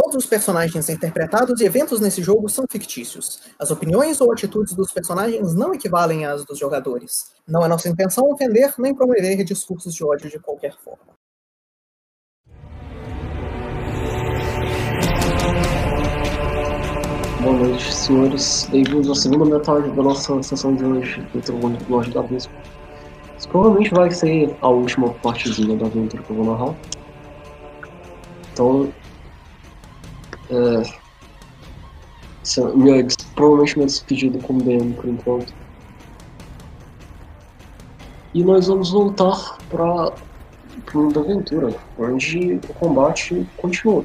[0.00, 3.40] Todos os personagens interpretados e eventos nesse jogo são fictícios.
[3.58, 7.32] As opiniões ou atitudes dos personagens não equivalem às dos jogadores.
[7.48, 11.14] Não é nossa intenção ofender nem promover discursos de ódio de qualquer forma.
[17.42, 18.68] Boa noite, senhores.
[18.70, 22.52] Bem-vindos à segunda metade da nossa sessão de hoje do Lorde da Abismo.
[23.36, 26.76] Isso provavelmente vai ser a última partezinha da aventura que eu vou narrar.
[28.52, 28.92] Então,
[30.50, 30.82] é,
[32.74, 35.54] minha, provavelmente minha despedida com o DM por enquanto.
[38.34, 40.12] E nós vamos voltar para
[40.94, 44.04] o mundo da aventura, onde o combate continua.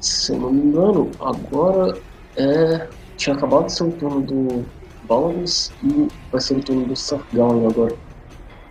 [0.00, 2.00] Se eu não me engano, agora
[2.36, 2.88] é.
[3.16, 4.64] Tinha acabado de ser o turno do
[5.04, 7.94] Balance e vai ser o turno do Sargon agora.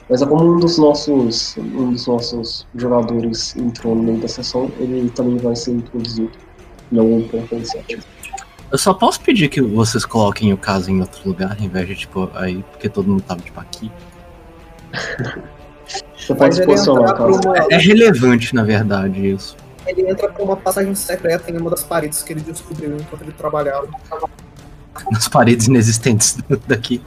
[0.09, 4.71] Mas é como um dos nossos, um dos nossos jogadores entrou no meio da sessão,
[4.79, 6.31] ele também vai ser introduzido
[6.91, 8.03] em algum ponto iniciativo.
[8.71, 11.95] Eu só posso pedir que vocês coloquem o caso em outro lugar, ao invés de,
[11.95, 13.91] tipo, aí, porque todo mundo tava, tipo, aqui.
[16.17, 17.41] Você pode posicionar o caso.
[17.45, 17.57] Uma...
[17.71, 19.57] É relevante, na verdade, isso.
[19.87, 23.31] Ele entra por uma passagem secreta em uma das paredes que ele descobriu enquanto ele
[23.31, 23.87] trabalhava.
[25.11, 27.01] Nas paredes inexistentes daqui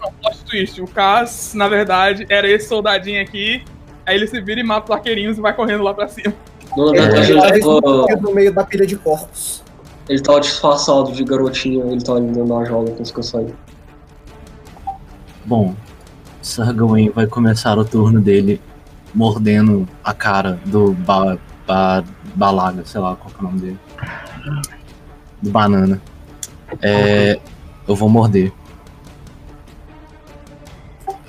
[0.00, 0.80] não, plot twist.
[0.80, 3.64] O Cass, na verdade, era esse soldadinho aqui.
[4.06, 6.34] Aí ele se vira e mata os arqueirinhos e vai correndo lá pra cima.
[6.76, 8.20] na verdade, ele, ele tava...
[8.20, 9.62] no meio da pilha de corpos.
[10.08, 13.54] Ele tava disfarçado de garotinho, ele tava indo na jaula com que eu saí.
[15.44, 15.74] Bom,
[16.40, 18.60] Sargawain vai começar o turno dele
[19.14, 23.78] mordendo a cara do ba, ba, Balaga, sei lá qual é o nome dele.
[25.40, 26.00] Do banana.
[26.80, 27.38] É,
[27.86, 28.52] eu vou morder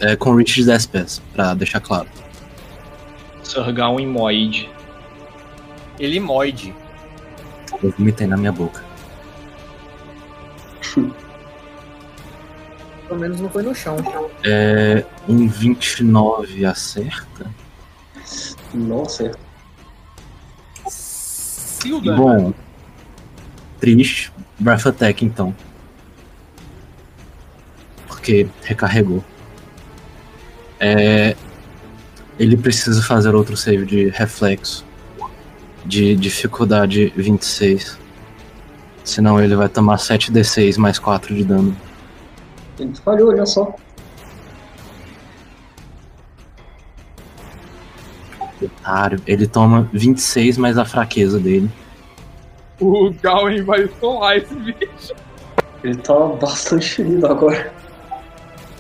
[0.04, 2.10] é, com reach de 10 pés, pra deixar claro.
[3.42, 4.70] Sargar um imoide.
[5.98, 6.76] Ele moide.
[7.82, 8.84] Eu vomitei na minha boca.
[13.08, 13.96] Pelo menos não foi no chão.
[14.44, 15.06] É.
[15.28, 17.50] Um 29 acerta?
[18.74, 19.40] Não acerta.
[20.88, 22.16] Silda.
[22.16, 22.54] Bom.
[23.80, 24.34] Triste.
[24.60, 25.56] Breath Attack então.
[28.08, 29.24] Porque recarregou.
[30.86, 31.34] É,
[32.38, 34.86] ele precisa fazer outro save de reflexo
[35.86, 37.98] de dificuldade 26.
[39.02, 41.74] Senão ele vai tomar 7d6 mais 4 de dano.
[42.78, 43.74] Ele falhou, olha só.
[48.62, 49.22] Otário.
[49.26, 51.72] Ele toma 26 mais a fraqueza dele.
[52.82, 55.14] O Gawain vai solar esse bicho.
[55.82, 57.72] Ele tá bastante ferido agora.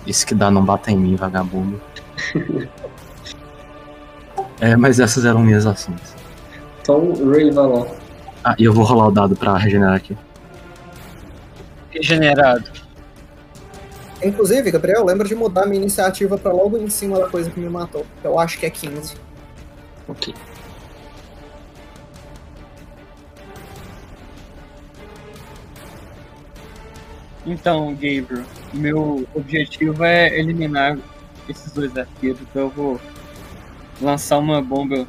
[0.05, 1.81] Isso que dá não bata em mim, vagabundo.
[4.59, 6.15] é, mas essas eram minhas ações.
[6.81, 7.85] Então Ray vai lá.
[8.43, 10.17] Ah, e eu vou rolar o dado pra regenerar aqui.
[11.91, 12.69] Regenerado.
[14.21, 17.69] Inclusive, Gabriel, lembra de mudar minha iniciativa pra logo em cima da coisa que me
[17.69, 18.05] matou.
[18.23, 19.15] Eu acho que é 15.
[20.07, 20.33] Ok.
[27.45, 30.97] Então, Gabriel, meu objetivo é eliminar
[31.47, 33.01] esses dois arqueiros, então eu vou
[34.01, 35.07] lançar uma bomba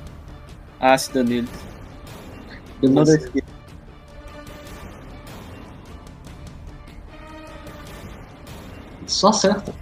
[0.81, 1.51] ácida neles.
[2.81, 3.31] Beleza.
[9.07, 9.75] Só acerta.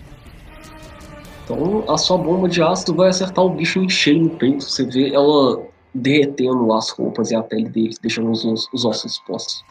[1.45, 4.65] Então a sua bomba de ácido vai acertar o bicho em cheio no peito.
[4.65, 5.65] Você vê ela
[5.95, 9.65] derretendo as roupas e a pele dele, deixando os, os ossos expostos.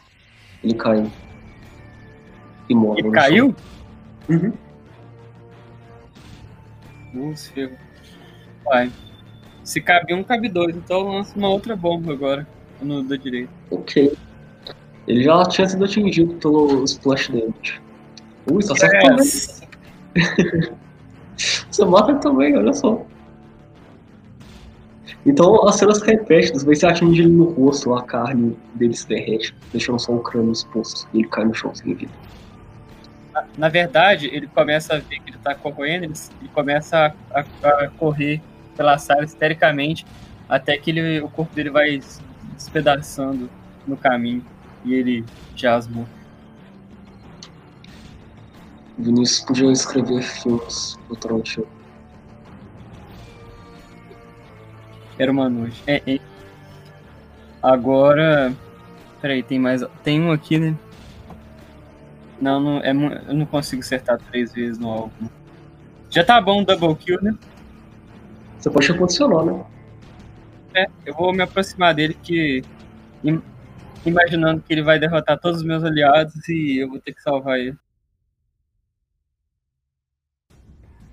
[0.62, 1.10] Ele cai.
[2.68, 3.00] E morre.
[3.00, 3.54] Ele caiu?
[4.28, 4.52] Uhum.
[7.12, 7.52] Nossa,
[8.64, 8.90] Vai.
[9.64, 10.76] Se cabe um, cabe dois.
[10.76, 12.46] Então eu lanço uma outra bomba agora.
[12.80, 13.50] No da direita.
[13.70, 14.12] Ok.
[15.06, 17.80] Ele já tinha sido atingido pelo splash damage.
[18.50, 19.60] Ui, só acerta Yes.
[20.14, 20.72] também.
[21.70, 23.04] Você mata também, olha só.
[25.24, 29.06] Então as cenas repetem, às vezes você atinge ele no rosto, a carne dele se
[29.08, 32.12] derrete, deixando só o crânio exposto e ele cai no chão sem vida.
[33.34, 37.40] Na, na verdade, ele começa a ver que ele tá correndo, ele, ele começa a,
[37.40, 38.42] a- a correr
[38.76, 40.06] pela sala histericamente,
[40.48, 42.22] até que ele, o corpo dele vai se
[42.54, 43.50] despedaçando
[43.86, 44.46] no caminho
[44.84, 45.24] e ele
[45.54, 46.06] jasmou.
[48.98, 51.66] Vinícius podia escrever filmes do Tarantino.
[55.18, 55.82] Era uma noite.
[55.86, 56.18] É, é.
[57.62, 58.54] Agora.
[59.20, 59.82] Peraí, tem mais.
[60.02, 60.76] Tem um aqui, né?
[62.42, 65.30] Não, não é, eu não consigo acertar três vezes no alvo.
[66.10, 67.38] Já tá bom o double kill, né?
[68.58, 69.64] Você pode reposicionar, né?
[70.74, 72.64] É, eu vou me aproximar dele que.
[73.22, 73.40] im-
[74.04, 77.60] Imaginando que ele vai derrotar todos os meus aliados e eu vou ter que salvar
[77.60, 77.76] ele.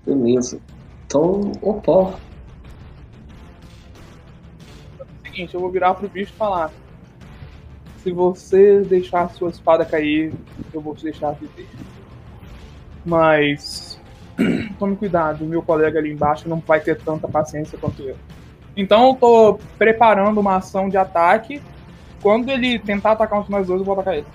[0.04, 0.60] Beleza.
[1.06, 2.18] Então, opa.
[5.24, 6.72] seguinte, eu vou virar pro bicho e falar.
[8.02, 10.32] Se você deixar sua espada cair,
[10.72, 11.68] eu vou te deixar viver.
[13.04, 14.00] Mas
[14.78, 18.16] tome cuidado, meu colega ali embaixo não vai ter tanta paciência quanto eu.
[18.76, 21.60] Então eu tô preparando uma ação de ataque.
[22.22, 24.26] Quando ele tentar atacar um de nós dois, eu vou atacar ele.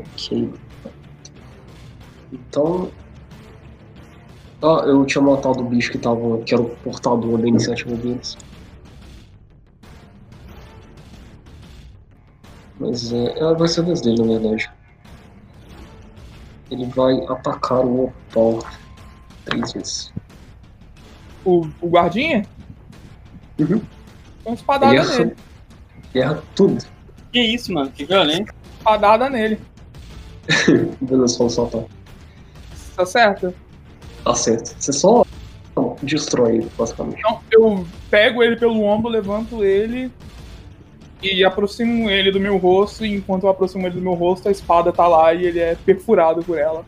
[0.00, 0.52] Ok.
[2.32, 2.90] Então.
[4.60, 6.38] Ah, eu tinha matado o bicho que tava.
[6.38, 8.36] que era o portador da iniciativa deles.
[12.78, 13.38] Mas é.
[13.38, 14.70] é vai ser a vez dele, na verdade.
[16.70, 18.64] Ele vai atacar o Opal
[19.44, 20.12] três vezes.
[21.44, 22.46] O, o guardinha?
[23.58, 23.80] Uhum.
[24.44, 25.18] Uma espadada Erra.
[25.18, 25.36] nele.
[26.14, 26.84] Erra tudo.
[27.32, 27.90] Que isso, mano?
[27.90, 28.52] Que violento.
[28.78, 29.60] Espadada nele.
[31.00, 31.84] Beleza, vamos soltar.
[32.96, 33.54] Tá certo?
[34.24, 34.74] Tá certo.
[34.78, 35.24] Você só
[36.02, 37.18] destrói ele, basicamente.
[37.18, 40.10] Então eu pego ele pelo ombro, levanto ele
[41.22, 43.04] e aproximo ele do meu rosto.
[43.04, 45.74] E enquanto eu aproximo ele do meu rosto, a espada tá lá e ele é
[45.74, 46.84] perfurado por ela.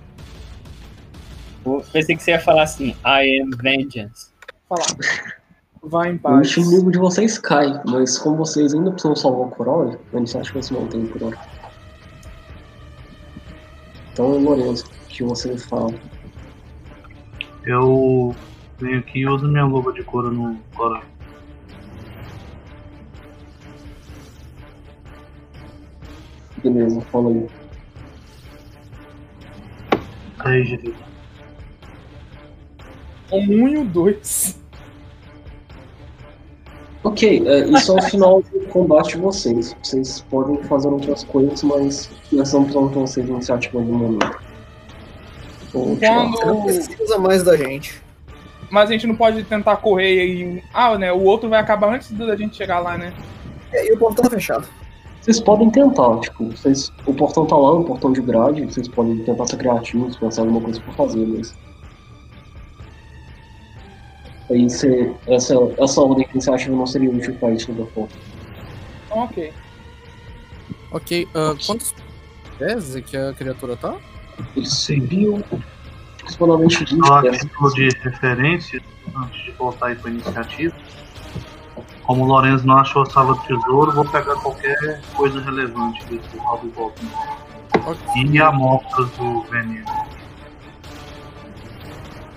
[1.65, 4.29] Eu pensei que você ia falar assim, I am vengeance.
[4.69, 4.87] Falar.
[5.83, 6.55] Vai em O paz.
[6.57, 10.75] inimigo de vocês cai, mas como vocês ainda precisam salvar o Corol, a iniciativa se
[10.75, 11.39] mantém por hora.
[14.13, 15.95] Então, Lorenzo, o que você fala?
[17.65, 18.37] Eu
[18.79, 21.03] venho aqui e uso minha luva de couro no coral.
[26.63, 27.47] Beleza, fala aí.
[30.41, 30.95] Aí, Giri.
[33.33, 34.59] Um e o dois.
[37.03, 39.75] Ok, é, isso é o final do combate de vocês.
[39.83, 44.39] Vocês podem fazer outras coisas, mas nós não precisamos de vocês de iniciativa no momento.
[45.73, 46.27] Vou tirar.
[46.31, 46.65] Você não Quando.
[46.65, 48.03] precisa mais da gente.
[48.71, 50.63] Mas a gente não pode tentar correr e.
[50.75, 51.13] Ah, né?
[51.13, 53.13] O outro vai acabar antes da gente chegar lá, né?
[53.73, 54.69] É, e o portão tá fechado.
[55.21, 59.19] Vocês podem tentar, tipo, vocês, o portão tá lá, o portão de grade, vocês podem
[59.25, 61.55] tentar ser criativos, pensar em alguma coisa pra fazer, mas.
[64.51, 65.15] Aí você.
[65.27, 68.09] Essa, essa ordem de iniciativa não seria útil pra isso da forma.
[69.07, 69.53] Então, ok.
[70.93, 71.95] Ok, ah, quantos
[72.59, 73.97] pés é que a criatura tá?
[74.57, 75.45] Eles serviam
[76.17, 77.39] aproximadamente 20 Só a pés.
[77.39, 78.83] título de referência,
[79.17, 80.75] antes de voltar aí pra iniciativa.
[82.11, 86.37] Como o Lorenzo não achou a sala do tesouro, vou pegar qualquer coisa relevante desse
[86.39, 87.09] Goblin.
[87.87, 89.87] Ok, E amostras do veneno.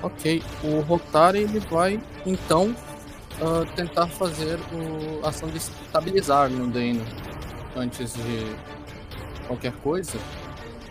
[0.04, 0.44] ok.
[0.64, 2.75] O Rotary ele vai então
[3.42, 4.60] ah, tentar fazer
[5.24, 7.04] a ação de estabilizar no Dano
[7.75, 8.56] antes de
[9.48, 10.20] qualquer coisa.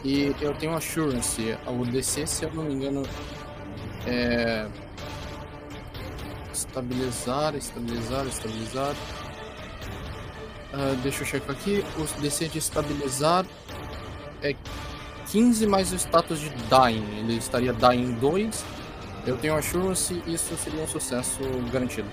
[0.03, 1.57] E eu tenho Assurance.
[1.69, 3.05] O DC, se eu não me engano,
[4.09, 4.67] é.
[6.53, 8.95] Estabilizar, estabilizar, estabilizar.
[10.73, 11.85] Ah, deixa eu checar aqui.
[11.97, 13.47] O DC de estabilizar
[14.43, 14.55] é
[15.31, 17.19] 15 mais o status de Dying.
[17.19, 18.65] Ele estaria Dying 2.
[19.27, 21.39] Eu tenho Assurance e isso seria um sucesso
[21.73, 22.09] garantido.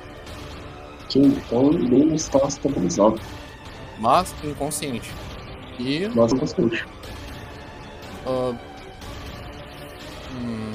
[1.05, 3.19] Ok, então ele está estabilizado,
[3.97, 5.11] Mas inconsciente.
[5.79, 6.07] E.
[6.13, 6.85] mas inconsciente.
[8.27, 8.53] ah,
[10.35, 10.71] hum,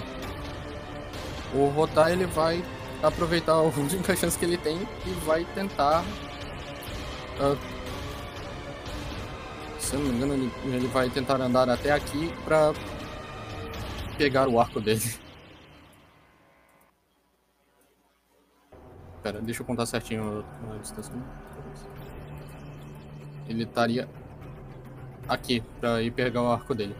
[1.54, 2.64] o Rotar ele vai
[3.02, 6.04] aproveitar a única chance que ele tem e vai tentar.
[7.40, 7.56] ah,
[9.78, 12.72] se eu não me engano, ele, ele vai tentar andar até aqui pra
[14.16, 15.02] pegar o arco dele.
[19.22, 21.12] Pera, deixa eu contar certinho a distância.
[23.48, 24.08] Ele estaria
[25.28, 26.94] aqui pra ir pegar o arco dele.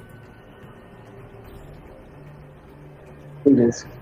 [3.45, 3.94] Beleza.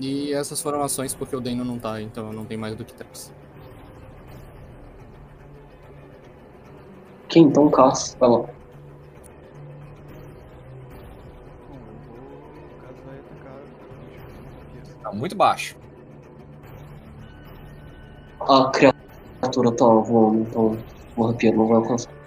[0.00, 2.94] E essas foram ações porque o Dano não tá, então não tem mais do que
[2.94, 3.32] três.
[7.24, 8.44] Ok, então Cass, vai lá.
[15.02, 15.76] Tá muito baixo.
[18.40, 20.78] A criatura tá voando, então
[21.16, 22.17] o rapieiro não vai alcançar.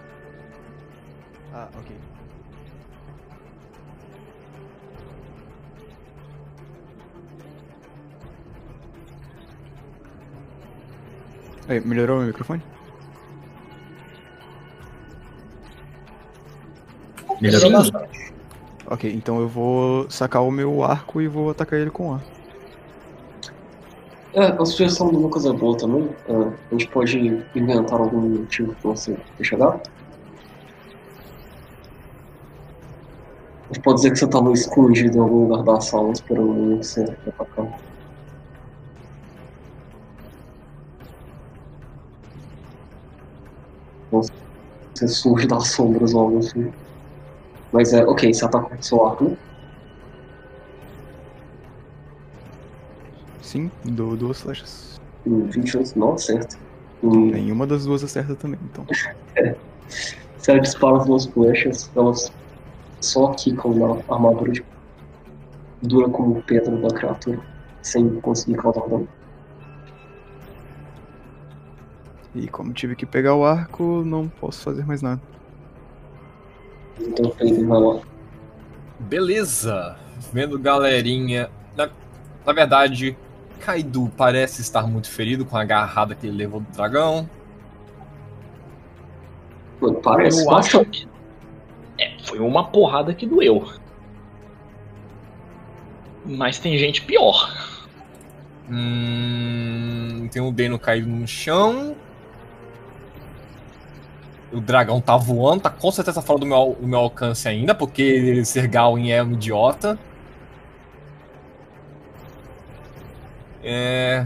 [11.68, 12.62] Aí, melhorou o microfone?
[17.40, 17.78] Melhorou Sim.
[17.78, 18.34] bastante.
[18.88, 22.32] Ok, então eu vou sacar o meu arco e vou atacar ele com o arco.
[24.34, 26.10] É, a sugestão do Lucas é boa também.
[26.28, 27.18] É, a gente pode
[27.56, 29.82] inventar algum motivo pra você ter chegado.
[33.70, 37.02] A gente pode dizer que você tava escondido em algum lugar da sala esperando você
[37.28, 37.91] atacar.
[44.12, 46.72] Você surge das sombras algo assim.
[47.72, 49.38] Mas é, ok, você ataca com seu arco?
[53.42, 55.00] Sim, dou duas flechas.
[55.26, 56.58] Hum, 28 não acerta.
[57.04, 58.86] Hum, Nenhuma das duas acerta também, então.
[60.38, 62.32] Você dispara as duas flechas, elas
[63.00, 64.66] só quicam na armadura de
[65.84, 67.40] dura como pedra da criatura,
[67.84, 69.08] sem conseguir causar dano.
[72.34, 75.22] E como tive que pegar o arco, não posso fazer mais nada.
[77.00, 78.02] Então o vai lá.
[79.00, 79.98] Beleza.
[80.32, 81.50] Vendo galerinha.
[81.76, 81.90] Na,
[82.46, 83.18] na verdade,
[83.60, 87.30] Kaido parece estar muito ferido com a agarrada que ele levou do dragão.
[89.80, 91.08] Pô, Parece, Eu acho que.
[91.98, 93.68] É, foi uma porrada que doeu.
[96.26, 97.52] Mas tem gente pior.
[98.70, 101.96] Hum, tem um Deno caído no chão.
[104.54, 108.44] O dragão tá voando, tá com certeza fora do meu, do meu alcance ainda, porque
[108.44, 109.98] Sergalwin é um idiota.
[113.64, 114.26] É.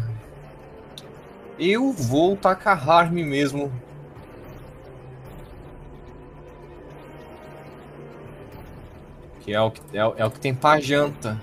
[1.60, 3.72] Eu vou tacar Harme mesmo.
[9.42, 11.40] Que é o que, é, o- é o que tem pra janta.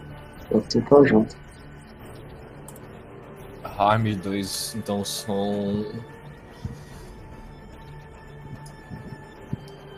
[0.51, 1.37] Eu tenho pra junto.
[3.79, 5.87] Harm 2, então são.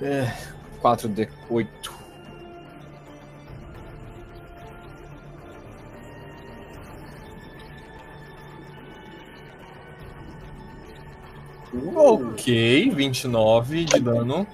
[0.02, 0.32] É.
[0.82, 1.68] 4D8.
[11.94, 14.46] Ok, 29 de dano.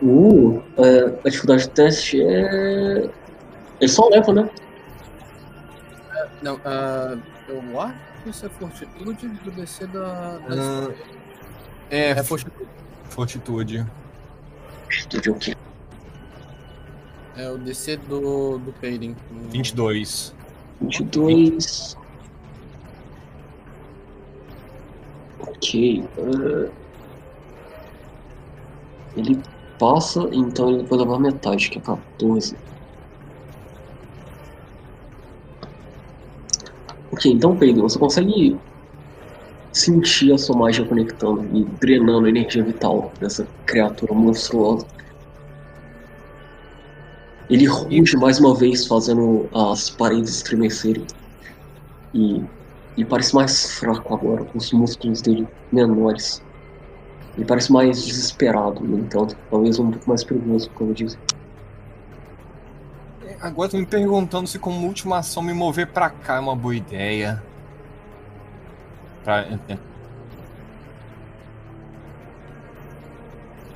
[0.00, 3.10] Uh, é, a dificuldade do teste é.
[3.80, 4.50] Ele só leva, né?
[6.42, 7.16] Não, ah,
[7.48, 10.38] eu acho que isso é fortitude do DC da.
[10.38, 10.92] da Hum,
[11.90, 12.68] é, É fortitude.
[13.10, 13.86] fortitude.
[14.92, 15.54] Atitude o quê?
[17.36, 19.16] É o DC do, do Peirin.
[19.50, 20.34] 22.
[20.80, 21.96] 22.
[25.40, 26.04] Ok.
[26.18, 26.70] é,
[29.16, 29.42] Ele
[29.78, 32.56] passa, então ele vai levar metade, que é 14.
[37.10, 38.58] Ok, então Pedro, você consegue
[39.72, 44.86] sentir a sua magia conectando e drenando a energia vital dessa criatura monstruosa.
[47.48, 51.06] Ele ruge mais uma vez, fazendo as paredes estremecerem.
[52.14, 52.42] E,
[52.96, 56.42] e parece mais fraco agora, com os músculos dele menores.
[57.36, 59.36] Ele parece mais desesperado, no entanto.
[59.50, 61.18] Talvez um pouco mais perigoso, como eu disse.
[63.40, 66.76] Agora tô me perguntando se como última ação me mover pra cá é uma boa
[66.76, 67.42] ideia.
[69.24, 69.46] Pra...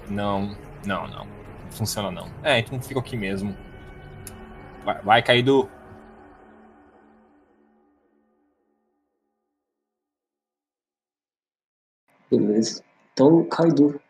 [0.09, 1.25] Não, não, não.
[1.27, 2.29] Não funciona não.
[2.43, 3.57] É, então fica aqui mesmo.
[4.85, 5.69] Vai, vai Kaido.
[12.31, 12.83] Beleza.
[13.13, 14.01] Então, Kaido.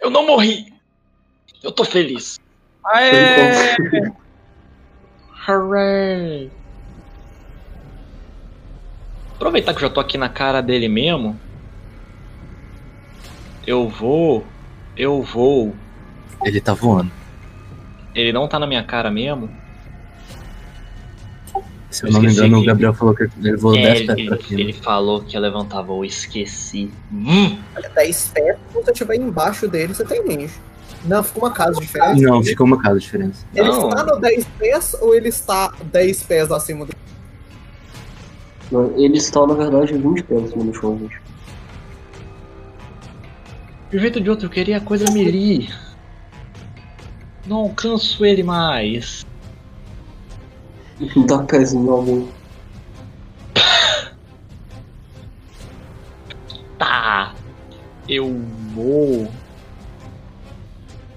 [0.00, 0.72] Eu não morri!
[1.62, 2.40] Eu tô feliz.
[2.84, 3.76] Aê!
[5.46, 6.50] Hooray!
[9.40, 11.34] Aproveitar que eu já tô aqui na cara dele mesmo.
[13.66, 14.44] Eu vou.
[14.94, 15.74] Eu vou.
[16.44, 17.10] Ele tá voando.
[18.14, 19.48] Ele não tá na minha cara mesmo?
[21.90, 24.06] Se eu não me engano, o que- Gabriel falou que ele voou É, 10 ele,
[24.14, 24.60] pés pra ele, cima.
[24.60, 26.90] ele falou que ia levantar voo, esqueci.
[27.10, 30.52] Hum, Olha, 10 pés, se você estiver embaixo dele, você tem range.
[31.06, 32.20] Não, fica uma casa diferente.
[32.20, 33.46] Não, ficou uma casa de diferença.
[33.54, 33.88] Ele Não.
[33.88, 36.92] está no 10 pés ou ele está 10 pés acima do.
[38.70, 41.20] Não, Ele está, na verdade, 20 pés acima do chão, gente.
[43.90, 45.68] de um jeito de outro, eu queria a coisa melee.
[47.46, 49.26] Não alcanço ele mais.
[51.26, 52.28] Dá pezinho algum.
[56.78, 57.34] Tá.
[58.08, 58.40] Eu
[58.74, 59.30] vou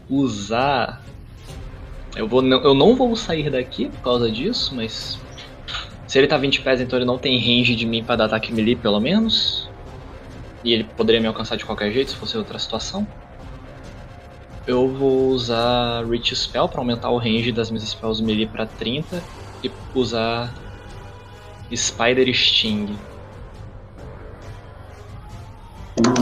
[0.09, 1.01] usar.
[2.15, 5.19] Eu, vou, não- eu não vou sair daqui por causa disso, mas.
[6.13, 8.53] Se ele tá 20 pés, então ele não tem range de mim pra dar ataque
[8.53, 9.67] melee, pelo menos.
[10.63, 13.07] E ele poderia me alcançar de qualquer jeito se fosse outra situação.
[14.67, 19.23] Eu vou usar Reach Spell pra aumentar o range das minhas spells melee pra 30
[19.63, 20.53] e usar
[21.75, 22.95] Spider Sting.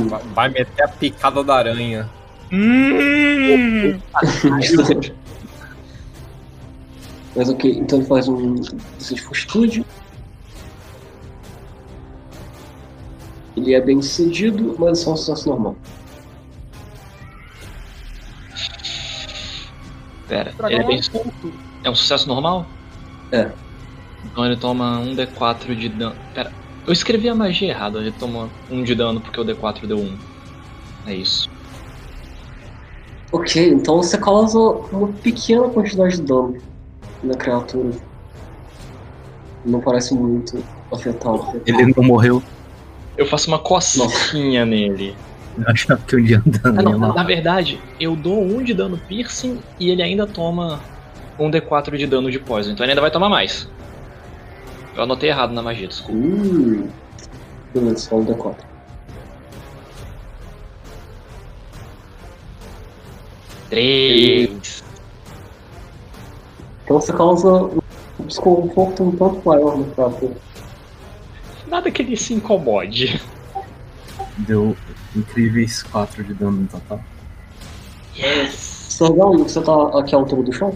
[0.07, 2.09] Vai- Vai meter a picada da aranha.
[2.49, 3.99] Hum,
[7.35, 9.85] Mas ok, então ele faz um teste de fortitude.
[13.55, 15.75] Ele é bem sucedido, mas é só um sucesso normal.
[20.27, 21.51] Pera, ele é, bem- um
[21.83, 22.65] é um sucesso normal?
[23.31, 23.51] É.
[24.25, 26.15] Então ele toma um D4 de dano.
[26.33, 26.51] Pera,
[26.85, 27.99] eu escrevi a magia errada.
[27.99, 30.17] Ele toma um de dano porque o D4 deu um.
[31.05, 31.49] É isso.
[33.31, 36.70] Ok, então você causa uma pequena quantidade de dano
[37.23, 37.91] na criatura.
[39.65, 41.61] Não parece muito afetado.
[41.65, 42.41] Ele não morreu.
[43.17, 45.15] Eu faço uma cosquinha nele.
[45.57, 46.79] Eu achava que um dia andando.
[46.79, 47.21] Ah, não, ia na, matar.
[47.21, 50.79] na verdade, eu dou um de dano piercing e ele ainda toma
[51.37, 52.71] um D4 de dano de poison.
[52.71, 53.69] Então ele ainda vai tomar mais.
[54.95, 56.19] Eu anotei errado na magia, desculpa.
[56.19, 56.87] Hum.
[57.73, 58.55] Beleza, só um D4.
[63.69, 64.49] Três.
[66.91, 67.49] Então você causa
[68.19, 70.33] um desconforto um tanto maior no criatura.
[71.69, 73.21] Nada que ele se incomode.
[74.39, 74.75] Deu
[75.15, 76.99] incríveis 4 de dano no total.
[78.17, 78.51] Yes!
[78.89, 80.75] Sargal, você tá aqui à altura do chão?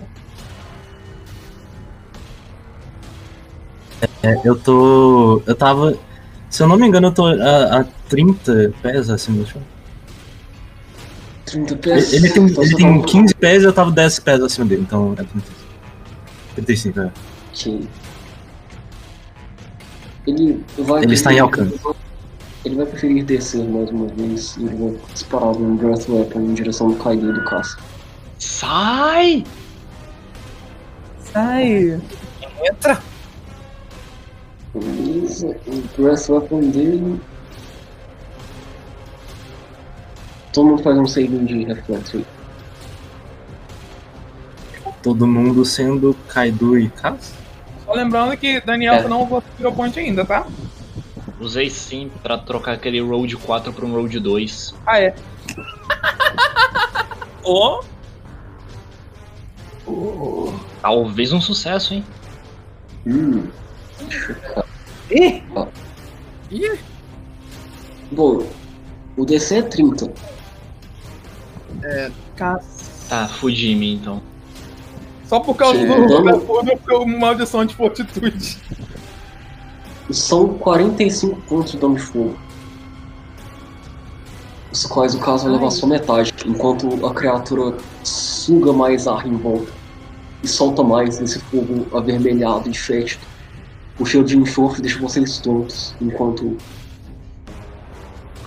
[4.24, 5.41] É, eu tô.
[5.45, 5.98] Eu tava.
[6.50, 9.62] Se eu não me engano, eu tô a, a 30 pés acima do chão.
[11.45, 12.13] 30 Ele, pés.
[12.13, 14.84] ele tem, Então ele tem tá- 15 pés e eu tava 10 pés acima dele,
[14.84, 15.54] então é 35.
[16.55, 17.12] 35, é.
[17.53, 17.88] Ok.
[20.27, 21.03] Ele vai.
[21.03, 21.79] Ele está em alcance.
[22.63, 26.53] Ele vai preferir descer mais uma vez e ele vai disparar um Breath Weapon em
[26.55, 27.77] direção do Kaido e do Caça.
[28.39, 29.43] Sai!
[31.19, 32.01] Sai.
[32.63, 33.00] Entra!
[34.74, 37.21] Beleza, o Breath Weapon dele.
[40.51, 42.25] Todo mundo faz um saving de reflexo aí.
[45.05, 47.35] Todo mundo sendo Kaido e Cass?
[47.85, 49.07] Só lembrando que Daniel É.
[49.07, 50.48] não usou Hero Point ainda, tá?
[51.39, 54.74] Usei sim pra trocar aquele Road 4 pra um Road 2.
[54.83, 55.13] Ah, é.
[57.46, 57.83] Ó!
[60.81, 62.03] Talvez um sucesso, hein?
[63.05, 63.48] Hum.
[65.11, 65.44] Ih!
[66.50, 66.79] Ih,
[68.11, 68.44] Bom,
[69.15, 70.11] o DC é 30.
[73.07, 74.20] Tá, Fujimi então.
[75.27, 78.57] Só por causa Sim, do dano- do do maldição de fortitude.
[80.11, 82.35] São 45 pontos de dano de fogo.
[84.72, 89.35] Os quais o caso vai levar só metade, enquanto a criatura suga mais ar em
[89.38, 89.72] volta
[90.44, 93.22] e solta mais desse fogo avermelhado e fétido.
[93.98, 96.57] O cheiro de enxofre deixa vocês tontos, enquanto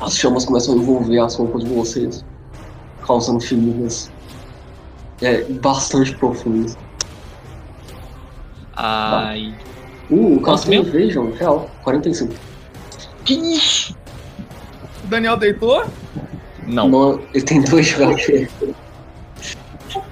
[0.00, 2.24] as chamas começam a envolver as roupas de vocês,
[3.04, 4.10] causando feridas
[5.22, 6.76] é, bastante profundas.
[8.74, 9.54] Ai.
[10.10, 10.84] Uh, o mesmo?
[10.90, 12.32] vejam, real, 45.
[13.24, 13.96] Que isso?
[15.04, 15.84] O Daniel deitou?
[16.66, 16.88] Não.
[16.88, 18.48] Não, ele tem dois HP.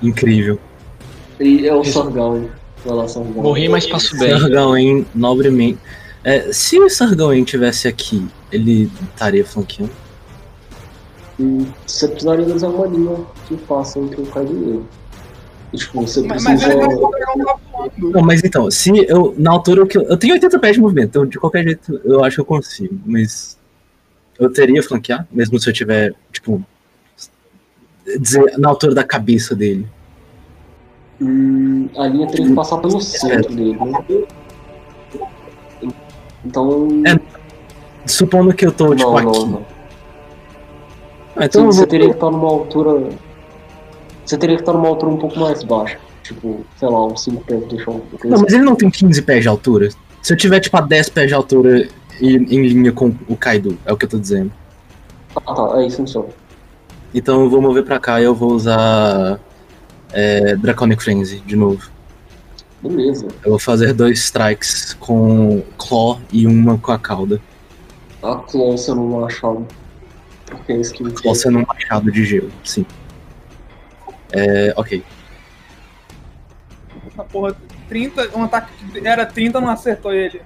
[0.02, 0.58] Incrível.
[1.40, 2.40] E é o Sargal.
[2.84, 3.42] Vai lá, Sargal.
[3.42, 4.30] Morri, mas passo bem.
[4.30, 5.78] Sargawen, nobremente.
[6.24, 9.92] É, se o Sargawen tivesse aqui, ele estaria flanqueando?
[11.38, 14.82] E você precisaria usar uma linha que passa entre o Kaido e ele.
[15.72, 16.76] E, tipo, você Mas, precisa.
[16.76, 16.86] mas ele
[17.98, 19.34] não mas então, se eu.
[19.36, 20.02] Na altura que eu.
[20.02, 22.98] Eu tenho 80 pés de movimento, então de qualquer jeito eu acho que eu consigo,
[23.04, 23.56] mas.
[24.38, 26.62] Eu teria flanquear, mesmo se eu tiver, tipo.
[28.20, 29.86] Dizer, na altura da cabeça dele.
[31.20, 34.04] Hum, a linha teria que passar pelo centro dele, né?
[36.44, 36.88] Então.
[37.06, 37.18] É,
[38.06, 39.46] Supondo que eu tô, tipo, não, aqui.
[39.46, 39.66] não.
[41.36, 41.86] Ah, então Sim, eu você vou.
[41.88, 43.08] teria que estar numa altura.
[44.24, 45.98] Você teria que estar numa altura um pouco mais baixa.
[46.22, 48.02] Tipo, sei lá, uns 5 pés do chão.
[48.24, 49.90] Não, mas ele não tem 15 pés de altura.
[50.22, 51.88] Se eu tiver, tipo, a 10 pés de altura
[52.20, 54.50] e em linha com o Kaido, é o que eu tô dizendo.
[55.36, 56.26] Ah tá, é isso então.
[57.14, 59.38] Então eu vou mover pra cá e eu vou usar.
[60.12, 61.90] É, Draconic Frenzy de novo.
[62.82, 63.26] Beleza.
[63.44, 67.40] Eu vou fazer dois strikes com Claw e uma com a cauda.
[68.22, 69.66] A Claw você não machado.
[70.46, 72.86] Porque é isso que Claw sendo um machado de gelo, sim.
[74.32, 75.02] É, ok.
[77.06, 77.56] Essa porra,
[77.88, 80.40] 30, um ataque que era 30, não acertou ele.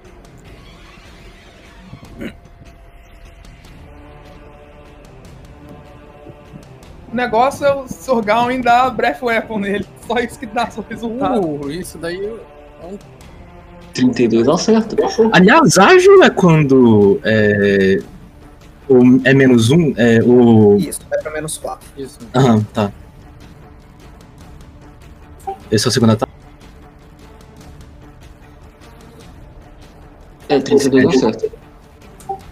[7.11, 9.85] O negócio é o Sorgal dar Breath Weapon nele.
[10.07, 11.45] Só isso que dá seu resultado.
[11.45, 12.97] Uh, isso daí é um
[13.93, 14.95] 32 acerta.
[15.33, 17.97] Aliás, ágil é quando é,
[18.91, 20.77] o, é menos um, é o.
[20.77, 21.87] Isso, vai pra menos 4.
[21.97, 22.19] Isso.
[22.35, 22.91] Aham, tá.
[25.71, 26.31] Esse é o segundo ataque.
[30.49, 31.49] É, 32 acerta.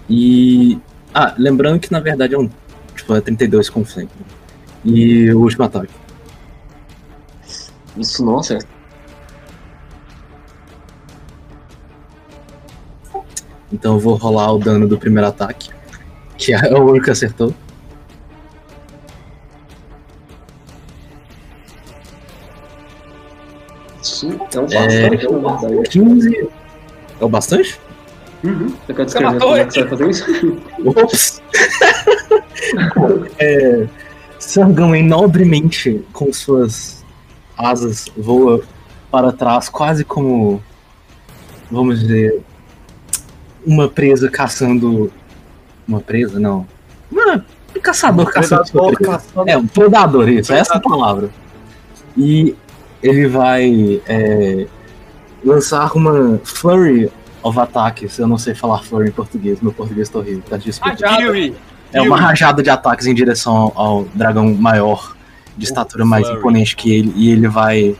[0.09, 0.79] E.
[1.13, 2.49] Ah, lembrando que na verdade é um.
[2.95, 4.09] Tipo, é 32 com flank.
[4.85, 5.93] E o último ataque.
[7.97, 8.67] Isso não acerta.
[13.71, 15.69] Então eu vou rolar o dano do primeiro ataque.
[16.39, 17.53] Que é o único que acertou.
[24.01, 25.89] Isso é um bastante, na verdade.
[25.89, 26.49] 15.
[27.19, 27.79] É o bastante?
[28.43, 28.73] Uhum.
[28.87, 30.57] Você quer descrever como é que você vai fazer isso?
[30.85, 31.41] Ops!
[33.37, 33.87] é,
[34.39, 37.03] Sargamen nobremente, com suas
[37.57, 38.63] asas, voa
[39.11, 40.63] para trás, quase como,
[41.69, 42.41] vamos dizer,
[43.65, 45.11] uma presa caçando.
[45.89, 46.39] Uma presa?
[46.39, 46.67] Não.
[47.11, 47.43] Uma,
[47.75, 49.23] um caçador caçando sua presa.
[49.47, 51.31] É, um predador, isso, essa é a palavra.
[52.15, 52.55] E
[53.01, 54.67] ele vai é,
[55.43, 58.19] lançar uma Flurry of Attacks.
[58.19, 60.95] Eu não sei falar Flurry em português, meu português tá horrível, tá desculpa.
[61.15, 61.55] Fury.
[61.91, 65.15] É uma rajada de ataques em direção ao, dragão maior,
[65.57, 66.39] de estatura mais Flurry.
[66.39, 67.95] imponente que ele, e ele vai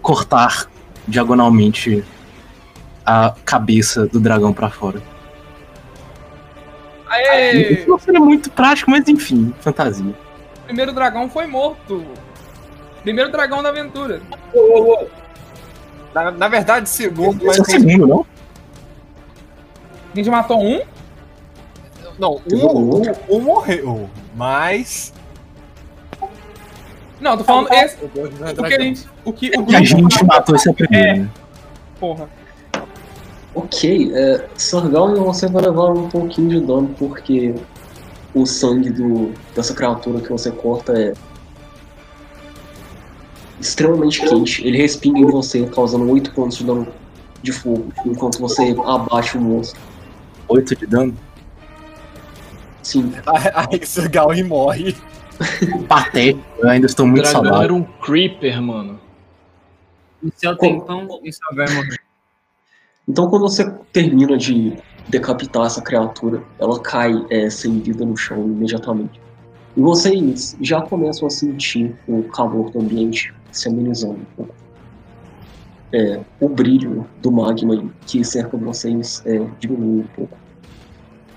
[0.00, 0.66] cortar
[1.08, 2.04] diagonalmente
[3.04, 5.02] a cabeça do dragão pra fora.
[7.08, 7.84] Aê!
[7.86, 10.04] Não seria muito prático, mas enfim, fantasia.
[10.62, 12.04] O primeiro dragão foi morto.
[13.02, 14.20] Primeiro dragão da aventura.
[16.14, 18.26] Na, na verdade, segundo, mas Esse é o tem- segundo, não?
[20.12, 20.80] A gente matou um.
[22.18, 23.02] Não, um, um,
[23.36, 25.12] um morreu, mas.
[27.20, 28.04] Não, tô falando esse.
[28.04, 29.08] O dois não é O que a gente.
[29.24, 31.26] O que o Que a gente matou esse é o primeiro, É.
[32.00, 32.28] Porra.
[33.58, 37.56] Ok, é, Sargal você vai levar um pouquinho de dano porque
[38.32, 41.12] o sangue do, dessa criatura que você corta é
[43.60, 44.64] extremamente quente.
[44.64, 46.86] Ele respinga em você, causando 8 pontos de dano
[47.42, 49.80] de fogo, enquanto você abate o monstro.
[50.46, 51.14] 8 de dano.
[52.80, 54.94] Sim, Aí Sergal e morre.
[55.88, 57.64] Patético, eu ainda estou O muito dragão saudável.
[57.64, 59.00] era um creeper, mano.
[60.22, 62.07] E se eu tempão, e se morrer?
[63.08, 64.76] Então, quando você termina de
[65.08, 69.18] decapitar essa criatura, ela cai é, sem vida no chão imediatamente.
[69.74, 74.54] E vocês já começam a sentir o calor do ambiente se amenizando um pouco.
[75.90, 80.36] É, o brilho do magma que cerca vocês é, diminui um pouco.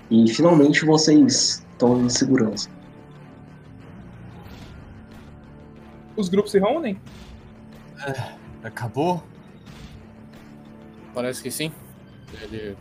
[0.09, 2.69] E finalmente vocês estão em segurança.
[6.17, 6.99] Os grupos se reúnem?
[8.61, 9.23] Acabou?
[11.13, 11.71] Parece que sim.
[12.41, 12.75] Ele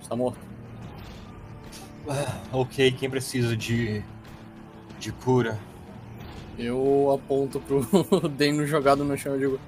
[0.00, 0.38] está morto.
[2.08, 4.02] Ah, ok, quem precisa de.
[4.98, 5.58] de cura?
[6.58, 7.80] Eu aponto pro
[8.28, 9.58] Deno jogado no chão e digo,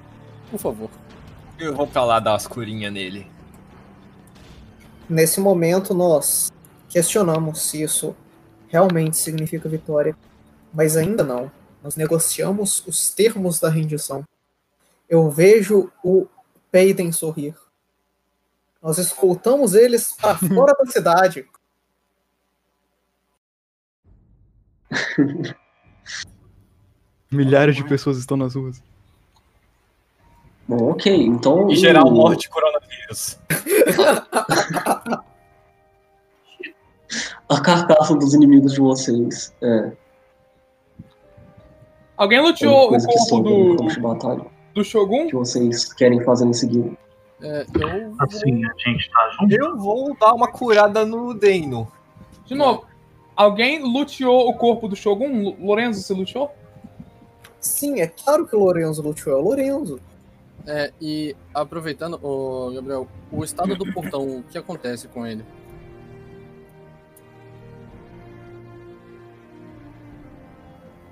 [0.51, 0.89] por favor.
[1.57, 3.27] Eu vou pra lá dar as curinhas nele.
[5.09, 6.51] Nesse momento, nós
[6.89, 8.15] questionamos se isso
[8.67, 10.15] realmente significa vitória,
[10.73, 11.51] mas ainda não.
[11.83, 14.23] Nós negociamos os termos da rendição.
[15.09, 16.27] Eu vejo o
[16.73, 17.53] Peiden sorrir.
[18.81, 21.47] Nós escoltamos eles para fora da cidade.
[27.31, 28.81] Milhares de pessoas estão nas ruas.
[30.67, 31.69] Bom, ok, então.
[31.69, 33.37] Em geral, o- morre de coronavírus.
[37.49, 39.91] A carcaça dos inimigos de vocês é
[42.17, 44.45] Alguém luteou o coisa que corpo do, de batalha.
[44.73, 45.27] Do Shogun?
[45.27, 46.91] que vocês querem fazer em seguida.
[47.41, 49.53] É, eu Assim, a gente tá junto.
[49.53, 51.91] Eu vou dar uma curada no Deino.
[52.45, 52.85] De novo,
[53.35, 55.43] alguém luteou o corpo do Shogun?
[55.43, 56.51] Lo- Lorenzo, você luteou?
[57.59, 59.37] Sim, é claro que o Lorenzo luteou.
[59.37, 59.99] É o Lorenzo.
[60.65, 65.43] É, e aproveitando, ô, Gabriel, o estado do portão, o que acontece com ele?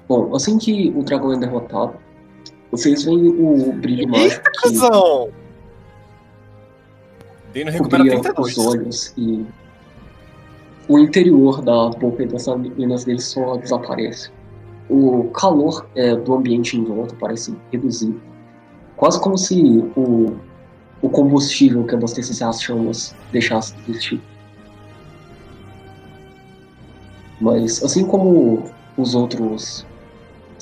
[0.08, 1.98] Bom, assim que o dragão é derrotado,
[2.72, 5.30] vocês veem o brilho mágico que Cusão!
[7.54, 8.58] Deino recupera cobria 32.
[8.58, 9.46] os olhos e
[10.88, 14.32] o interior da boca e das narinas dele só desaparece.
[14.90, 18.16] O calor é, do ambiente em volta parece reduzir.
[18.96, 19.62] Quase como se
[19.96, 20.36] o,
[21.02, 24.22] o combustível que abastecesse as chamas deixasse de existir.
[27.40, 28.64] Mas assim como
[28.98, 29.86] os outros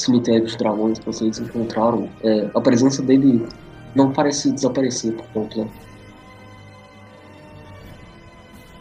[0.01, 3.47] cemitérios de dragões que vocês encontraram, é, a presença dele
[3.95, 5.71] não parece desaparecer por completo.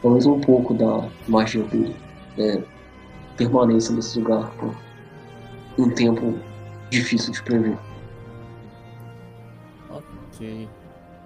[0.03, 1.97] Talvez um pouco da magia dele
[2.39, 2.63] é,
[3.37, 4.75] permaneça nesse lugar por
[5.79, 6.39] um tempo
[6.91, 7.79] difícil de prever.
[9.91, 10.69] Ok.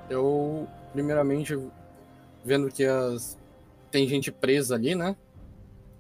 [0.09, 1.59] Eu, primeiramente,
[2.45, 3.39] vendo que as...
[3.91, 5.17] tem gente presa ali, né?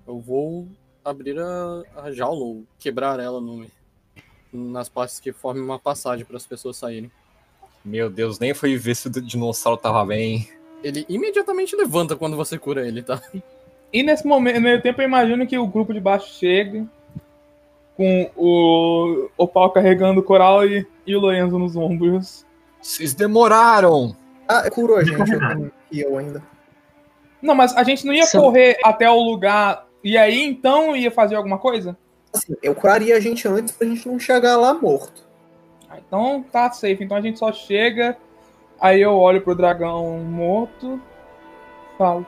[0.07, 0.66] Eu vou
[1.05, 3.66] abrir a, a jaula ou quebrar ela no...
[4.53, 7.11] nas partes que formem uma passagem para as pessoas saírem.
[7.85, 10.49] Meu Deus, nem foi ver se o dinossauro tava bem.
[10.83, 13.21] Ele imediatamente levanta quando você cura ele, tá?
[13.93, 16.87] E nesse momento, no meio tempo, eu imagino que o grupo de baixo chega
[17.97, 22.47] com o, o pau carregando o coral e, e o Lorenzo nos ombros.
[22.81, 24.17] Vocês demoraram!
[24.49, 26.43] Ah, curou a gente, eu tenho eu ainda.
[27.41, 28.38] Não, mas a gente não ia Sim.
[28.38, 31.97] correr até o lugar e aí então ia fazer alguma coisa?
[32.35, 35.23] Assim, eu curaria a gente antes pra gente não chegar lá morto.
[35.88, 37.05] Ah, então tá safe.
[37.05, 38.16] Então a gente só chega,
[38.81, 41.01] aí eu olho pro dragão morto,
[41.99, 42.27] falo.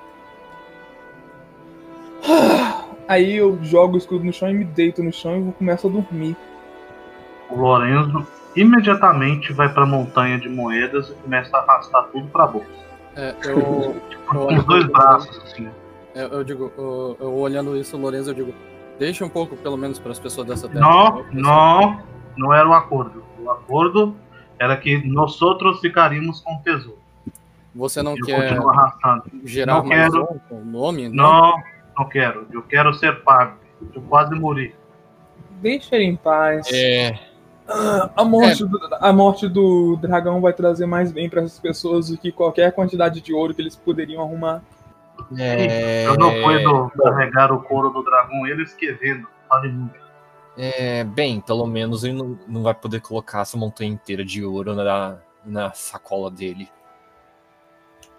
[3.07, 5.91] Aí eu jogo o escudo no chão e me deito no chão e começo a
[5.91, 6.35] dormir.
[7.51, 12.67] O Lorenzo imediatamente vai pra montanha de moedas e começa a arrastar tudo pra bolsa.
[13.15, 13.95] É, eu,
[14.27, 15.69] Com os dois braços, assim.
[16.15, 18.55] eu, eu digo, eu, eu olhando isso, Lorenzo, eu digo,
[18.99, 20.81] deixa um pouco, pelo menos, para as pessoas dessa terra.
[20.81, 22.03] Não, não,
[22.37, 23.25] não era o acordo.
[23.43, 24.15] O acordo
[24.59, 26.99] era que nós outros ficaríamos com o tesouro.
[27.75, 28.57] Você não Eu quer
[29.45, 30.23] gerar não mais quero.
[30.33, 31.09] um com nome?
[31.09, 31.61] Não,
[31.99, 32.47] não quero.
[32.53, 33.57] Eu quero ser pago.
[33.93, 34.75] Eu quase morri.
[35.61, 36.69] Deixa ele em paz.
[36.73, 37.19] É.
[37.67, 42.09] Ah, A morte, do, a morte do dragão vai trazer mais bem para essas pessoas
[42.11, 44.63] do que qualquer quantidade de ouro que eles poderiam arrumar.
[45.39, 46.07] É.
[46.07, 49.27] Eu não puedo carregar o couro do dragão, ele esquecendo.
[49.49, 50.05] Fale muito.
[50.57, 54.75] É, bem, pelo menos ele não, não vai poder colocar essa montanha inteira de ouro
[54.75, 56.71] na, na sacola dele.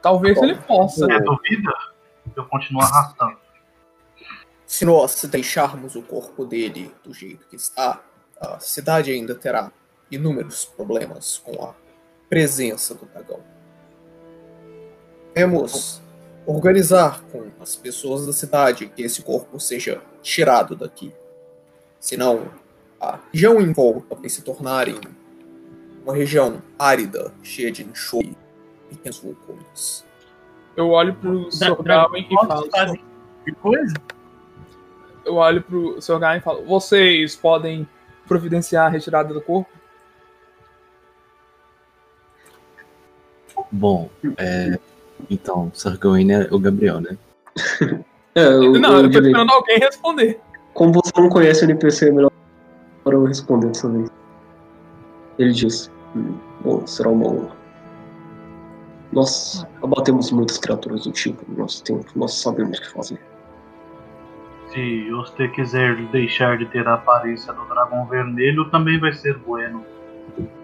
[0.02, 1.12] Talvez ele possa.
[1.12, 1.74] É duvida?
[2.36, 3.38] Eu continuo arrastando.
[4.66, 8.02] Se nós deixarmos o corpo dele do jeito que está,
[8.40, 9.72] a cidade ainda terá
[10.12, 11.74] inúmeros problemas com a
[12.30, 13.40] presença do dragão.
[15.34, 16.02] Temos
[16.46, 21.14] organizar com as pessoas da cidade que esse corpo seja tirado daqui.
[22.00, 22.50] Senão,
[23.00, 25.00] a região em volta vai se tornar em
[26.04, 28.38] uma região árida, cheia de enxofre
[28.92, 30.06] e pequenos vulcões.
[30.76, 32.70] Eu olho pro Sorgawen e falo.
[32.70, 33.04] fazem
[33.46, 33.94] de coisa?
[35.24, 37.88] Eu olho pro Sorgawen e falo: Vocês podem
[38.28, 39.70] providenciar a retirada do corpo?
[43.72, 44.78] Bom, é,
[45.30, 47.18] então, Sargain é o Gabriel, né?
[48.38, 50.40] É, eu, Não, eu eu tô esperando alguém responder.
[50.74, 52.32] como você não conhece o NPC, é melhor
[53.06, 54.12] eu responder dessa vez.
[55.40, 57.56] Ele diz: "Hum, Bom, será uma honra.
[59.14, 63.20] Nós abatemos muitas criaturas do tipo no nosso tempo, nós sabemos o que fazer.
[64.74, 69.82] Se você quiser deixar de ter a aparência do dragão vermelho, também vai ser bueno.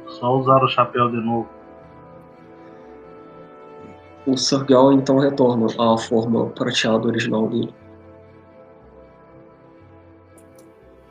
[0.07, 1.47] Só usar o chapéu de novo.
[4.25, 7.73] O Sargal então retorna à forma prateada original dele.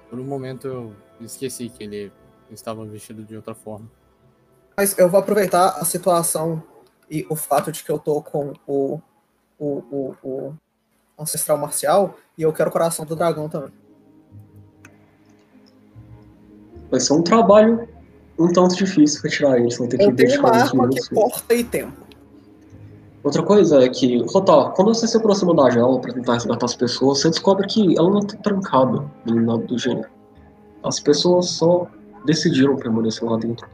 [0.09, 2.13] Por um momento eu esqueci que ele
[2.51, 3.91] estava vestido de outra forma.
[4.77, 6.63] Mas eu vou aproveitar a situação
[7.11, 9.01] e o fato de que eu tô com o,
[9.59, 10.55] o, o, o
[11.19, 13.73] ancestral marcial e eu quero o coração do dragão também.
[16.91, 17.89] Vai ser um trabalho
[18.39, 21.15] um tanto difícil retirar ele, você vai ter que Eu tenho dedicar uma arma que
[21.15, 22.00] corta e tempo.
[23.23, 26.75] Outra coisa é que, Rotar, quando você se aproxima da jaula para tentar resgatar as
[26.75, 30.09] pessoas, você descobre que ela não tá trancada nem nada do gênero.
[30.83, 31.87] As pessoas só
[32.25, 33.69] decidiram permanecer lá dentro.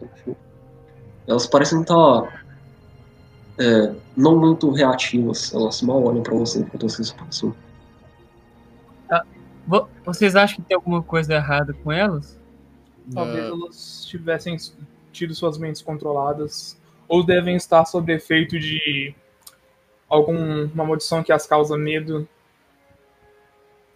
[1.28, 2.44] Elas parecem estar
[3.58, 7.54] é, não muito reativas, elas mal olham para você enquanto você se aproxima.
[9.66, 12.38] Vo- Vocês acham que tem alguma coisa errada com elas?
[13.12, 14.56] Talvez elas tivessem
[15.12, 19.14] tido suas mentes controladas ou devem estar sob efeito de
[20.08, 22.28] alguma maldição que as causa medo.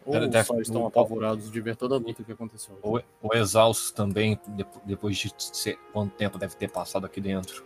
[0.04, 2.76] ou Ela só estão apavorados de ver toda a luta que aconteceu.
[2.82, 7.64] O, o exausto também, depo- depois de ser, quanto tempo deve ter passado aqui dentro.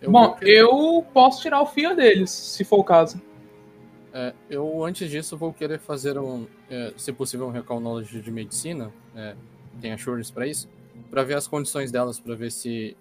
[0.00, 3.20] Eu Bom, eu posso tirar o fio deles, se for o caso.
[4.12, 8.30] É, eu, antes disso, vou querer fazer um, é, se possível, um recall knowledge de
[8.30, 8.92] medicina.
[9.16, 9.34] É,
[9.80, 10.68] tem assurance pra isso?
[11.10, 12.96] Pra ver as condições delas, pra ver se.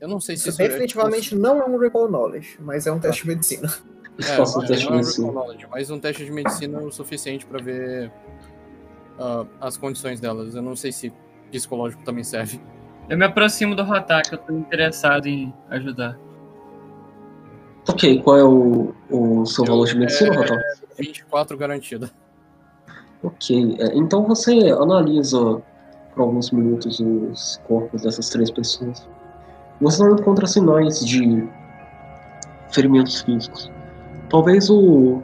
[0.00, 2.92] Eu não sei se Isso isso é- definitivamente não é um recall knowledge, mas é
[2.92, 3.72] um teste de medicina.
[4.18, 5.26] É, Faça um é, teste de não é medicina.
[5.28, 8.10] recall knowledge, mas um teste de medicina é o suficiente pra ver
[9.18, 10.54] ah, as condições delas.
[10.54, 11.12] Eu não sei se
[11.50, 12.60] psicológico também serve.
[13.08, 16.18] Eu me aproximo do Rotak, eu tô interessado em ajudar.
[17.88, 20.58] Ok, qual é o, o seu valor de medicina, É, Rotal?
[20.98, 22.10] 24 garantido.
[23.22, 25.62] Ok, é, então você analisa
[26.14, 29.08] por alguns minutos os corpos dessas três pessoas.
[29.80, 31.46] Você não encontra sinais de
[32.70, 33.70] ferimentos físicos.
[34.28, 35.22] Talvez o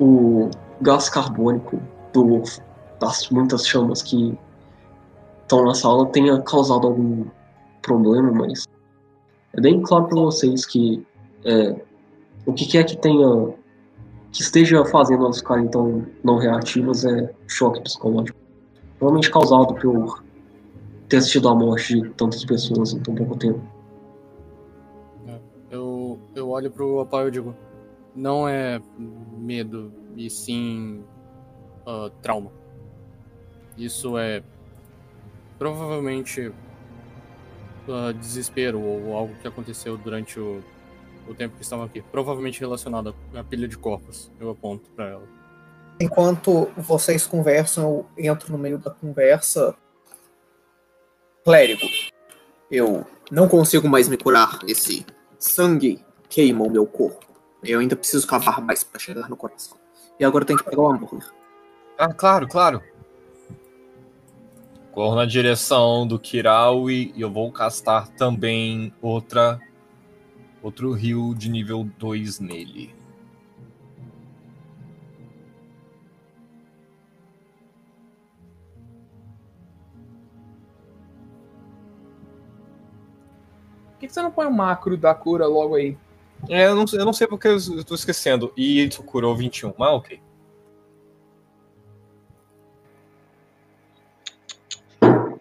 [0.00, 1.80] o gás carbônico
[2.12, 2.42] do,
[3.00, 4.36] das muitas chamas que
[5.42, 7.24] estão na sala tenha causado algum
[7.82, 8.66] problema, mas
[9.52, 11.06] é bem claro para vocês que
[11.44, 11.76] é,
[12.46, 13.54] o que quer que tenha
[14.32, 18.38] que esteja fazendo elas ficarem tão não reativas é choque psicológico.
[18.98, 20.24] Provavelmente causado por
[21.12, 23.60] ter assistido a morte de tantas pessoas em tão pouco tempo.
[25.70, 27.56] Eu, eu olho pro Opal e eu digo:
[28.16, 28.80] não é
[29.36, 31.04] medo, e sim
[31.86, 32.50] ah, trauma.
[33.76, 34.42] Isso é
[35.58, 36.50] provavelmente
[37.86, 40.64] ah, desespero ou algo que aconteceu durante o,
[41.28, 42.00] o tempo que estavam aqui.
[42.10, 44.30] Provavelmente relacionado à pilha de corpos.
[44.40, 45.28] Eu aponto pra ela.
[46.00, 49.76] Enquanto vocês conversam, eu entro no meio da conversa.
[51.44, 51.86] Clérigo,
[52.70, 54.60] eu não consigo mais me curar.
[54.66, 55.04] Esse
[55.38, 57.26] sangue queima o meu corpo.
[57.62, 59.76] Eu ainda preciso cavar mais para chegar no coração.
[60.18, 61.28] E agora tenho que pegar o hambúrguer.
[61.98, 62.82] Ah, claro, claro.
[64.92, 69.60] Corro na direção do Kiraui e eu vou castar também outra
[70.62, 72.94] outro rio de nível 2 nele.
[84.02, 85.96] Que, que você não põe o macro da cura logo aí?
[86.48, 88.52] É, eu não, eu não sei porque eu tô esquecendo.
[88.56, 90.20] E isso curou 21, mas ok.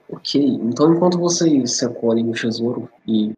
[0.09, 3.33] Ok, então enquanto vocês secolhem o tesouro e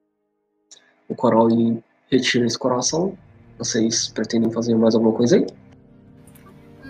[1.07, 1.81] o coral e
[2.11, 3.17] retiram esse coração,
[3.57, 5.47] vocês pretendem fazer mais alguma coisa aí?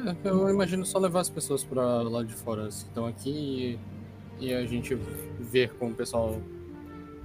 [0.07, 3.79] É, eu imagino só levar as pessoas pra lá de fora que estão aqui
[4.39, 4.97] e, e a gente
[5.39, 6.41] ver como o pessoal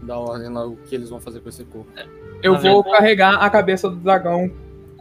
[0.03, 1.89] dá ordem lá o que eles vão fazer com esse corpo.
[2.43, 2.93] Eu Tá vou vendo?
[2.95, 4.51] carregar a cabeça do dragão,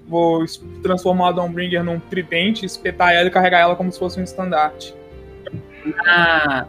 [0.08, 0.44] vou
[0.82, 4.94] transformar a Dawnbringer num tridente, espetar ela e carregar ela como se fosse um estandarte.
[6.06, 6.66] Na,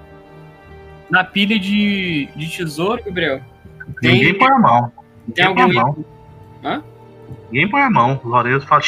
[1.10, 3.40] na pilha de, de tesouro, Gabriel,
[4.00, 4.92] Tem- Ninguém põe a mão.
[5.34, 6.04] tem Ninguém põe a mão.
[6.64, 6.82] Hã?
[7.50, 8.20] Ninguém põe a mão.
[8.22, 8.82] O Lourenço fala.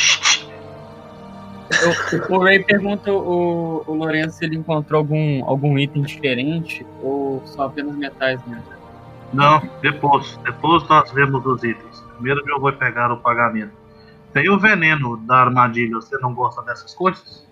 [2.31, 7.41] O, o Ray pergunta o, o Lourenço se ele encontrou algum, algum item diferente ou
[7.47, 8.65] só apenas metais mesmo.
[9.33, 10.37] Não, depois.
[10.39, 12.01] Depois nós vemos os itens.
[12.15, 13.73] Primeiro eu vou pegar o pagamento.
[14.33, 15.97] Tem o veneno da armadilha.
[15.97, 17.47] Você não gosta dessas coisas?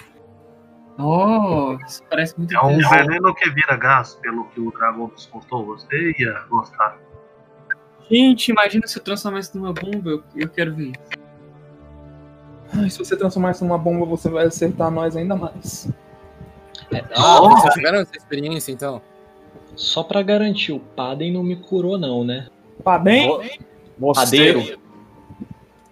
[0.98, 5.26] Oh, isso parece muito É um veneno que vira gás, pelo que o dragão nos
[5.26, 5.66] contou.
[5.66, 6.98] Você ia gostar.
[8.10, 11.18] Gente, imagina se eu transformar isso numa bomba, eu, eu quero ver isso.
[12.74, 15.88] Ai, se você transformar isso numa bomba, você vai acertar nós ainda mais.
[17.14, 19.00] Ah, vocês já tiveram essa experiência então?
[19.78, 22.48] Só pra garantir, o Paden não me curou, não, né?
[23.96, 24.78] Você, Padeiro.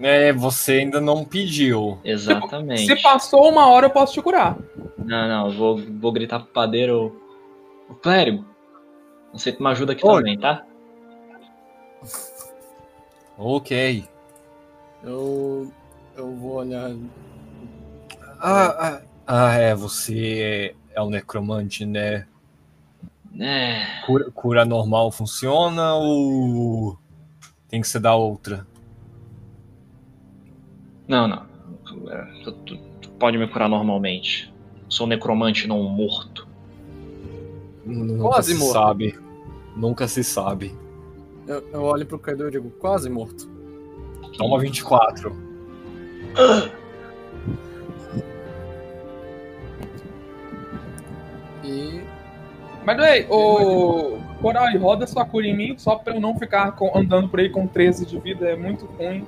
[0.00, 1.96] É, você ainda não pediu.
[2.04, 2.84] Exatamente.
[2.84, 4.58] Se passou uma hora, eu posso te curar.
[4.98, 7.22] Não, não, eu vou, vou gritar pro padeiro.
[7.88, 8.44] O clérigo,
[9.32, 10.16] você me ajuda aqui Oi.
[10.16, 10.66] também, tá?
[13.38, 14.04] Ok.
[15.04, 15.70] Eu.
[16.16, 16.90] Eu vou olhar.
[18.40, 22.26] Ah, ah, ah, é, você é, é um necromante, né?
[23.38, 24.00] É.
[24.06, 26.98] Cura, cura normal funciona ou
[27.68, 28.66] tem que ser da outra?
[31.06, 31.44] Não, não.
[32.44, 34.52] Tu, tu- tu pode me curar normalmente.
[34.88, 36.46] Sou necromante, não morto.
[37.84, 38.72] Nunca Quase se morto.
[38.72, 39.18] sabe.
[39.76, 40.74] Nunca se sabe.
[41.46, 43.48] Eu, eu olho pro Kaido e digo, quase morto.
[44.36, 45.30] Toma 24.
[46.34, 46.85] E.
[52.86, 56.96] Mas, ei, o Coral, roda sua cura em mim, só pra eu não ficar com-
[56.96, 59.26] andando por aí com 13 de vida, é muito ruim.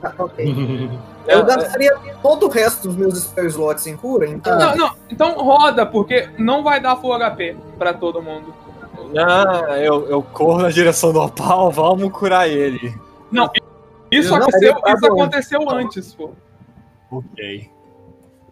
[0.00, 0.44] Tá, ok.
[1.26, 4.58] Eu gastaria todo o resto dos meus spell slots em cura, então.
[4.58, 8.54] Não, não, então roda, porque não vai dar full HP pra todo mundo.
[9.18, 12.94] Ah, eu, eu corro na direção do opal, vamos curar ele.
[13.32, 13.50] Não,
[14.10, 16.30] isso Eu não aconteceu, isso aconteceu antes, pô.
[17.10, 17.70] Ok.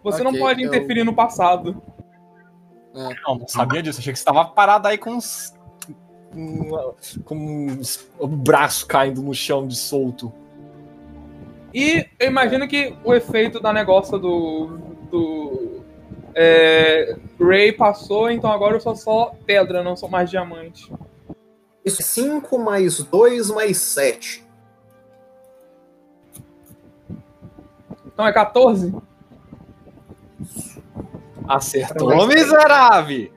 [0.03, 1.81] Você Ok, não pode eu- interferir no passado.
[2.93, 3.99] Não, não sabia disso.
[3.99, 5.53] Achei que você tava parado aí com os.
[7.25, 10.31] com os- o braço caindo no chão de solto.
[11.73, 14.77] E eu imagino que o efeito da negócio do.
[15.11, 15.83] do.
[16.35, 20.91] é, Ray passou, então agora eu sou só pedra, não sou mais diamante.
[21.83, 24.43] Isso é 5 mais 2 mais 7.
[28.05, 28.93] Então é 14?
[31.47, 33.31] Acertou, miserável!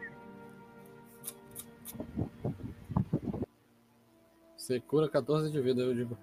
[4.56, 6.18] Você cura 14 de vida, eu digo.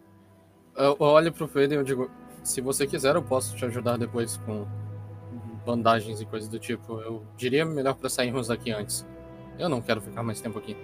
[0.76, 2.12] Eu olho pro Faden e eu digo,
[2.44, 4.68] se você quiser, eu posso te ajudar depois com
[5.66, 7.00] bandagens e coisas do tipo.
[7.00, 9.06] Eu diria melhor pra sairmos daqui antes.
[9.58, 10.76] Eu não quero ficar mais tempo aqui.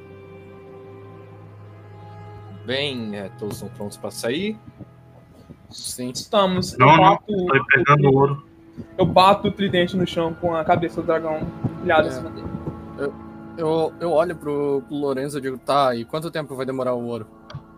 [2.66, 4.58] Bem, é, todos estão prontos pra sair.
[5.70, 6.12] Sim.
[6.12, 6.78] Estamos.
[6.78, 8.49] Não, não, Tô pegando ouro.
[8.98, 12.14] Eu bato o tridente no chão com a cabeça do dragão empilhada em É.
[12.14, 12.48] cima dele.
[13.58, 17.04] Eu, eu olho pro, pro Lorenzo e digo, tá, e quanto tempo vai demorar o
[17.06, 17.28] ouro?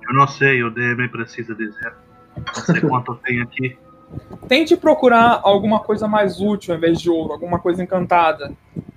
[0.07, 1.93] Eu não sei, o DM precisa dizer.
[2.37, 3.77] Não sei quanto eu tenho aqui.
[4.47, 8.51] Tente procurar alguma coisa mais útil ao invés de ouro, alguma coisa encantada.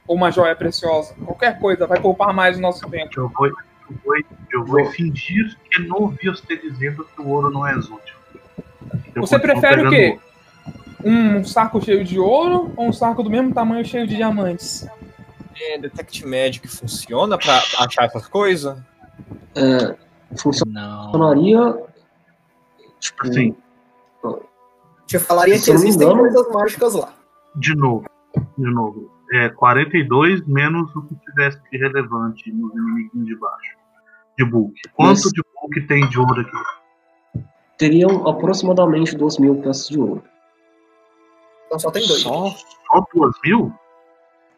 [0.06, 1.14] Ou uma joia preciosa.
[1.24, 3.10] Qualquer coisa, vai poupar mais o nosso tempo.
[3.16, 3.54] Eu vou, eu
[4.04, 4.16] vou,
[4.52, 7.98] eu vou fingir que não ouvi você dizendo que o ouro não é útil.
[9.14, 10.08] Eu Você prefere o quê?
[10.10, 10.22] ouro.
[11.04, 14.86] Um saco cheio de ouro ou um saco do mesmo tamanho cheio de diamantes?
[15.60, 18.76] É, Detect Magic funciona pra achar essas coisas?
[19.54, 19.96] É, Não.
[20.38, 21.82] funcionaria.
[23.00, 23.56] Tipo, Assim,
[25.06, 27.12] Te falaria Se que não existem engano- coisas mágicas lá.
[27.56, 28.06] de novo,
[28.56, 29.10] de novo.
[29.32, 33.76] É 42 menos o que tivesse de relevante nos inimigos de baixo.
[34.38, 34.74] De bulk.
[34.94, 37.44] Quanto Mas- de bulk tem de ouro aqui?
[37.76, 40.22] teriam aproximadamente 2 mil peças de ouro.
[41.74, 42.20] Então só tem dois.
[42.20, 42.54] Só?
[42.86, 43.72] Só 2 mil?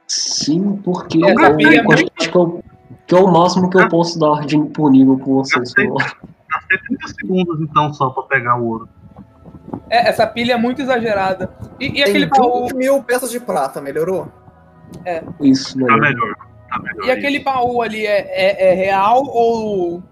[0.07, 2.65] Sim, porque É, eu, sabia, eu acho que, eu,
[3.07, 5.73] que é o máximo que eu posso dar de imponível com vocês.
[5.73, 8.89] Gastei 30 segundos então só pra pegar o ouro.
[9.89, 11.51] É, essa pilha é muito exagerada.
[11.81, 12.69] E, e Tem aquele baú.
[12.69, 14.29] 20 mil peças de prata, melhorou?
[15.41, 15.87] Isso, né?
[15.87, 16.37] Tá melhor.
[16.69, 17.07] Tá melhor.
[17.07, 20.03] E aquele baú ali é, é, é real ou.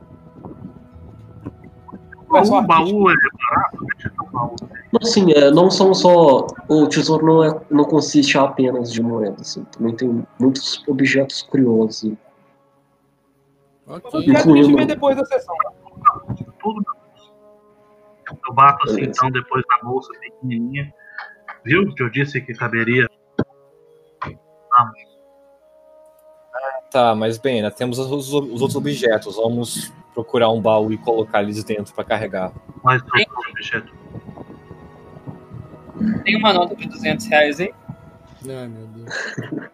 [2.42, 3.14] Só O baú é
[3.50, 3.86] barato,
[4.32, 4.56] baú.
[5.02, 6.46] Assim, é, não são só.
[6.68, 9.40] O tesouro não, é, não consiste apenas de moedas.
[9.42, 12.04] Assim, também tem muitos objetos curiosos.
[13.86, 14.10] Eu Ok.
[14.10, 15.54] quero a gente Incluindo- depois da sessão.
[16.62, 16.84] Tudo.
[18.48, 20.92] Eu bato assim então depois na bolsa pequenininha.
[21.64, 23.06] Viu que eu disse que caberia?
[26.90, 28.32] Tá, mas bem, ainda temos os, os
[28.62, 29.36] outros objetos.
[29.36, 32.52] Vamos procurar um baú e colocar eles dentro pra carregar.
[32.82, 33.92] Mais dois objetos.
[36.24, 37.74] Tem uma nota de 200 reais aí?
[38.48, 39.70] Ai, meu Deus.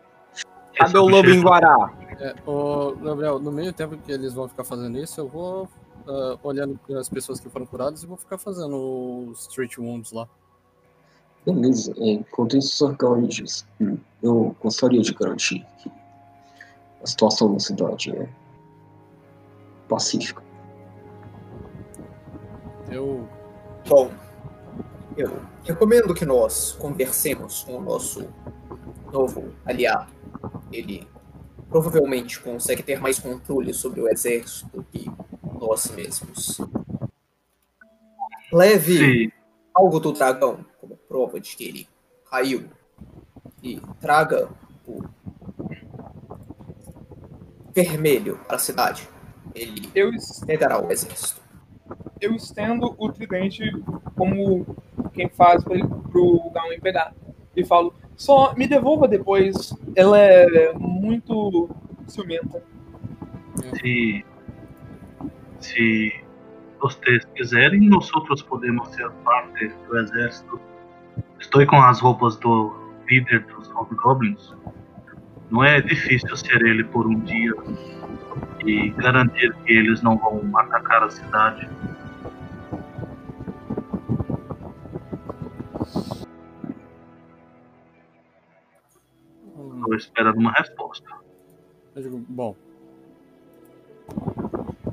[0.74, 1.93] Cadê o lobo em Guará?
[2.18, 5.68] É, ô, Gabriel, no meio tempo que eles vão ficar fazendo isso, eu vou
[6.07, 10.28] ah, olhando as pessoas que foram curadas e vou ficar fazendo os Street Wounds lá.
[11.45, 11.95] Beleza.
[11.99, 12.97] É, enquanto isso,
[13.80, 15.91] hum, eu gostaria de garantir que
[17.03, 18.28] a situação na cidade é
[19.91, 20.41] pacífica.
[22.88, 23.28] Eu.
[23.88, 24.12] Bom,
[25.16, 28.32] eu recomendo que nós conversemos com o nosso
[29.12, 30.12] novo aliado.
[30.72, 31.09] Ele
[31.68, 35.11] provavelmente consegue ter mais controle sobre o exército do que
[35.61, 36.61] nós mesmos.
[38.53, 39.32] Leve Se,
[39.74, 41.88] algo do dragão como prova de que ele
[42.30, 42.68] caiu
[43.62, 44.49] e traga
[44.86, 45.03] o
[47.72, 49.09] vermelho para a cidade.
[49.55, 51.40] Ele Eu, o exército.
[52.20, 53.64] eu estendo o tridente
[54.16, 54.76] como
[55.12, 55.78] quem faz para
[56.11, 57.12] pro Gawain pegar.
[57.57, 59.74] E falo, só me devolva depois.
[59.96, 61.68] Ela é muito
[62.07, 62.62] ciumenta.
[63.80, 64.24] se,
[65.59, 66.12] se
[66.80, 70.61] vocês quiserem, nós outros podemos ser parte do exército.
[71.38, 72.72] Estou com as roupas do
[73.09, 74.55] líder dos Hobgoblins.
[75.51, 77.53] Não é difícil ser ele por um dia
[78.64, 81.68] e garantir que eles não vão atacar a cidade.
[89.57, 91.09] hum, Estou esperando uma resposta.
[91.95, 92.55] eu digo, bom,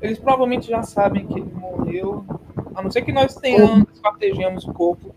[0.02, 2.26] Eles provavelmente já sabem que ele morreu.
[2.76, 5.16] A não ser que nós tenhamos, esquartejemos o corpo.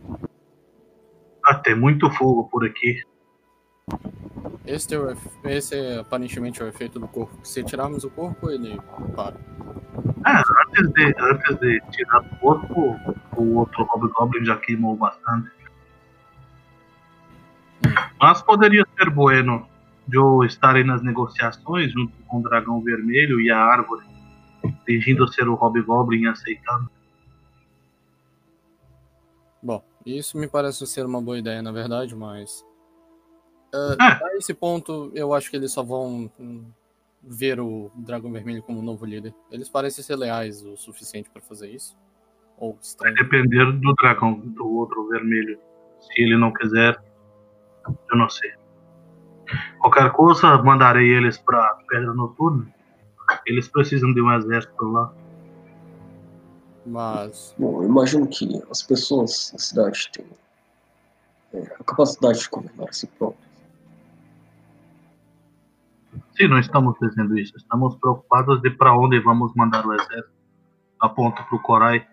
[1.45, 3.03] Ah, tem muito fogo por aqui.
[4.67, 7.37] Esse, é o esse é aparentemente o efeito do corpo.
[7.45, 8.81] Se tirarmos o corpo, ele
[9.17, 9.37] para.
[10.25, 12.97] Ah, antes de, antes de tirar do corpo,
[13.37, 15.51] o outro Hobgoblin já queimou bastante.
[18.21, 19.67] Mas poderia ser bueno
[20.07, 24.07] de eu estarem nas negociações junto com o Dragão Vermelho e a Árvore,
[24.85, 26.91] fingindo ser o Hobgoblin e aceitando.
[29.63, 32.65] Bom, isso me parece ser uma boa ideia, na verdade, mas.
[33.73, 36.65] Ah, a esse ponto, eu acho que eles só vão hum,
[37.23, 39.35] ver o Dragão Vermelho como novo líder.
[39.51, 41.97] Eles parecem ser leais o suficiente pra fazer isso.
[42.59, 43.15] Ou Vai estranho.
[43.15, 45.59] depender do dragão, do outro vermelho.
[46.01, 47.01] Se ele não quiser,
[48.11, 48.53] eu não sei.
[49.79, 52.67] Qualquer coisa, mandarei eles pra Pedra Noturna.
[53.47, 55.13] Eles precisam de um exército lá.
[56.85, 60.27] Mas Bom, eu imagino que as pessoas da cidade têm
[61.53, 63.50] é, a capacidade de governar a si próprias.
[66.33, 67.57] Sim, não estamos dizendo isso.
[67.57, 70.41] Estamos preocupados de para onde vamos mandar o exército.
[71.01, 72.07] Aponto para o Corai.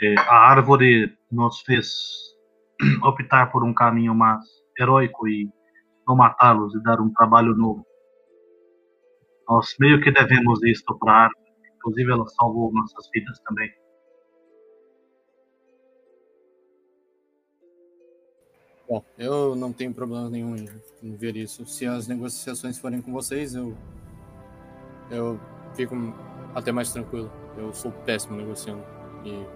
[0.00, 1.92] É, a árvore nos fez
[3.02, 4.44] optar por um caminho mais
[4.78, 5.48] heróico e
[6.06, 7.84] não matá-los e dar um trabalho novo.
[9.48, 11.42] Nós meio que devemos isto para a árvore.
[11.76, 13.70] Inclusive, ela salvou nossas vidas também.
[18.92, 20.68] Bom, eu não tenho problema nenhum em,
[21.02, 21.64] em ver isso.
[21.64, 23.74] Se as negociações forem com vocês, eu.
[25.10, 25.40] Eu
[25.74, 25.94] fico
[26.54, 27.32] até mais tranquilo.
[27.56, 28.84] Eu sou péssimo negociando.
[29.24, 29.46] E.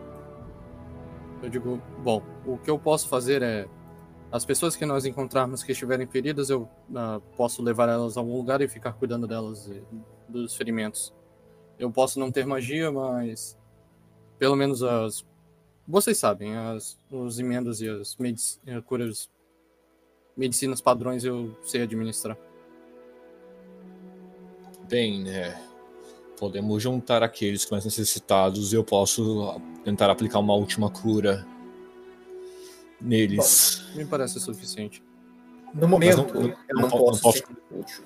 [1.42, 3.68] Eu digo, bom, o que eu posso fazer é.
[4.32, 8.38] As pessoas que nós encontrarmos que estiverem feridas, eu ah, posso levar elas a algum
[8.38, 9.82] lugar e ficar cuidando delas e
[10.26, 11.12] dos ferimentos.
[11.78, 13.58] Eu posso não ter magia, mas.
[14.38, 15.26] Pelo menos as
[15.86, 19.28] vocês sabem, as, os emendas e as medici- eh, curas,
[20.36, 22.36] medicinas padrões eu sei administrar.
[24.88, 25.60] Bem, né?
[26.38, 31.46] Podemos juntar aqueles que mais necessitados e eu posso tentar aplicar uma última cura
[33.00, 33.82] neles.
[33.94, 35.02] Me parece suficiente.
[35.74, 38.04] No momento, não- eu não não, po- não posso, posso- ser útil.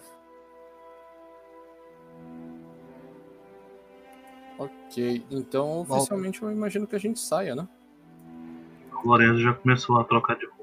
[4.60, 7.66] Ok, então oficialmente eu imagino que a gente saia, né?
[9.02, 10.60] O Lorenzo já começou a trocar de roupa.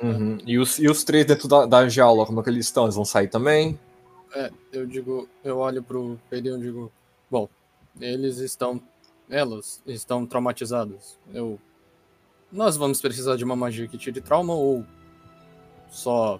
[0.00, 0.38] Uhum.
[0.46, 2.84] E, os, e os três dentro da, da jaula, como é que eles estão?
[2.84, 3.76] Eles vão sair também?
[4.32, 6.92] É, eu digo, eu olho pro Pedro e digo,
[7.28, 7.48] bom,
[8.00, 8.80] eles estão,
[9.28, 11.18] elas estão traumatizadas.
[11.34, 11.58] Eu,
[12.52, 14.84] nós vamos precisar de uma magia que tire trauma ou
[15.88, 16.38] só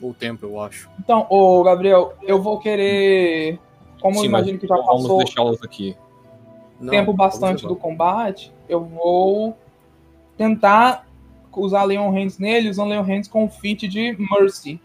[0.00, 0.88] o tempo, eu acho.
[1.00, 3.58] Então, ô Gabriel, eu vou querer.
[4.00, 5.96] Como eu Sim, imagino mas que já vamos passou deixá-los aqui.
[6.80, 9.56] Não, tempo bastante do combate, eu vou
[10.36, 11.06] tentar
[11.56, 14.80] usar Leon Hands nele, usando Leon Hands com o feat de Mercy.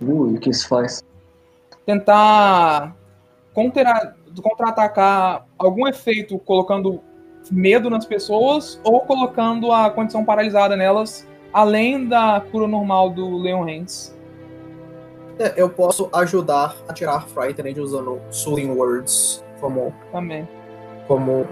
[0.00, 1.02] Uh, e o que isso faz?
[1.86, 2.94] Tentar
[3.52, 7.00] contra- contra-atacar algum efeito colocando
[7.50, 13.64] medo nas pessoas ou colocando a condição paralisada nelas, além da cura normal do Leon
[13.64, 14.13] Hands.
[15.38, 20.48] É, eu posso ajudar a tirar Frightened usando Soothing Words como, Também.
[21.08, 21.46] como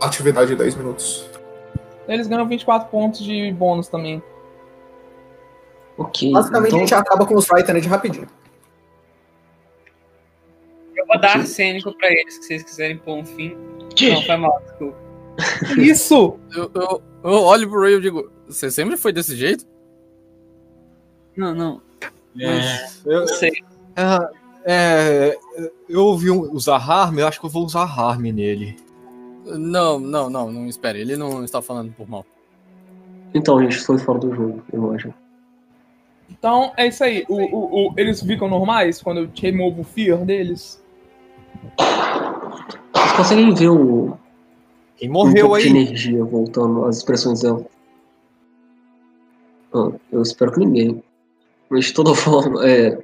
[0.00, 1.28] atividade de 10 minutos.
[2.06, 4.22] Eles ganham 24 pontos de bônus também.
[5.98, 8.28] Ok, Basicamente, a então, gente acaba com os Frightened rapidinho.
[10.94, 13.56] Eu vou dar arsênico pra eles, que vocês quiserem pôr um fim.
[13.94, 14.12] Que?
[14.12, 14.98] Não, foi mal, desculpa.
[15.78, 16.38] Isso!
[16.54, 19.66] Eu, eu, eu olho pro Ray e eu digo, você sempre foi desse jeito?
[21.36, 21.85] Não, não.
[22.38, 23.52] É, eu, Não sei.
[23.96, 24.30] é,
[24.64, 25.38] é,
[25.88, 28.76] eu ouvi um, usar harm, eu acho que eu vou usar harm nele.
[29.44, 32.26] Não, não, não, não espere, ele não está falando por mal.
[33.32, 35.14] então, gente, foi fora do jogo, eu acho.
[36.28, 37.24] Então é isso aí.
[37.28, 40.82] O, o- o- eles ficam normais quando eu removo o fear deles?
[41.78, 44.16] Vocês conseguem ver o,
[44.96, 45.68] Quem um morreu de aí?
[45.68, 47.64] energia voltando às expressões dela?
[49.72, 51.02] Ah, eu espero que ninguém.
[51.68, 52.98] Mas de toda forma, é.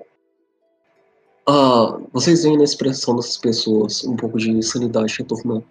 [1.47, 5.65] Ah, vocês veem na expressão dessas pessoas um pouco de sanidade retornando.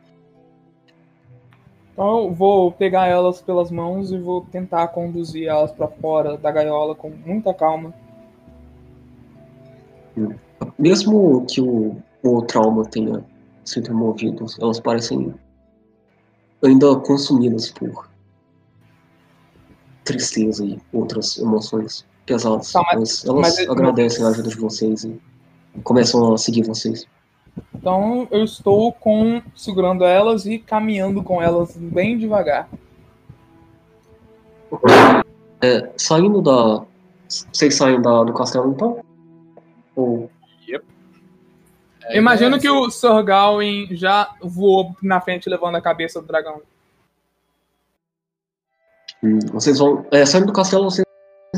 [1.93, 6.51] Então eu vou pegar elas pelas mãos e vou tentar conduzir elas pra fora da
[6.51, 7.93] gaiola com muita calma.
[10.77, 13.23] Mesmo que o, o trauma tenha
[13.63, 15.33] sido removido, elas parecem
[16.63, 18.09] ainda consumidas por
[20.03, 22.71] tristeza e outras emoções pesadas.
[22.71, 25.19] Tá, mas- mas, elas mas- agradecem a ajuda de vocês e
[25.83, 27.05] começam a seguir vocês.
[27.75, 32.69] Então eu estou com segurando elas e caminhando com elas bem devagar.
[35.61, 36.85] É, saindo da.
[37.51, 39.03] Vocês saem da, do castelo então?
[39.95, 40.29] Ou.
[42.03, 46.27] É, Imagino é, que o Sir Gawain já voou na frente levando a cabeça do
[46.27, 46.61] dragão.
[49.23, 50.05] hum, vocês vão.
[50.11, 51.05] É, saindo do castelo, vocês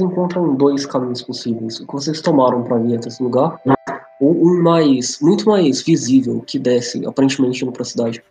[0.02, 1.80] encontram dois caminhos possíveis.
[1.80, 3.60] O que vocês tomaram para vir até esse lugar,
[4.20, 5.20] ou um mais.
[5.22, 8.24] muito mais visível, que desce, aparentemente indo pra cidade.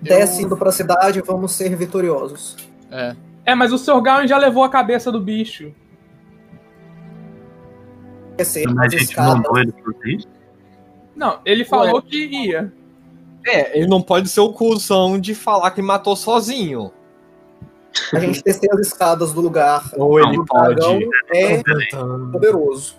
[0.00, 2.56] Desce indo pra cidade, vamos ser vitoriosos.
[2.90, 4.00] É, É, mas o Sr.
[4.00, 5.72] Gawain já levou a cabeça do bicho.
[8.38, 10.28] A gente mandou ele fazer isso?
[11.14, 12.72] Não, ele falou que ia.
[13.46, 16.90] É, ele não pode ser o cuzão de falar que matou sozinho.
[18.14, 19.82] A gente descer as escadas do lugar.
[19.96, 21.14] Ou ele dragão pode.
[21.34, 21.62] é
[22.32, 22.96] poderoso.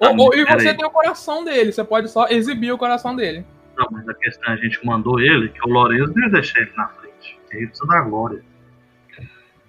[0.00, 3.14] Ah, Ou- ou- e você tem o coração dele, você pode só exibir o coração
[3.14, 3.44] dele.
[3.76, 6.60] Não, mas a questão é a gente mandou ele, que o Lourenço não ia deixar
[6.60, 7.38] ele na frente.
[7.50, 8.42] Ele precisa da glória.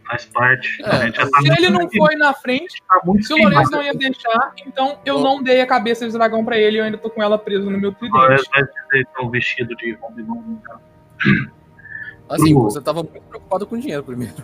[0.06, 0.82] Faz parte.
[0.84, 3.38] É, a gente já tá Se ele não foi na frente, tá muito se o
[3.38, 3.78] Lourenço queimado.
[3.78, 6.84] não ia deixar, então eu não dei a cabeça de dragão pra ele e eu
[6.86, 8.50] ainda tô com ela presa no meu O Lourenço tridente.
[8.52, 10.26] vai dizer então vestido de Robin.
[12.32, 12.62] Assim, Hum.
[12.64, 14.36] você tava muito preocupado com dinheiro primeiro.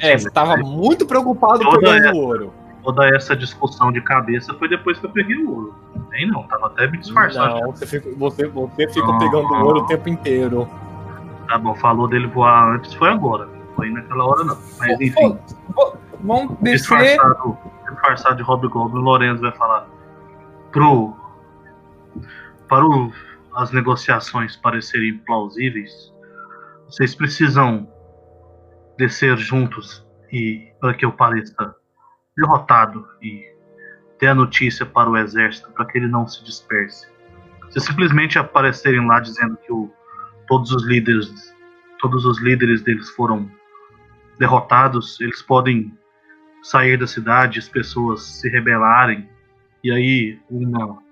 [0.00, 2.52] É, você tava muito preocupado Toda pegando essa- o ouro.
[2.84, 5.74] Toda essa discussão de cabeça foi depois que eu peguei o ouro.
[6.10, 7.60] Nem não, tava até me disfarçado.
[7.60, 9.18] Não, você fica, você, você fica Não.
[9.18, 10.68] pegando o ouro o tempo inteiro.
[11.48, 13.48] Tá bom, falou dele voar antes, foi agora.
[13.74, 14.56] Foi naquela hora não.
[14.78, 15.36] Mas enfim,
[15.74, 16.96] pô, Vamos descer.
[16.98, 17.58] disfarçado,
[17.90, 19.86] disfarçado de Rob Goblin, o Lorenzo vai falar.
[20.72, 21.14] Pro.
[22.68, 23.12] Para o-
[23.54, 26.12] as negociações parecerem plausíveis,
[26.86, 27.88] vocês precisam
[28.96, 31.74] descer juntos e para que eu pareça
[32.36, 33.44] derrotado e
[34.18, 37.06] ter a notícia para o exército para que ele não se disperse.
[37.70, 39.90] Se simplesmente aparecerem lá dizendo que o,
[40.46, 41.54] todos os líderes
[41.98, 43.50] todos os líderes deles foram
[44.38, 45.96] derrotados, eles podem
[46.62, 49.28] sair da cidade, as pessoas se rebelarem
[49.82, 51.02] e aí uma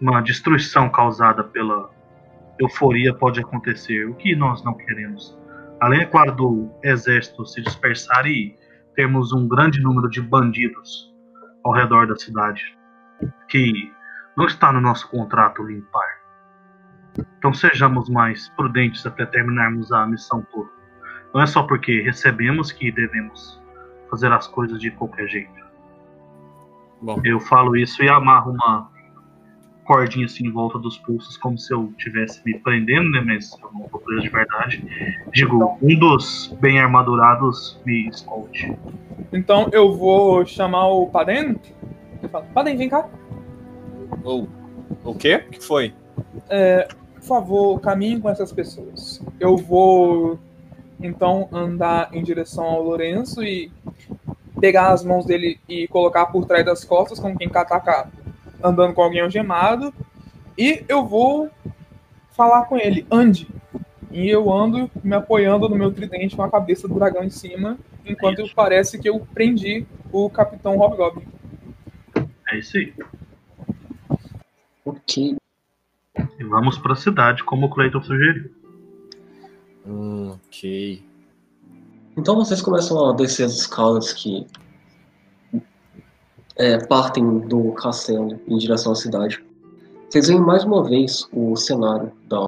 [0.00, 1.90] uma destruição causada pela
[2.58, 5.38] euforia pode acontecer, o que nós não queremos.
[5.80, 8.56] Além, é claro, do exército se dispersar e
[8.94, 11.14] termos um grande número de bandidos
[11.64, 12.62] ao redor da cidade,
[13.48, 13.92] que
[14.36, 16.20] não está no nosso contrato limpar.
[17.38, 20.70] Então sejamos mais prudentes até terminarmos a missão toda.
[21.34, 23.62] Não é só porque recebemos que devemos
[24.10, 25.66] fazer as coisas de qualquer jeito.
[27.02, 27.20] Bom.
[27.24, 28.90] Eu falo isso e amarro uma
[29.86, 33.22] cordinha assim em volta dos pulsos, como se eu estivesse me prendendo, né?
[33.24, 35.22] Mas eu não tô preso de verdade.
[35.32, 38.76] Digo, um dos bem armadurados me esconde.
[39.32, 41.56] Então eu vou chamar o Paden.
[42.22, 43.08] Eu falo, Paden, vem cá.
[44.24, 44.48] Ou,
[45.04, 45.44] o quê?
[45.46, 45.94] O que foi?
[47.14, 49.22] Por favor, caminhe com essas pessoas.
[49.38, 50.38] Eu vou
[51.00, 53.70] então andar em direção ao Lourenço e
[54.60, 57.60] pegar as mãos dele e colocar por trás das costas, como quem tá
[58.62, 59.92] andando com alguém algemado.
[60.56, 61.50] E eu vou
[62.30, 63.48] falar com ele, ande.
[64.10, 67.78] E eu ando me apoiando no meu tridente com a cabeça do dragão em cima,
[68.04, 71.26] enquanto parece que eu prendi o Capitão Hobgoblin.
[72.48, 72.94] É isso aí.
[74.84, 75.36] Ok.
[76.38, 78.50] E vamos pra cidade, como o Clayton sugeriu.
[79.86, 81.02] Hum, ok.
[82.16, 84.46] Então vocês começam a descer as escadas que
[86.56, 89.44] é, partem do castelo em direção à cidade.
[90.08, 92.46] Vocês veem mais uma vez o cenário da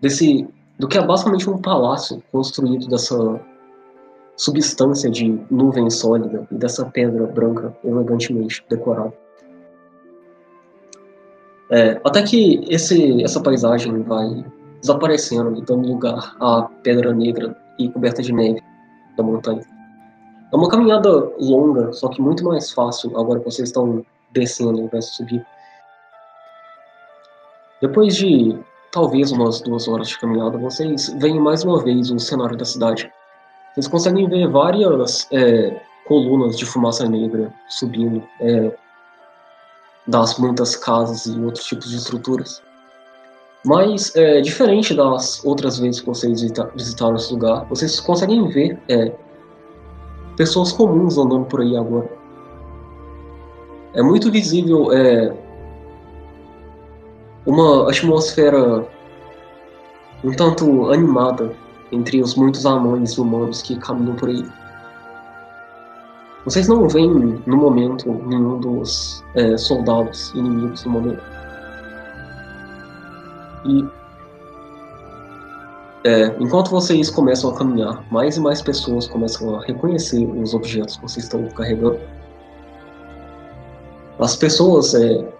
[0.00, 0.48] desse
[0.78, 3.40] do que é basicamente um palácio construído dessa
[4.36, 9.12] substância de nuvem sólida e dessa pedra branca elegantemente decorada.
[11.70, 14.44] É, até que esse, essa paisagem vai
[14.80, 18.60] desaparecendo e dando lugar à pedra negra e coberta de neve
[19.16, 19.71] da montanha.
[20.52, 25.02] É uma caminhada longa, só que muito mais fácil agora que vocês estão descendo ao
[25.02, 25.44] subir.
[27.80, 28.58] Depois de
[28.92, 33.10] talvez umas duas horas de caminhada, vocês veem mais uma vez o cenário da cidade.
[33.72, 38.76] Vocês conseguem ver várias é, colunas de fumaça negra subindo é,
[40.06, 42.62] das muitas casas e outros tipos de estruturas.
[43.64, 48.78] Mas, é, diferente das outras vezes que vocês visita- visitaram esse lugar, vocês conseguem ver
[48.88, 49.12] é,
[50.36, 52.10] pessoas comuns andando por aí agora.
[53.94, 55.34] É muito visível é,
[57.46, 58.86] uma atmosfera
[60.24, 61.54] um tanto animada
[61.90, 64.46] entre os muitos anões humanos que caminham por aí.
[66.44, 71.22] Vocês não veem, no momento, nenhum dos é, soldados inimigos no momento.
[73.64, 74.01] E
[76.04, 80.96] é, enquanto vocês começam a caminhar, mais e mais pessoas começam a reconhecer os objetos
[80.96, 81.98] que vocês estão carregando.
[84.18, 85.32] As pessoas é,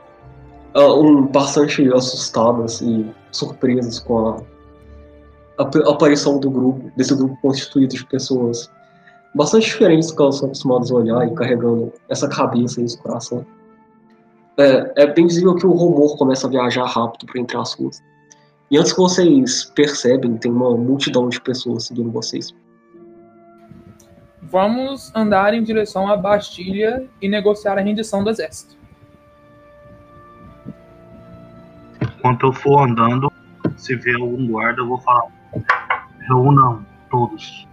[0.75, 4.37] ah, um, bastante assustadas e surpresas com a,
[5.59, 8.71] a ap- aparição do grupo, desse grupo constituído de pessoas
[9.35, 12.99] bastante diferentes do que elas são acostumadas a olhar e carregando essa cabeça e esse
[12.99, 13.45] coração.
[14.59, 18.03] É, é bem visível que o rumor começa a viajar rápido por entre as ruas.
[18.73, 22.55] E antes que vocês percebem, tem uma multidão de pessoas seguindo vocês.
[24.41, 28.75] Vamos andar em direção à Bastilha e negociar a rendição do exército.
[32.01, 33.31] Enquanto eu for andando,
[33.77, 35.27] se vê algum guarda, eu vou falar.
[36.27, 37.69] Reúnam todos.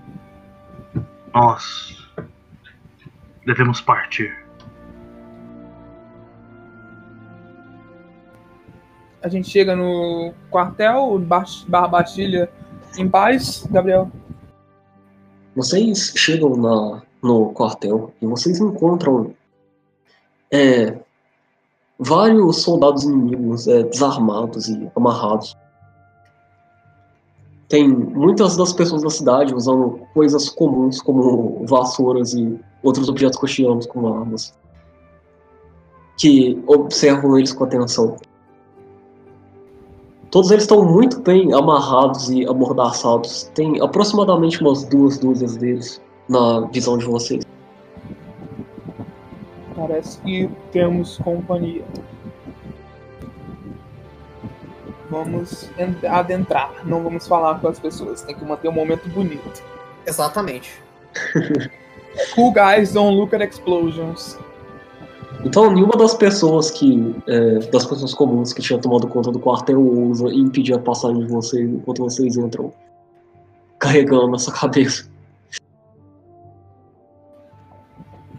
[1.33, 2.11] Nós
[3.45, 4.37] devemos partir.
[9.21, 11.19] A gente chega no quartel,
[11.67, 12.49] Barra Bastilha,
[12.97, 14.09] em paz, Gabriel.
[15.55, 19.33] Vocês chegam na, no quartel e vocês encontram
[20.51, 20.97] é,
[21.99, 25.55] vários soldados inimigos é, desarmados e amarrados.
[27.67, 33.85] Tem muitas das pessoas da cidade usando coisas comuns como vassouras e outros objetos cotidianos
[33.85, 34.57] como armas,
[36.17, 38.17] que observam eles com atenção.
[40.31, 43.49] Todos eles estão muito bem amarrados e amordaçados.
[43.55, 47.43] Tem aproximadamente umas duas dúzias deles na visão de vocês.
[49.75, 51.83] Parece que temos companhia.
[55.09, 58.21] Vamos en- adentrar, não vamos falar com as pessoas.
[58.21, 59.63] Tem que manter um momento bonito.
[60.05, 60.71] Exatamente.
[62.35, 64.37] Cool guys don't look at explosions.
[65.45, 67.15] Então, nenhuma das pessoas que.
[67.27, 71.31] é, das pessoas comuns que tinham tomado conta do quartel ousa impedir a passagem de
[71.31, 72.73] vocês enquanto vocês entram
[73.79, 75.09] carregando essa cabeça.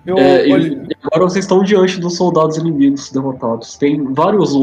[0.05, 3.77] Eu, É, e- e agora vocês estão diante dos soldados inimigos derrotados.
[3.77, 4.55] Tem vários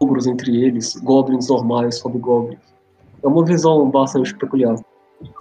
[0.00, 2.58] ogros entre eles, goblins normais, hobgoblins.
[3.22, 4.76] É uma visão bastante peculiar.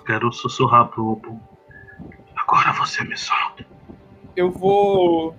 [0.06, 1.38] Quero sussurrar pro Opal.
[2.36, 3.66] Agora você me solta.
[4.36, 5.36] eu vou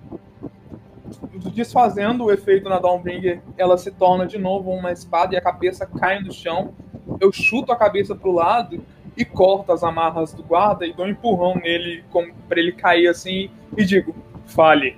[1.53, 5.85] desfazendo o efeito na Dawnbringer, ela se torna de novo uma espada e a cabeça
[5.85, 6.73] cai no chão.
[7.19, 8.83] Eu chuto a cabeça pro lado
[9.15, 13.07] e corto as amarras do guarda e dou um empurrão nele como para ele cair
[13.07, 14.97] assim e digo: "Fale".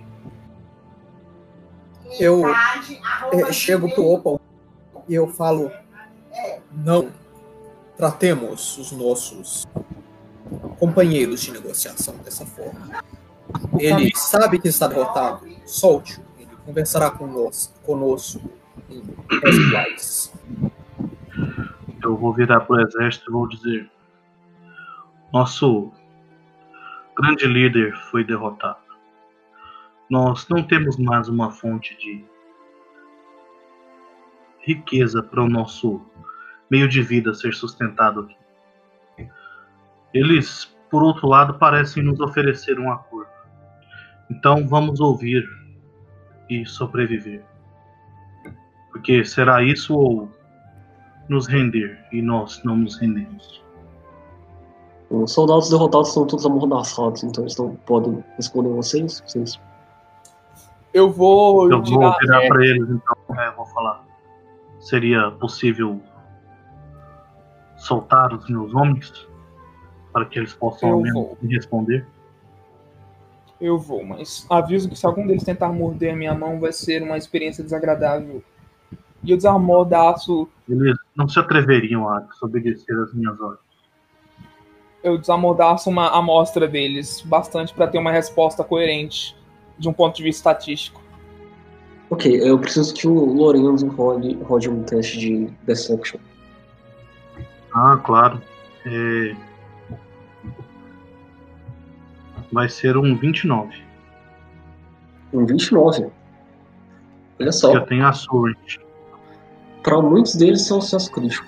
[2.19, 4.39] Eu eh, chego pro Opal
[5.07, 5.71] e eu falo:
[6.71, 7.09] Não
[7.97, 9.67] tratemos os nossos
[10.79, 13.03] companheiros de negociação dessa forma.
[13.79, 15.47] Ele sabe que está derrotado.
[15.65, 16.23] Solte-o.
[16.37, 18.41] Ele conversará conosco, conosco
[18.89, 19.01] em
[19.39, 20.33] pés iguais.
[22.01, 23.89] Eu vou virar pro exército e vou dizer:
[25.33, 25.91] Nosso
[27.15, 28.79] grande líder foi derrotado.
[30.09, 32.25] Nós não temos mais uma fonte de
[34.59, 36.01] riqueza para o nosso
[36.69, 39.29] meio de vida ser sustentado aqui.
[40.13, 43.36] Eles, por outro lado, parecem nos oferecer um acordo.
[44.29, 45.43] Então vamos ouvir
[46.49, 47.43] e sobreviver.
[48.91, 50.29] Porque será isso ou
[51.29, 53.63] nos render e nós não nos rendemos.
[55.09, 59.21] Os soldados derrotados são todos amordaçados, então eles não podem responder vocês.
[59.25, 59.59] vocês
[60.93, 64.05] Eu vou Eu vou tirar virar é, para eles então, é, vou falar.
[64.79, 66.01] Seria possível
[67.77, 69.27] soltar os meus homens
[70.11, 72.05] para que eles possam me responder?
[73.59, 77.01] Eu vou, mas aviso que se algum deles tentar morder a minha mão vai ser
[77.01, 78.43] uma experiência desagradável.
[79.23, 83.59] E eu desamordaço, Eles não se atreveriam a desobedecer as minhas ordens.
[85.03, 89.35] eu desamordaço uma amostra deles, bastante para ter uma resposta coerente
[89.79, 91.01] de um ponto de vista estatístico.
[92.09, 96.19] Ok, eu preciso que o Lorenzo rode, rode um teste de Deception.
[97.73, 98.41] Ah, claro.
[98.85, 99.35] É,
[102.51, 103.83] Vai ser um 29.
[105.33, 106.07] Um 29.
[107.39, 108.79] Olha só, Eu tenho a sorte.
[109.83, 111.45] para muitos deles isso é um sucesso crítico.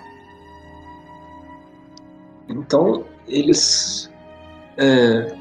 [2.49, 4.11] Então, eles.
[4.77, 5.35] é,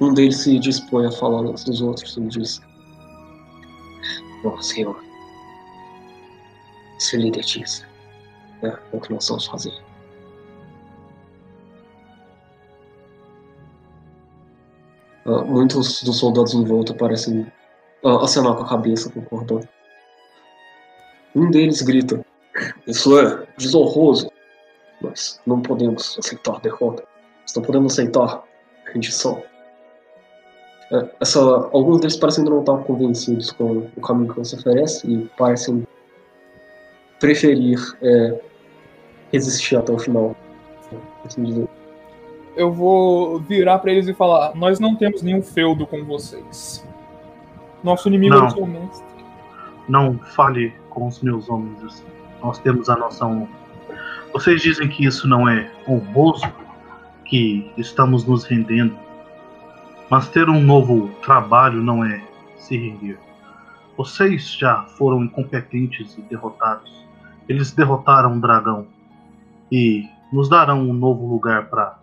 [0.00, 2.60] um deles se dispõe a falar antes dos outros e diz:
[4.42, 4.96] Bom, senhor,
[6.98, 7.86] se líder diz,
[8.62, 9.72] é o que nós vamos fazer.
[15.24, 17.46] Ah, muitos dos soldados em volta parecem
[18.04, 19.68] ah, acenar com a cabeça, concordando.
[21.34, 22.24] Um deles grita:
[22.86, 24.30] Isso é desonroso,
[25.00, 27.04] mas não podemos aceitar derrota.
[27.42, 28.42] Nós não podemos aceitar
[28.92, 29.42] rendição.
[30.92, 35.26] É, essa, alguns deles parecem não estar convencidos com o caminho que você oferece e
[35.38, 35.86] parecem
[37.18, 38.40] preferir é,
[39.32, 40.36] resistir até o final.
[41.24, 41.81] Assim dizer.
[42.54, 46.86] Eu vou virar para eles e falar: Nós não temos nenhum feudo com vocês.
[47.82, 48.44] Nosso inimigo Não.
[48.44, 49.06] é o seu mestre.
[49.88, 52.04] Não fale com os meus homens assim.
[52.42, 53.48] Nós temos a nossa honra.
[54.32, 56.50] Vocês dizem que isso não é honroso,
[57.24, 58.96] que estamos nos rendendo,
[60.08, 62.22] mas ter um novo trabalho não é
[62.56, 63.18] se render.
[63.96, 67.04] Vocês já foram incompetentes e derrotados.
[67.48, 68.86] Eles derrotaram o dragão
[69.70, 71.98] e nos darão um novo lugar para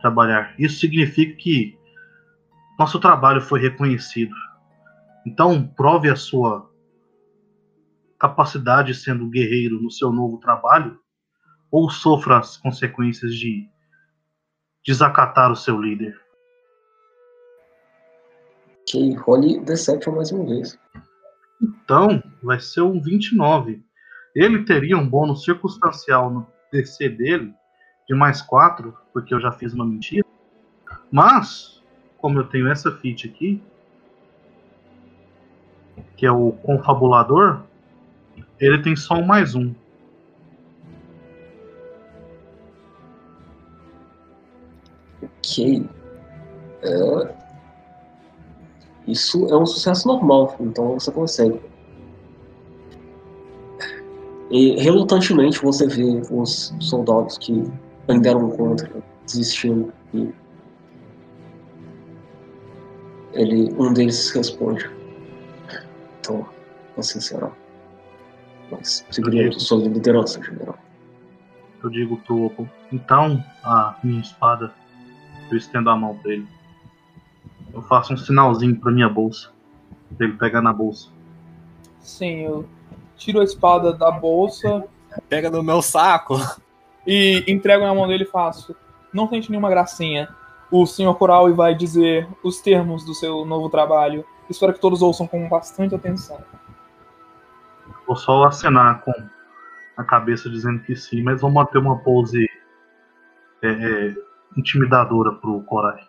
[0.00, 0.54] trabalhar.
[0.58, 1.78] Isso significa que
[2.78, 4.34] nosso trabalho foi reconhecido.
[5.26, 6.70] Então, prove a sua
[8.18, 10.98] capacidade sendo guerreiro no seu novo trabalho
[11.70, 13.68] ou sofra as consequências de
[14.84, 16.18] desacatar o seu líder.
[18.82, 20.78] Ok, role Deception mais uma vez.
[21.62, 23.84] Então, vai ser um 29.
[24.34, 27.54] Ele teria um bônus circunstancial no DC dele
[28.10, 30.26] de mais 4, porque eu já fiz uma mentira.
[31.12, 31.80] Mas,
[32.18, 33.62] como eu tenho essa feat aqui,
[36.16, 37.62] que é o confabulador,
[38.58, 39.72] ele tem só um mais um.
[45.22, 45.88] Ok.
[46.82, 47.34] É,
[49.06, 51.60] Isso é um sucesso normal, então você consegue.
[54.50, 57.70] E relutantemente você vê os soldados que
[58.10, 58.90] ainda eram contra
[59.24, 60.32] desistindo e
[63.32, 64.90] ele, um deles responde.
[66.18, 66.46] Então,
[66.98, 67.50] assim será.
[68.70, 70.76] Mas seguiria sua liderança, general.
[71.82, 72.68] Eu digo pro Opal.
[72.92, 74.72] Então, a minha espada,
[75.50, 76.46] eu estendo a mão pra ele.
[77.72, 79.50] Eu faço um sinalzinho pra minha bolsa.
[80.16, 81.08] Pra ele pegar na bolsa.
[82.00, 82.66] Sim, eu
[83.16, 84.84] tiro a espada da bolsa
[85.28, 86.38] Pega no meu saco.
[87.10, 88.76] E entrego na mão dele e faço.
[89.12, 90.28] Não tente nenhuma gracinha.
[90.70, 94.24] O senhor Coral vai dizer os termos do seu novo trabalho.
[94.48, 96.38] Espero que todos ouçam com bastante atenção.
[98.06, 99.12] Vou só acenar com
[99.96, 102.48] a cabeça dizendo que sim, mas vou manter uma pose
[103.60, 104.14] é, é,
[104.56, 106.00] intimidadora pro Corai.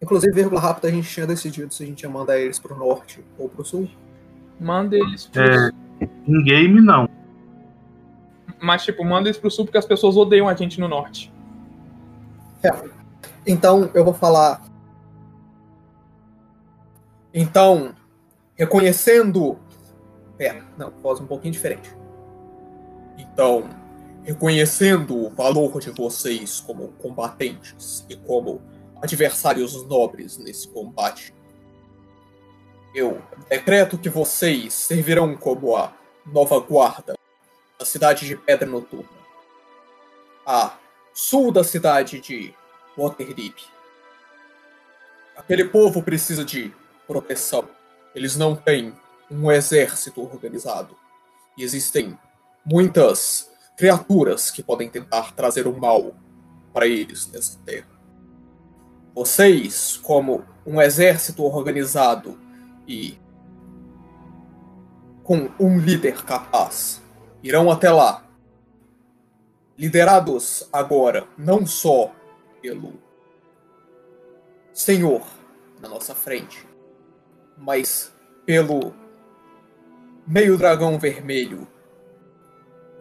[0.00, 3.24] Inclusive, vírgula rápida, a gente tinha decidido se a gente ia mandar eles pro norte
[3.36, 3.90] ou pro sul.
[4.60, 5.70] Manda eles pro É,
[6.28, 7.15] em game, não.
[8.60, 11.32] Mas, tipo, manda eles pro sul porque as pessoas odeiam a gente no norte.
[13.46, 14.62] Então, eu vou falar.
[17.32, 17.94] Então,
[18.54, 19.58] reconhecendo.
[20.36, 21.94] Pera, não, voz um pouquinho diferente.
[23.16, 23.68] Então,
[24.22, 28.60] reconhecendo o valor de vocês como combatentes e como
[29.00, 31.34] adversários nobres nesse combate,
[32.94, 35.92] eu decreto que vocês servirão como a
[36.26, 37.15] nova guarda
[37.78, 39.08] da cidade de Pedra Noturna.
[40.44, 40.76] A
[41.12, 42.54] sul da cidade de
[42.96, 43.64] Waterdeep.
[45.36, 46.74] Aquele povo precisa de
[47.06, 47.68] proteção.
[48.14, 48.94] Eles não têm
[49.30, 50.96] um exército organizado.
[51.56, 52.18] E existem
[52.64, 56.14] muitas criaturas que podem tentar trazer o mal
[56.72, 57.88] para eles nessa terra.
[59.14, 62.38] Vocês, como um exército organizado
[62.86, 63.18] e
[65.22, 67.02] com um líder capaz,
[67.46, 68.24] irão até lá.
[69.78, 72.12] Liderados agora não só
[72.60, 72.94] pelo
[74.72, 75.24] Senhor
[75.80, 76.66] na nossa frente,
[77.56, 78.12] mas
[78.44, 78.92] pelo
[80.26, 81.68] meio dragão vermelho,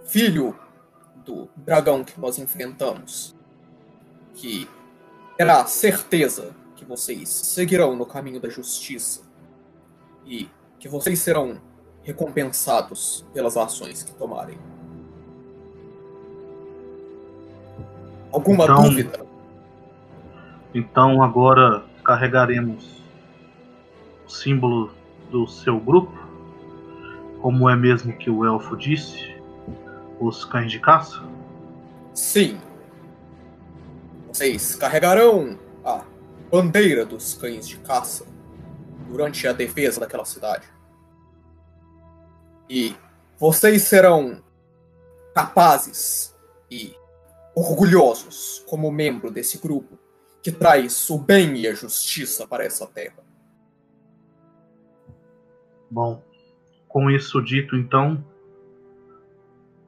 [0.06, 0.58] filho
[1.16, 3.36] do dragão que nós enfrentamos,
[4.36, 4.70] que
[5.38, 9.22] terá certeza que vocês seguirão no caminho da justiça
[10.24, 11.60] e que vocês serão
[12.06, 14.58] recompensados pelas ações que tomarem.
[18.32, 19.26] Alguma Então- dúvida?
[20.74, 23.02] Então agora carregaremos
[24.26, 24.92] o símbolo
[25.32, 26.14] do seu grupo,
[27.42, 29.36] como é mesmo que o elfo disse,
[30.20, 31.24] os cães de caça.
[32.14, 32.60] Sim.
[34.28, 36.04] Vocês carregarão a
[36.52, 38.26] bandeira dos cães de caça
[39.10, 40.68] durante a defesa daquela cidade.
[42.70, 42.96] E
[43.38, 44.44] vocês serão
[45.34, 46.36] capazes
[46.70, 46.96] e
[47.56, 49.98] orgulhosos como membro desse grupo
[50.42, 53.24] que traz o bem e a justiça para essa terra.
[55.90, 56.24] Bom,
[56.88, 58.24] com isso dito, então,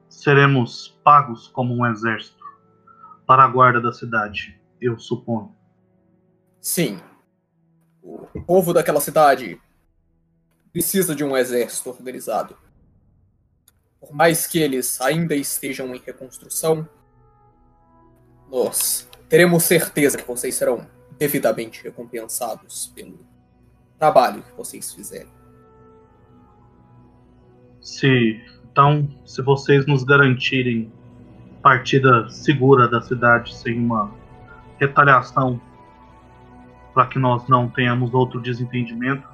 [0.08, 2.44] seremos pagos como um exército
[3.26, 5.54] para a guarda da cidade, eu suponho.
[6.60, 7.00] Sim.
[8.02, 9.60] O povo daquela cidade
[10.72, 12.56] precisa de um exército organizado.
[14.00, 16.88] Por mais que eles ainda estejam em reconstrução,
[18.50, 20.86] nós teremos certeza que vocês serão
[21.18, 23.18] devidamente recompensados pelo
[23.98, 25.32] trabalho que vocês fizerem.
[27.80, 28.40] Se
[28.70, 30.92] Então, se vocês nos garantirem
[31.60, 34.08] partida segura da cidade sem uma
[34.78, 35.60] retaliação
[36.94, 39.26] para que nós não tenhamos outro desentendimento,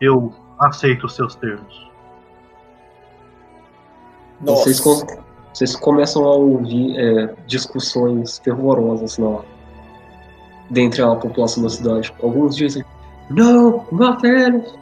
[0.00, 1.85] eu aceito os seus termos.
[4.40, 5.06] Vocês, com-
[5.52, 9.42] vocês começam a ouvir é, discussões fervorosas lá
[10.70, 12.12] dentre a população da cidade.
[12.22, 12.84] Alguns dizem,
[13.30, 14.74] não, mata eles.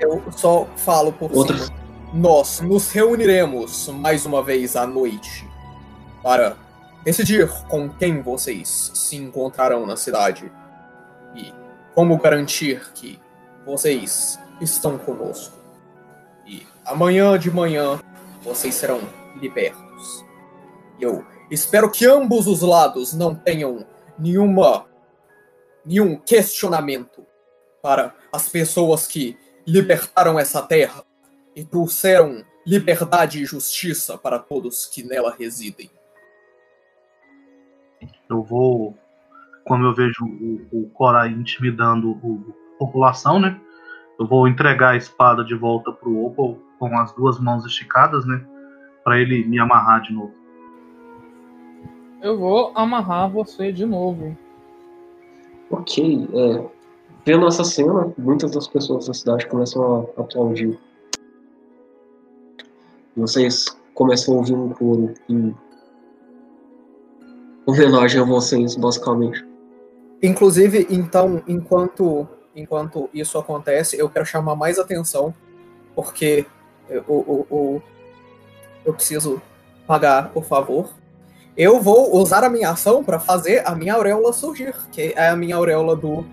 [0.00, 1.78] Eu só falo por Outros- cima.
[2.14, 5.46] Nós nos reuniremos mais uma vez à noite
[6.22, 6.56] para
[7.04, 10.50] decidir com quem vocês se encontrarão na cidade
[11.34, 11.52] e
[11.94, 13.18] como garantir que
[13.66, 15.54] vocês estão conosco.
[16.46, 17.98] E amanhã de manhã
[18.42, 19.00] vocês serão
[19.36, 20.24] libertos.
[21.00, 23.86] Eu espero que ambos os lados não tenham
[24.18, 24.86] nenhuma
[25.84, 27.24] nenhum questionamento
[27.80, 31.02] para as pessoas que libertaram essa terra
[31.56, 35.90] e trouxeram liberdade e justiça para todos que nela residem.
[38.28, 38.98] Eu vou,
[39.64, 43.58] como eu vejo o, o Korai intimidando a população, né?
[44.20, 48.44] Eu vou entregar a espada de volta pro Opal com as duas mãos esticadas, né?
[49.04, 50.32] Pra ele me amarrar de novo.
[52.22, 54.36] Eu vou amarrar você de novo.
[55.70, 56.66] Ok, é,
[57.24, 60.78] vendo essa cena, muitas das pessoas da cidade começam a aplaudir.
[63.16, 65.54] Vocês começam a ouvir um coro em
[67.66, 69.46] homenagem a vocês, basicamente.
[70.22, 72.26] Inclusive, então, enquanto
[72.58, 75.32] enquanto isso acontece, eu quero chamar mais atenção,
[75.94, 76.44] porque
[76.88, 77.82] eu, o- o- o-
[78.84, 79.40] eu preciso
[79.86, 80.90] pagar, por favor.
[81.56, 85.36] Eu vou usar a minha ação para fazer a minha auréola surgir, que é a
[85.36, 86.24] minha auréola do,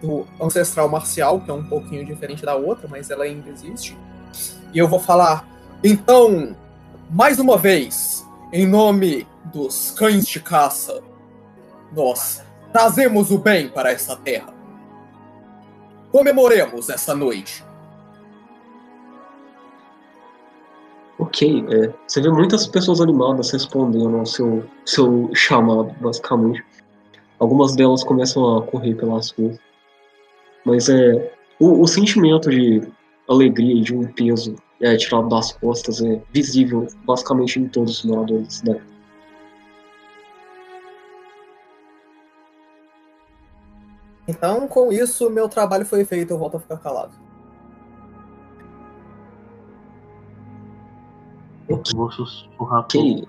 [0.00, 3.96] do ancestral marcial, que é um pouquinho diferente da outra, mas ela ainda existe.
[4.72, 5.46] E eu vou falar,
[5.84, 6.56] então,
[7.10, 11.02] mais uma vez, em nome dos cães de caça,
[11.92, 14.54] nós trazemos o bem para esta terra.
[16.10, 17.64] Comemoremos essa noite.
[21.18, 26.64] Ok, é, você vê muitas pessoas animadas respondendo ao seu, seu chamado, basicamente.
[27.40, 29.58] Algumas delas começam a correr pelas ruas.
[30.64, 32.82] Mas é, o, o sentimento de
[33.28, 38.04] alegria e de um peso é, tirado das costas é visível basicamente em todos os
[38.04, 38.82] moradores da cidade.
[44.28, 47.27] Então, com isso, meu trabalho foi feito, eu volto a ficar calado.
[51.68, 53.26] Eu vou sussurrar Ok,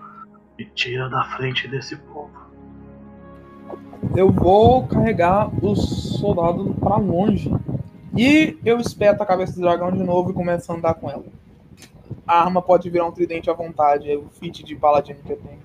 [0.58, 2.32] Me tira da frente desse povo.
[4.16, 7.54] Eu vou carregar os soldados pra longe.
[8.16, 11.26] E eu espeto a cabeça do dragão de novo e começo a andar com ela.
[12.26, 15.38] A arma pode virar um tridente à vontade, é o feat de paladino que eu
[15.38, 15.60] tenho.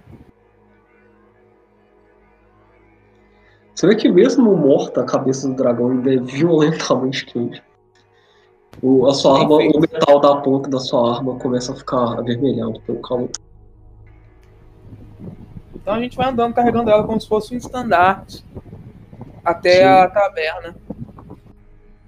[3.75, 7.63] Você vê que mesmo morta, a cabeça do dragão ainda é violentamente quente.
[8.83, 12.81] O, a sua arma, o metal da ponta da sua arma começa a ficar avermelhado
[12.81, 13.31] pelo calor.
[15.75, 18.45] Então a gente vai andando carregando ela como se fosse um estandarte
[19.45, 19.85] até Sim.
[19.85, 20.75] a taberna.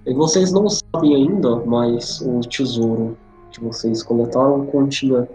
[0.05, 3.17] E vocês não sabem ainda, mas o tesouro
[3.51, 5.27] que vocês coletaram continha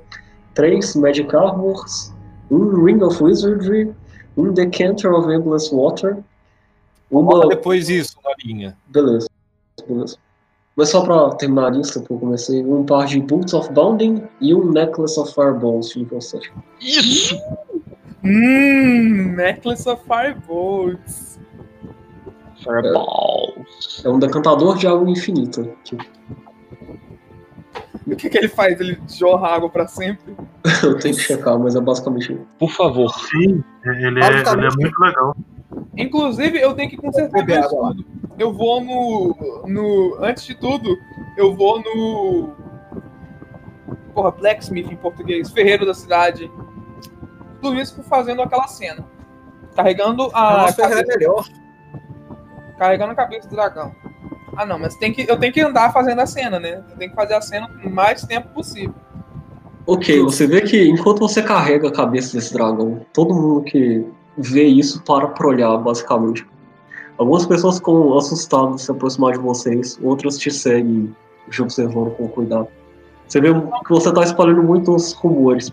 [0.54, 2.12] três Magic Armors,
[2.50, 3.94] um Ring of Wizardry,
[4.36, 6.18] um Decanter of Endless Water,
[7.10, 7.46] uma.
[7.48, 8.76] depois disso, Narinha.
[8.88, 9.28] Beleza,
[9.86, 10.16] beleza.
[10.76, 14.22] Mas só pra terminar a lista que eu comecei, um par de Boots of Bounding
[14.40, 16.50] e um Necklace of Fireballs de nível 7.
[16.80, 17.36] Isso!
[18.24, 21.38] Hum, Necklace of Firebolts.
[22.62, 24.02] Fireballs.
[24.04, 25.68] É um decantador de água infinita.
[25.84, 25.96] que
[28.06, 28.80] O que, que ele faz?
[28.80, 30.34] Ele jorra água pra sempre?
[30.82, 32.38] eu tenho que checar, mas é basicamente.
[32.58, 33.12] Por favor.
[33.28, 35.36] Sim, ele é, ele é muito legal.
[35.96, 38.04] Inclusive, eu tenho que consertar meu escudo.
[38.38, 40.16] Eu vou no, no.
[40.24, 40.96] Antes de tudo,
[41.36, 42.50] eu vou no.
[44.14, 46.50] Porra, Blacksmith em português, ferreiro da cidade.
[47.60, 49.04] Tudo isso fazendo aquela cena.
[49.76, 50.62] Carregando a.
[50.62, 51.44] Nossa, é cabeça- melhor.
[52.78, 53.94] carregando a cabeça do dragão.
[54.56, 56.82] Ah não, mas tem que, eu tenho que andar fazendo a cena, né?
[56.90, 58.94] Eu tenho que fazer a cena o mais tempo possível.
[59.86, 64.06] Ok, você vê que enquanto você carrega a cabeça desse dragão, todo mundo que
[64.36, 66.46] vê isso para pra olhar, basicamente.
[67.18, 71.14] Algumas pessoas ficam assustadas de se aproximar de vocês, outras te seguem
[71.50, 72.68] te observando com cuidado.
[73.28, 75.70] Você vê que você tá espalhando muitos rumores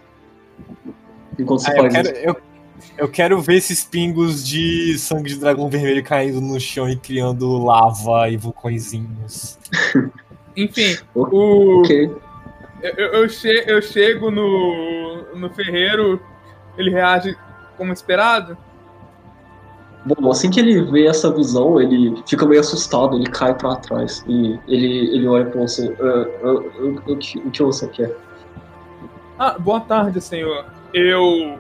[1.38, 2.18] enquanto você Ah, eu, faz quero, isso.
[2.28, 2.36] eu,
[2.98, 7.58] eu quero ver esses pingos de sangue de dragão vermelho caindo no chão e criando
[7.64, 9.58] lava e vulcõezinhos.
[10.58, 12.12] Enfim, o, Ok,
[12.82, 16.20] Eu, eu, eu che- eu chego no, no ferreiro,
[16.78, 17.36] ele reage
[17.80, 18.58] como esperado.
[20.06, 24.24] Bom, assim que ele vê essa visão, ele fica meio assustado, ele cai pra trás
[24.28, 25.96] e ele, ele olha pra você.
[26.00, 28.16] "Ah, ah, ah, o, que, o que você quer?
[29.38, 30.66] Ah, boa tarde, senhor.
[30.94, 31.60] Eu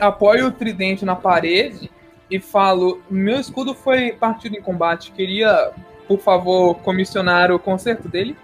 [0.00, 1.90] apoio o tridente na parede
[2.30, 5.12] e falo: meu escudo foi partido em combate.
[5.12, 5.72] Queria,
[6.08, 8.36] por favor, comissionar o conserto dele?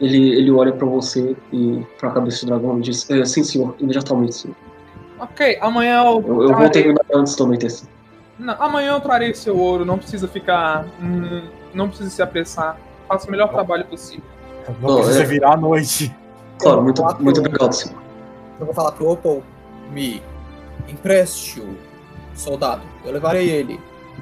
[0.00, 3.74] Ele, ele olha pra você e pra cabeça do dragão e diz: "É, Sim, senhor,
[3.78, 4.54] imediatamente sim.
[5.18, 7.88] Ok, amanhã eu, Eu, eu vou terminar antes do anoitecer.
[8.38, 9.84] Não, amanhã eu trarei seu ouro.
[9.86, 10.84] Não precisa ficar.
[11.00, 11.42] hum,
[11.72, 12.78] não precisa se apressar.
[13.08, 14.24] Faça o melhor trabalho possível.
[14.82, 16.14] Não Não, precisa é- virar à noite.
[16.58, 17.98] Claro, muito, muito obrigado, senhor.
[18.60, 19.42] Eu vou falar pro Opal,
[19.92, 20.22] me
[20.88, 21.76] empreste o
[22.34, 22.82] soldado.
[23.04, 23.80] Eu levarei ele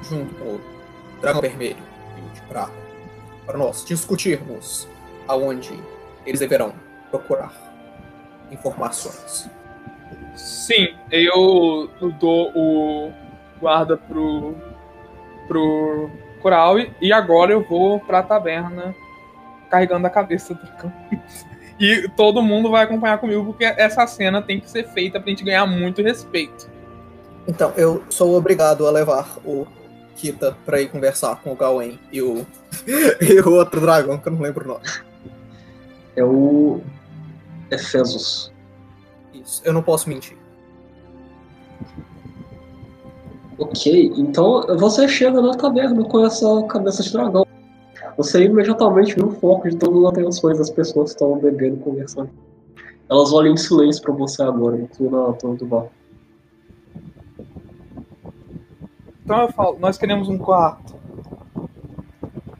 [0.09, 0.61] junto com o
[1.21, 1.77] dragão vermelho
[2.17, 2.71] e o de prata
[3.45, 4.87] para nós discutirmos
[5.27, 5.79] aonde
[6.25, 6.73] eles deverão
[7.09, 7.53] procurar
[8.51, 9.49] informações.
[10.35, 13.13] Sim, eu dou o
[13.59, 14.55] guarda pro,
[15.47, 16.09] pro
[16.41, 18.93] Coral e agora eu vou pra taverna
[19.69, 20.93] carregando a cabeça do cão.
[21.79, 25.43] E todo mundo vai acompanhar comigo porque essa cena tem que ser feita pra gente
[25.43, 26.69] ganhar muito respeito.
[27.47, 29.67] Então, eu sou obrigado a levar o
[30.15, 32.45] Kita pra ir conversar com o Gawain e o,
[33.21, 34.85] e o outro dragão, que eu não lembro o nome.
[36.15, 36.81] É o.
[37.71, 38.51] Efesos.
[39.33, 40.37] Isso, eu não posso mentir.
[43.57, 47.45] Ok, então você chega na taverna com essa cabeça de dragão.
[48.17, 51.79] Você imediatamente vê o foco de todas as atenções das pessoas que estão bebendo e
[51.79, 52.29] conversando.
[53.09, 55.87] Elas olham em silêncio pra você agora, incluindo a dona do bar.
[59.23, 60.95] Então eu falo, nós queremos um quarto.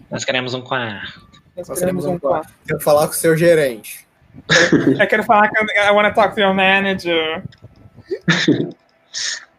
[0.10, 1.25] Nós queremos um quarto.
[1.56, 2.54] Nós Nós queremos um quarto.
[2.68, 4.06] Quero falar com o seu gerente.
[5.00, 7.44] Eu quero falar que I wanna talk to your manager.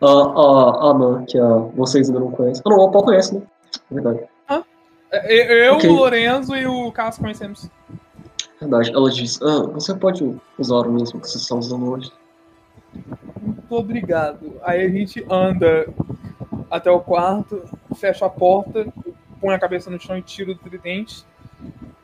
[0.02, 1.38] A, a Ana, que
[1.74, 2.62] vocês ainda não conhecem.
[2.66, 3.42] Ah, não, a Paul conhece, né?
[3.90, 4.20] Verdade.
[5.24, 5.88] Eu, eu Ok.
[5.88, 7.70] o Lorenzo e o Carlos conhecemos.
[8.60, 8.92] Verdade.
[8.92, 12.12] Ela diz: ah, você pode usar o mesmo que vocês estão usando hoje.
[13.40, 14.60] Muito obrigado.
[14.62, 15.86] Aí a gente anda
[16.70, 17.62] até o quarto,
[17.96, 18.86] fecha a porta,
[19.40, 21.24] põe a cabeça no chão e tira o tridente.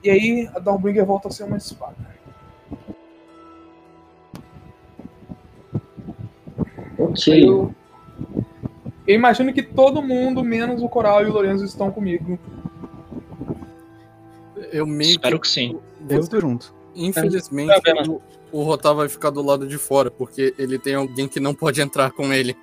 [0.03, 1.97] E aí a Dawnbringer volta a ser uma espada.
[6.99, 7.49] Ok.
[7.49, 7.75] Eu,
[9.07, 12.39] eu imagino que todo mundo, menos o Coral e o Lorenzo, estão comigo.
[14.73, 15.79] Eu meio Espero que sim.
[16.09, 16.75] Eu tô junto.
[16.95, 18.23] Infelizmente, vendo?
[18.53, 21.55] o, o Rotar vai ficar do lado de fora, porque ele tem alguém que não
[21.55, 22.57] pode entrar com ele.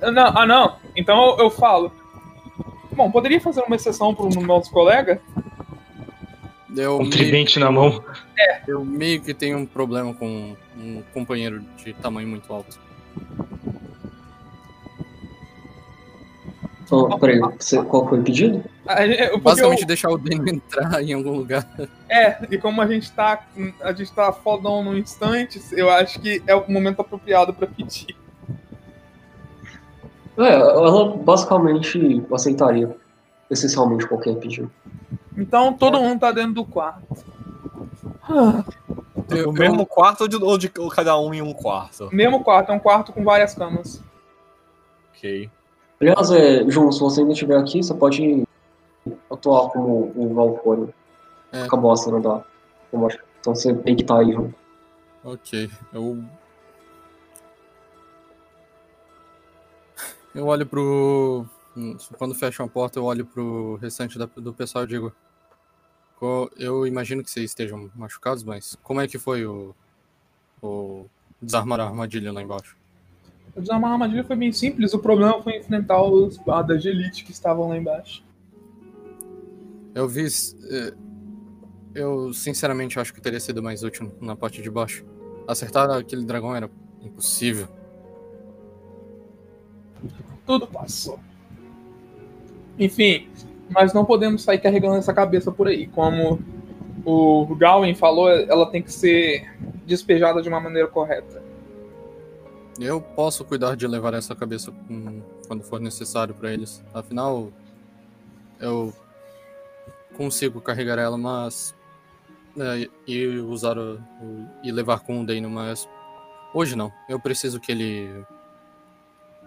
[0.00, 0.76] Ah, Não, ah, não.
[0.96, 1.90] Então eu, eu falo.
[2.94, 5.20] Bom, poderia fazer uma exceção para o nosso colega?
[6.76, 8.02] Eu Um tridente na mão.
[8.66, 12.78] eu meio que tenho um problema com um companheiro de tamanho muito alto.
[16.90, 18.62] Oh, peraí, você, qual foi o pedido?
[18.86, 21.66] A gente- porque Basicamente, eu- deixar o Dano entrar em algum lugar.
[22.08, 23.42] É, e como a gente tá.
[23.80, 28.14] A gente tá fodão no instante, eu acho que é o momento apropriado pra pedir.
[30.36, 32.96] É, ela basicamente aceitaria
[33.50, 34.70] essencialmente qualquer pedido.
[35.36, 37.24] Então todo mundo tá dentro do quarto.
[38.22, 38.64] Ah,
[39.46, 42.08] O mesmo quarto ou, de, ou de ou cada um em um quarto?
[42.12, 44.02] Mesmo quarto, é um quarto com várias camas.
[45.12, 45.50] Ok.
[46.00, 48.44] Aliás, é, João, se você ainda estiver aqui, você pode
[49.30, 50.94] atuar como o Valkyrie.
[51.52, 51.62] É.
[51.62, 52.42] Acabou a cena da.
[53.40, 54.54] Então você tem que estar aí junto.
[55.24, 56.22] Ok, eu.
[60.34, 61.46] Eu olho pro.
[62.18, 65.12] Quando fecham a porta, eu olho pro restante da- do pessoal e digo.
[66.16, 69.74] "Co- Eu imagino que vocês estejam machucados, mas como é que foi o.
[70.62, 71.06] o
[71.42, 72.76] desarmar a armadilha lá embaixo?
[73.54, 77.24] O desarmar a armadilha foi bem simples, o problema foi enfrentar os guardas de elite
[77.24, 78.24] que estavam lá embaixo.
[79.94, 80.26] Eu vi.
[80.70, 80.94] eh,
[81.96, 85.04] Eu sinceramente acho que teria sido mais útil na parte de baixo.
[85.46, 86.68] Acertar aquele dragão era
[87.00, 87.68] impossível.
[90.46, 91.18] Tudo passou.
[92.78, 93.28] Enfim,
[93.70, 95.86] nós não podemos sair carregando essa cabeça por aí.
[95.86, 96.38] Como
[97.04, 99.50] o Gawain falou, ela tem que ser
[99.86, 101.42] despejada de uma maneira correta.
[102.80, 104.72] Eu posso cuidar de levar essa cabeça
[105.46, 106.82] quando for necessário pra eles.
[106.92, 107.50] Afinal,
[108.60, 108.92] eu
[110.16, 111.74] consigo carregar ela, mas
[112.58, 115.88] é, e usar o, o- e levar com o Dano, mas
[116.52, 116.92] hoje não.
[117.08, 118.24] Eu preciso que ele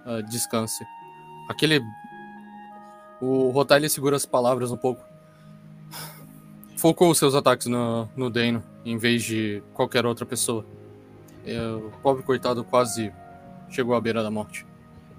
[0.08, 0.84] ah, descanse.
[1.50, 1.82] Aquele
[3.22, 5.04] o Rotar ele segura as palavras um pouco
[6.78, 10.64] focou os seus ataques no, no Dano em vez de qualquer outra pessoa.
[11.46, 13.12] É, o pobre coitado quase
[13.70, 14.66] chegou à beira da morte.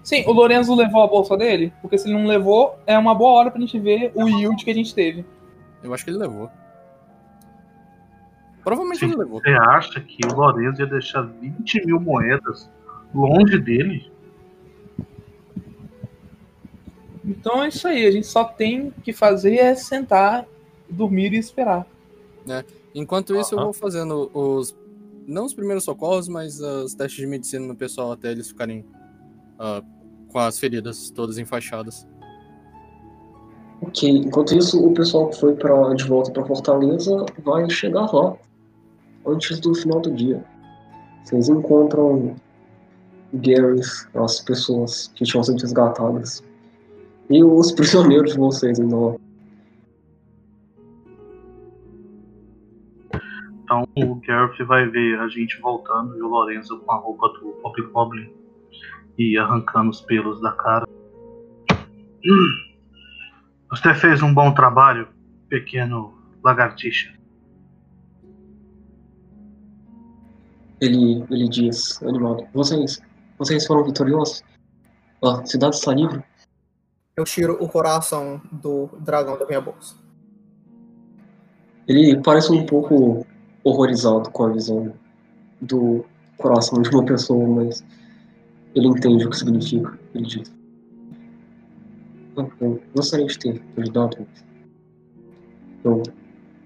[0.02, 3.32] Sim, o Lorenzo levou a bolsa dele, porque se ele não levou, é uma boa
[3.32, 5.24] hora pra gente ver o yield que a gente teve.
[5.82, 6.48] Eu acho que ele levou.
[8.64, 9.40] Provavelmente Sim, ele levou.
[9.40, 12.70] Você acha que o Lorenzo ia deixar 20 mil moedas
[13.14, 14.10] longe dele?
[17.28, 20.46] Então é isso aí, a gente só tem que fazer é sentar,
[20.88, 21.86] dormir e esperar.
[22.94, 24.74] Enquanto isso, eu vou fazendo os.
[25.26, 28.82] Não os primeiros socorros, mas os testes de medicina no pessoal até eles ficarem
[29.58, 29.82] ah,
[30.28, 32.06] com as feridas todas enfaixadas.
[33.82, 38.36] Ok, enquanto isso, o pessoal que foi pra, de volta pra Fortaleza vai chegar lá
[39.26, 40.42] antes do final do dia.
[41.22, 42.34] Vocês encontram
[43.34, 46.42] Gareth, as pessoas que tinham sido resgatadas,
[47.30, 49.14] e os prisioneiros de vocês lá.
[53.62, 57.60] Então o Gareth vai ver a gente voltando e o Lorenzo com a roupa do
[57.62, 58.32] Hobgoblin
[59.18, 60.86] e arrancando os pelos da cara.
[62.24, 62.68] Hum,
[63.70, 65.08] Você fez um bom trabalho,
[65.48, 67.12] pequeno lagartixa.
[70.80, 73.02] Ele, ele diz, animado, vocês,
[73.36, 74.42] vocês foram vitoriosos?
[75.22, 76.22] A cidade está livre?
[77.18, 79.96] Eu tiro o coração do dragão da minha bolsa.
[81.88, 83.26] Ele parece um pouco
[83.64, 84.94] horrorizado com a visão
[85.60, 86.04] do
[86.36, 87.84] coração de uma pessoa, mas
[88.72, 89.98] ele entende o que significa.
[90.14, 90.54] Ele diz:
[92.36, 94.24] "Ah, Eu gostaria de ter ajudado,
[95.82, 96.00] eu,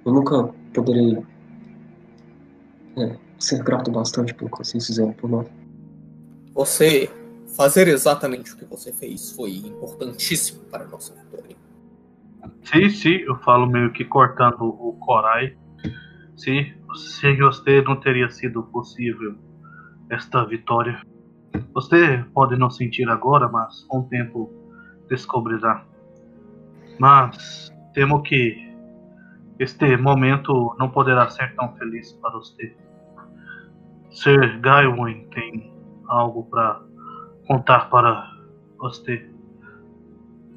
[0.05, 1.17] eu nunca poderei
[2.99, 5.47] é, ser grato bastante pelo que vocês fizeram por nós.
[6.53, 7.11] Você
[7.57, 11.57] fazer exatamente o que você fez foi importantíssimo para a nossa vitória.
[12.65, 15.57] Sim, sim, eu falo meio que cortando o Korai.
[16.37, 16.73] Sim,
[17.19, 19.37] sem você não teria sido possível
[20.11, 21.01] esta vitória.
[21.75, 24.51] Você pode não sentir agora, mas com o tempo
[25.09, 25.85] descobrirá.
[26.99, 28.73] Mas temo que
[29.59, 32.75] este momento não poderá ser tão feliz para você.
[34.11, 35.73] Sir Gawain tem
[36.09, 36.83] algo para
[37.47, 38.31] contar para
[38.79, 39.29] você.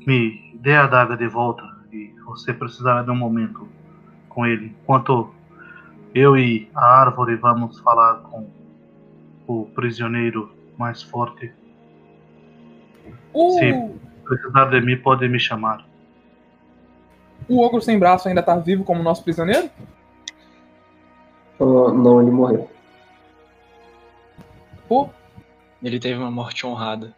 [0.06, 3.68] Me dê a adaga de volta e você precisará de um momento
[4.30, 4.76] com ele.
[4.84, 5.34] Enquanto
[6.14, 8.50] eu e a árvore vamos falar com
[9.48, 11.52] o prisioneiro mais forte.
[13.34, 14.00] O, Sim.
[14.24, 15.86] Precisar de mim, pode me chamar.
[17.48, 19.70] o ogro sem braço ainda tá vivo como nosso prisioneiro?
[21.60, 22.70] Ah, não, ele morreu.
[24.88, 25.10] Pô,
[25.86, 27.16] Ele teve uma morte honrada.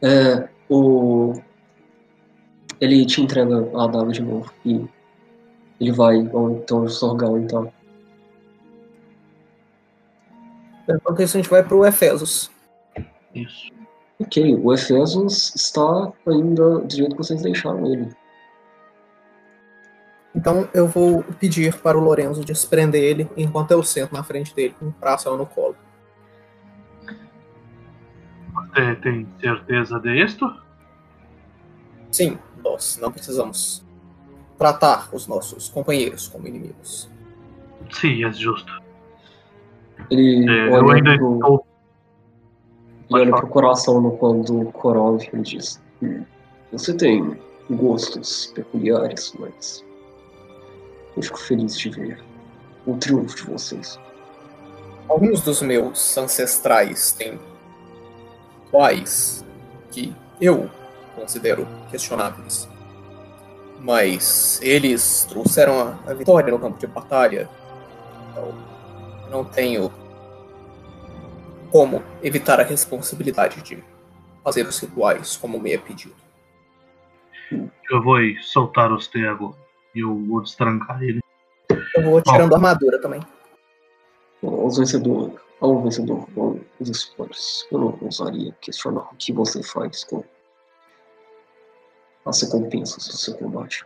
[0.00, 1.34] É, o.
[2.80, 4.88] Ele te entrega a adaga de novo e
[5.78, 7.70] ele vai ao então o Sorgal então.
[10.88, 12.50] Enquanto isso, a gente vai pro Efesos.
[13.34, 13.70] Isso.
[14.18, 18.08] Ok, o Efesos está ainda do jeito que vocês deixaram ele.
[20.34, 24.74] Então eu vou pedir para o Lorenzo desprender ele enquanto eu sento na frente dele,
[24.78, 25.76] com o braço no colo.
[28.74, 30.54] Você tem certeza disto?
[32.10, 33.84] Sim, nós não precisamos
[34.56, 37.08] tratar os nossos companheiros como inimigos.
[37.92, 38.72] Sim, é justo.
[40.10, 41.66] Ele É, eu olha, ainda pro, estou.
[43.10, 46.24] ele olha pro coração no colo do Korov e ele diz: "Hum,
[46.72, 47.38] Você tem
[47.70, 49.84] gostos peculiares, mas
[51.16, 52.22] eu fico feliz de ver
[52.86, 53.98] o triunfo de vocês.
[55.08, 57.38] Alguns dos meus ancestrais têm
[58.68, 59.44] rituais
[59.90, 60.70] que eu
[61.16, 62.68] considero questionáveis.
[63.80, 67.48] Mas eles trouxeram a, a vitória no campo de batalha.
[68.30, 68.54] Então,
[69.30, 69.90] não tenho
[71.70, 73.82] como evitar a responsabilidade de
[74.42, 76.14] fazer os rituais como me é pedido.
[77.90, 79.54] Eu vou soltar os agora
[79.94, 81.20] e eu vou destrancar ele.
[81.94, 83.20] Eu vou tirando a armadura também.
[84.42, 87.66] Os vencedores, ao vencedor vão os spoilers.
[87.70, 90.24] Eu não ousaria questionar o que você faz com
[92.24, 93.84] as recompensas do seu combate.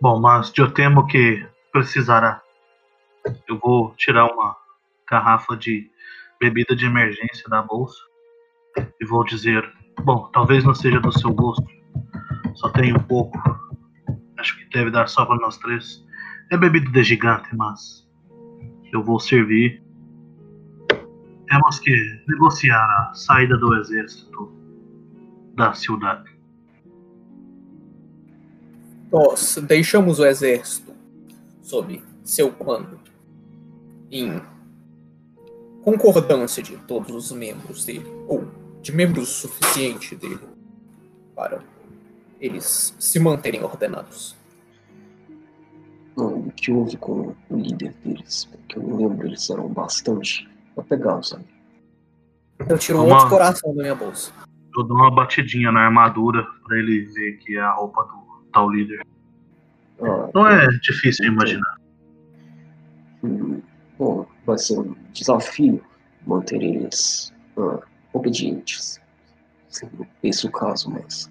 [0.00, 2.42] Bom, mas eu temo que precisará.
[3.48, 4.56] Eu vou tirar uma
[5.10, 5.90] garrafa de
[6.38, 7.98] bebida de emergência da bolsa
[9.00, 9.64] e vou dizer:
[10.02, 11.66] Bom, talvez não seja do seu gosto,
[12.54, 13.38] só tenho um pouco.
[14.38, 16.04] Acho que deve dar só para nós três.
[16.52, 18.05] É bebida de gigante, mas
[18.96, 19.82] eu vou servir.
[21.48, 21.92] Temos que
[22.26, 24.52] negociar a saída do exército
[25.54, 26.34] da cidade.
[29.12, 30.92] Nós deixamos o exército
[31.62, 32.98] sob seu comando
[34.10, 34.42] em
[35.82, 38.48] concordância de todos os membros dele, ou
[38.82, 40.40] de membros suficiente dele,
[41.34, 41.62] para
[42.40, 44.36] eles se manterem ordenados.
[46.56, 48.46] Que houve com o líder deles?
[48.46, 51.44] Porque eu me lembro, eles eram bastante apegados a mim.
[52.68, 54.32] Eu tiro Uma- outro coração da minha bolsa.
[54.76, 58.70] Eu dou uma batidinha na armadura pra ele ver que é a roupa do tal
[58.70, 59.06] líder.
[60.02, 61.76] Ah, Não é difícil de imaginar.
[63.22, 63.60] hum,
[63.98, 65.82] bom, vai ser um desafio
[66.26, 67.80] manter eles ah,
[68.12, 69.00] obedientes.
[69.68, 71.30] Se não é esse o caso, mas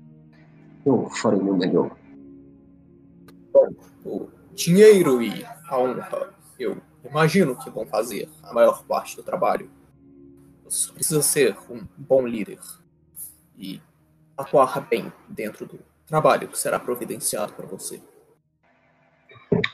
[0.85, 1.91] eu farei o meu melhor.
[4.03, 9.69] O dinheiro e a honra, eu imagino que vão fazer a maior parte do trabalho.
[10.63, 12.59] Você precisa ser um bom líder
[13.57, 13.81] e
[14.37, 18.01] atuar bem dentro do trabalho que será providenciado para você.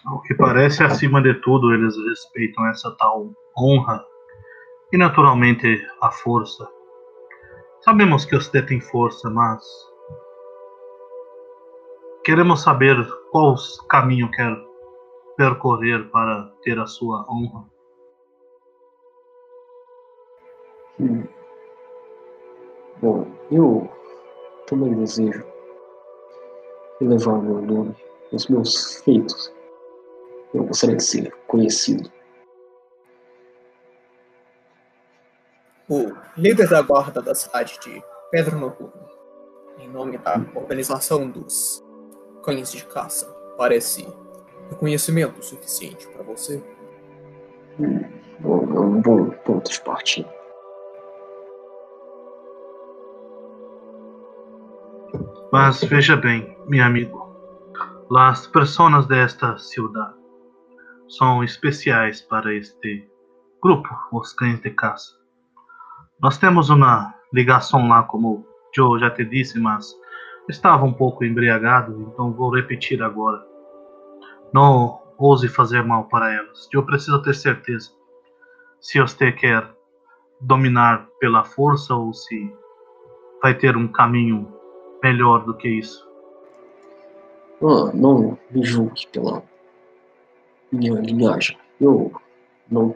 [0.05, 4.03] Ao que parece, acima de tudo, eles respeitam essa tal honra
[4.91, 6.67] e, naturalmente, a força.
[7.81, 9.63] Sabemos que você tem força, mas
[12.23, 12.95] queremos saber
[13.31, 13.55] qual
[13.89, 14.55] caminho quer
[15.35, 17.65] percorrer para ter a sua honra.
[20.99, 21.23] Hum.
[23.01, 23.89] Bom, eu
[24.67, 25.43] também desejo
[27.01, 27.95] elevar o meu nome,
[28.31, 29.51] os meus feitos.
[30.53, 32.11] Eu gostaria de ser conhecido.
[35.89, 39.09] O líder da guarda da cidade de Pedro Noturno,
[39.79, 41.83] em nome da organização dos
[42.43, 43.25] cães de caça,
[43.57, 44.07] parece
[44.71, 46.63] reconhecimento suficiente para você.
[47.79, 48.01] Hum,
[48.43, 50.29] um bom ponto de partida.
[55.51, 57.35] Mas veja bem, meu amigo,
[58.17, 60.13] as personas desta ciudad
[61.09, 63.07] são especiais para este
[63.61, 65.11] grupo, os cães de caça.
[66.21, 68.45] Nós temos uma ligação lá, como
[68.77, 69.93] eu já te disse, mas
[70.49, 73.50] estava um pouco embriagado, então vou repetir agora.
[74.53, 76.67] Não ouse fazer mal para elas.
[76.73, 77.91] Eu preciso ter certeza
[78.79, 79.69] se você quer
[80.41, 82.53] dominar pela força ou se
[83.41, 84.51] vai ter um caminho
[85.03, 86.07] melhor do que isso.
[87.63, 89.43] Ah, não me julgue pela
[90.71, 91.57] minha linhagem.
[91.79, 92.11] Eu
[92.69, 92.95] não,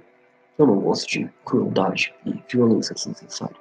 [0.57, 3.55] eu não gosto de crueldade e violência desnecessária.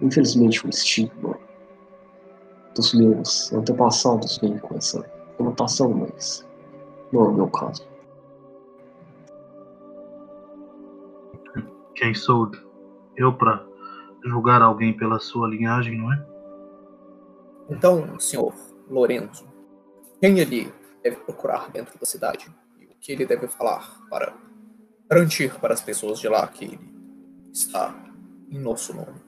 [0.00, 1.38] Infelizmente, o estigma
[2.74, 5.04] dos meus antepassados vem com essa
[5.36, 6.46] conotação, mas
[7.12, 7.86] não é o meu caso.
[11.94, 12.50] Quem sou
[13.16, 13.64] eu para
[14.24, 16.26] julgar alguém pela sua linhagem, não é?
[17.70, 18.52] Então, senhor
[18.88, 19.46] Lorenzo,
[20.20, 22.46] quem ele deve procurar dentro da cidade?
[22.78, 24.34] E o que ele deve falar para
[25.08, 26.80] garantir para as pessoas de lá que ele
[27.52, 27.94] está
[28.50, 29.22] em nosso nome?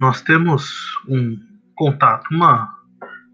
[0.00, 1.36] Nós temos um
[1.74, 2.77] contato, uma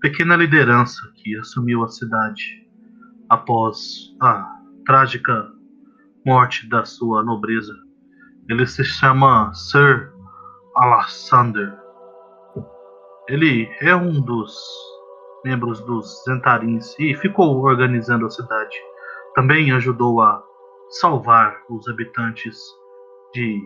[0.05, 2.69] pequena liderança que assumiu a cidade
[3.31, 4.47] após a
[4.85, 5.51] trágica
[6.27, 7.73] morte da sua nobreza.
[8.51, 10.13] Ele se chama Sir
[10.77, 11.75] Alexander.
[13.31, 14.55] Ele é um dos
[15.43, 18.77] membros dos Zentarins e ficou organizando a cidade.
[19.35, 20.45] Também ajudou a
[21.01, 22.59] salvar os habitantes
[23.33, 23.59] de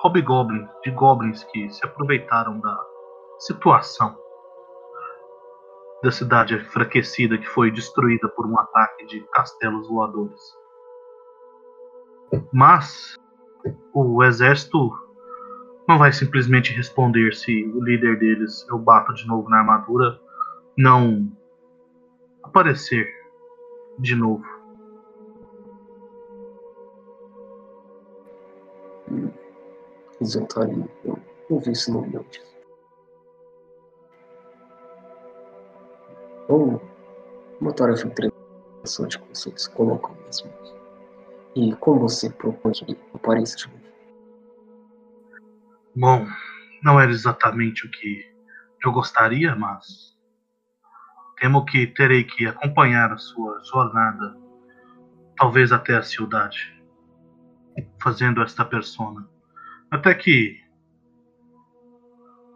[0.00, 2.80] Hobgoblin, de goblins que se aproveitaram da
[3.40, 4.25] situação
[6.02, 10.40] da cidade enfraquecida que foi destruída por um ataque de castelos voadores.
[12.52, 13.16] Mas
[13.92, 14.92] o exército
[15.88, 20.20] não vai simplesmente responder se o líder deles, eu bato de novo na armadura,
[20.76, 21.30] não
[22.42, 23.06] aparecer
[23.98, 24.44] de novo.
[30.24, 31.18] Zentari, eu
[31.48, 32.55] ouvi esse nome antes.
[36.48, 36.80] Bom,
[37.60, 40.52] uma tarefa interessante que vocês colocam mesmo.
[41.56, 43.86] E como você propõe que apareça de novo?
[45.96, 46.26] Bom,
[46.82, 48.30] não era exatamente o que
[48.84, 50.16] eu gostaria, mas
[51.40, 54.36] temo que terei que acompanhar a sua jornada,
[55.36, 56.80] talvez até a cidade,
[58.00, 59.28] fazendo esta persona.
[59.90, 60.65] Até que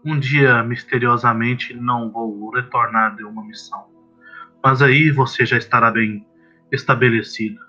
[0.05, 3.87] um dia, misteriosamente, não vou retornar de uma missão.
[4.63, 6.27] Mas aí você já estará bem
[6.71, 7.61] estabelecido.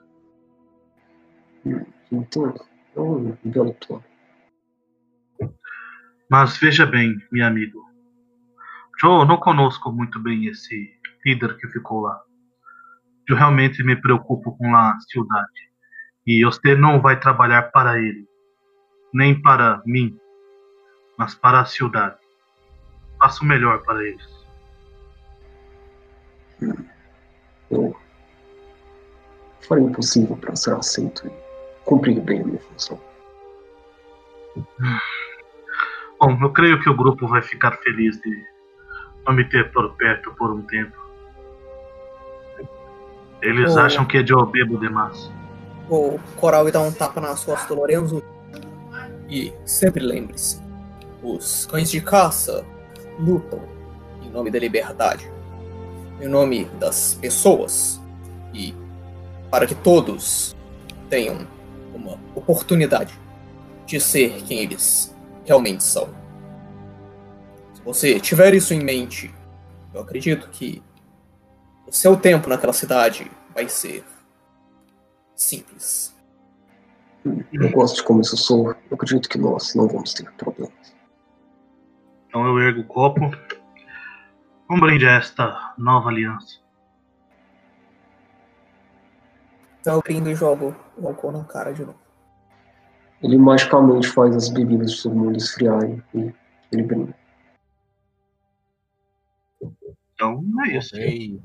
[2.11, 2.71] Então, é.
[6.29, 7.89] Mas veja bem, meu amigo.
[9.03, 10.93] Eu não conosco muito bem esse
[11.25, 12.21] líder que ficou lá.
[13.27, 15.71] Eu realmente me preocupo com a cidade.
[16.25, 18.27] E você não vai trabalhar para ele,
[19.13, 20.15] nem para mim,
[21.17, 22.20] mas para a cidade.
[23.21, 24.27] Faça o melhor para eles.
[27.69, 27.95] Eu
[29.61, 31.31] farei o possível para ser aceito e
[31.85, 32.99] cumprir bem a minha função.
[36.19, 38.43] Bom, eu creio que o grupo vai ficar feliz de
[39.23, 40.99] não me ter por perto por um tempo.
[43.39, 43.81] Eles Oh.
[43.81, 45.31] acham que é de eu bebo demais.
[45.87, 48.23] O Coral dá um tapa nas costas do Lorenzo.
[49.29, 50.59] E sempre lembre-se:
[51.21, 52.65] os cães de caça
[53.21, 53.61] lutam
[54.21, 55.31] em nome da liberdade,
[56.19, 58.01] em nome das pessoas
[58.53, 58.73] e
[59.49, 60.55] para que todos
[61.09, 61.47] tenham
[61.93, 63.19] uma oportunidade
[63.85, 65.13] de ser quem eles
[65.45, 66.09] realmente são.
[67.73, 69.33] Se você tiver isso em mente,
[69.93, 70.81] eu acredito que
[71.87, 74.03] o seu tempo naquela cidade vai ser
[75.35, 76.15] simples.
[77.51, 78.77] Eu gosto de como isso soa.
[78.89, 80.93] Eu acredito que nós não vamos ter problemas.
[82.31, 83.19] Então eu ergo o copo.
[84.69, 86.61] Um brinde a esta nova aliança.
[89.81, 91.99] Então eu brindo e jogo o álcool na cara de novo.
[93.21, 96.33] Ele magicamente faz as bebidas de todo mundo esfriarem e
[96.71, 97.13] ele brinda.
[100.13, 100.95] Então é isso.
[100.95, 101.37] Ei,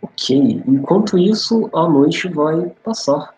[0.00, 3.34] Ok, enquanto isso, a noite vai passar.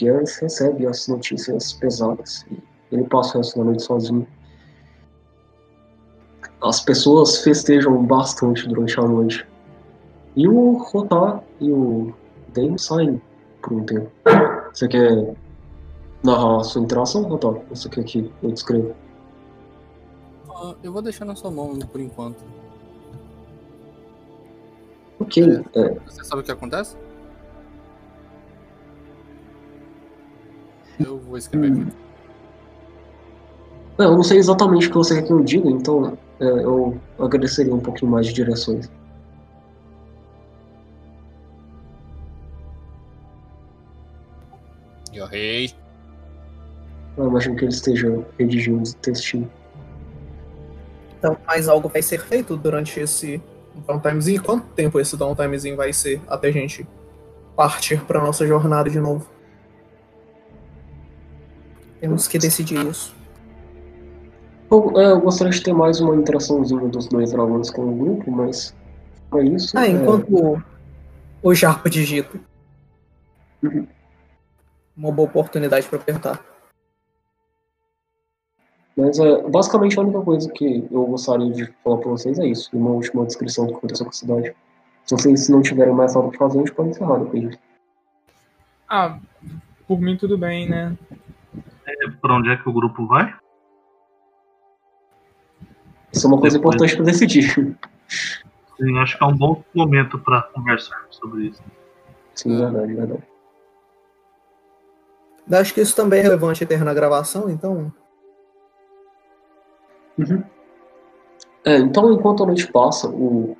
[0.00, 4.26] Gareth recebe as notícias pesadas e ele passa o resto da noite sozinho.
[6.62, 9.46] As pessoas festejam bastante durante a noite.
[10.36, 12.14] E o Rotar e o
[12.54, 13.20] Dane saem
[13.60, 14.10] por um tempo.
[14.72, 15.34] Você quer
[16.22, 17.54] narrar a sua interação, Rotar?
[17.68, 18.94] Você quer que eu descreva?
[20.50, 22.42] Ah, eu vou deixar na sua mão por enquanto.
[25.20, 25.42] Ok,
[25.74, 26.96] é, Você sabe o que acontece?
[30.98, 32.03] Eu vou escrever aqui.
[33.98, 36.98] É, Eu não sei exatamente o que você quer que eu diga, então é, eu
[37.18, 38.88] agradeceria um pouquinho mais de direções.
[45.14, 45.72] e o rei.
[47.16, 49.50] Eu imagino que ele esteja redigindo o textinho.
[51.18, 53.40] Então, mais algo vai ser feito durante esse
[53.86, 54.42] downtimezinho?
[54.42, 56.86] Quanto tempo esse downtimezinho vai ser até a gente
[57.56, 59.26] partir para nossa jornada de novo?
[62.00, 63.14] Temos que decidir isso.
[64.70, 68.30] Eu, é, eu gostaria de ter mais uma interaçãozinha dos dois dragões com o grupo,
[68.30, 68.74] mas
[69.34, 69.76] é isso.
[69.76, 70.62] Ah, é, enquanto o,
[71.42, 72.38] o Jarpa digita.
[73.62, 73.86] Uhum.
[74.96, 76.40] Uma boa oportunidade para apertar.
[78.96, 82.70] Mas é, basicamente a única coisa que eu gostaria de falar pra vocês é isso.
[82.72, 84.54] Uma última descrição do que aconteceu com a cidade.
[85.04, 87.58] Se vocês não tiverem mais nada pra fazer, a gente pode encerrar depois disso.
[88.88, 89.18] Ah,
[89.86, 90.96] por mim tudo bem, né?
[92.20, 93.34] Pra onde é que o grupo vai?
[96.14, 97.50] Isso é uma coisa Depois- importante pra decidir.
[98.76, 101.62] Sim, acho que é um bom momento para conversar sobre isso.
[102.34, 103.22] Sim, verdade, verdade.
[105.52, 107.92] Acho que isso também é relevante ter na gravação, então.
[111.64, 113.56] É, então, enquanto a noite passa, o,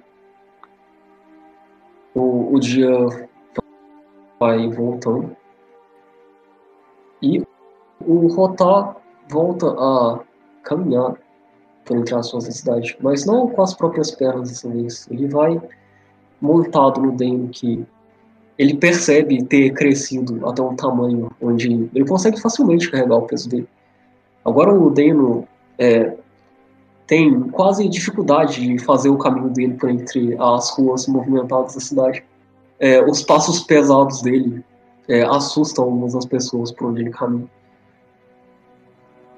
[2.15, 2.91] o, o dia
[4.41, 5.37] vai voltando.
[7.23, 7.43] E
[8.01, 8.97] o Rotar
[9.29, 10.21] volta a
[10.63, 11.15] caminhar
[12.17, 15.07] as suas da cidade, mas não com as próprias pernas dessa vez.
[15.11, 15.61] Ele vai
[16.41, 17.85] montado no Deno que
[18.59, 23.69] ele percebe ter crescido até um tamanho onde ele consegue facilmente carregar o peso dele.
[24.45, 25.47] Agora o Deno
[25.79, 26.17] é,
[27.07, 32.25] tem quase dificuldade de fazer o caminho dele por entre as ruas movimentadas da cidade.
[32.79, 34.65] É, os passos pesados dele
[35.09, 37.49] é, assustam algumas das pessoas por onde ele caminha.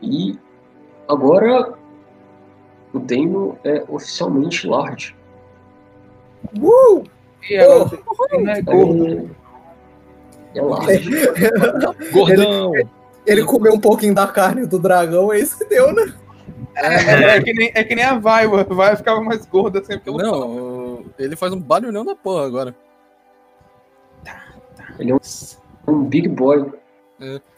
[0.02, 0.38] E
[1.08, 1.74] agora
[2.96, 5.14] o Deno é oficialmente large.
[6.60, 7.04] Uh!
[7.48, 9.30] E agora, né, gordo.
[10.54, 11.10] É, é large.
[12.12, 12.72] Gordão!
[13.26, 16.14] Ele comeu um pouquinho da carne do dragão, é isso que deu, né?
[16.76, 18.60] É, é que nem, é que nem a Vaiwa.
[18.60, 22.46] A Vaiwa ficava mais gorda sempre que ela Não, ele faz um barulhão da porra
[22.46, 22.74] agora.
[24.98, 25.18] Ele é um,
[25.88, 26.72] um big boy.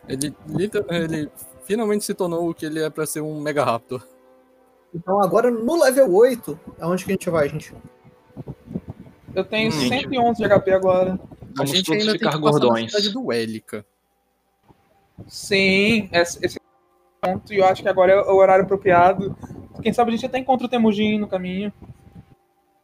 [0.09, 1.31] Ele, liter- ele
[1.65, 4.02] finalmente se tornou o que ele é pra ser um Mega Raptor.
[4.94, 7.74] Então agora no level 8, aonde que a gente vai, gente?
[9.35, 9.89] Eu tenho Hum.
[9.89, 11.19] 111 de HP agora.
[11.55, 12.90] Vamos a gente todos ainda tem ficar que passar na gordões.
[12.90, 13.85] cidade do Élica.
[15.27, 17.52] Sim, esse, esse é o ponto.
[17.52, 19.36] E eu acho que agora é o horário apropriado
[19.82, 21.73] Quem sabe a gente até encontra o Temujin no caminho.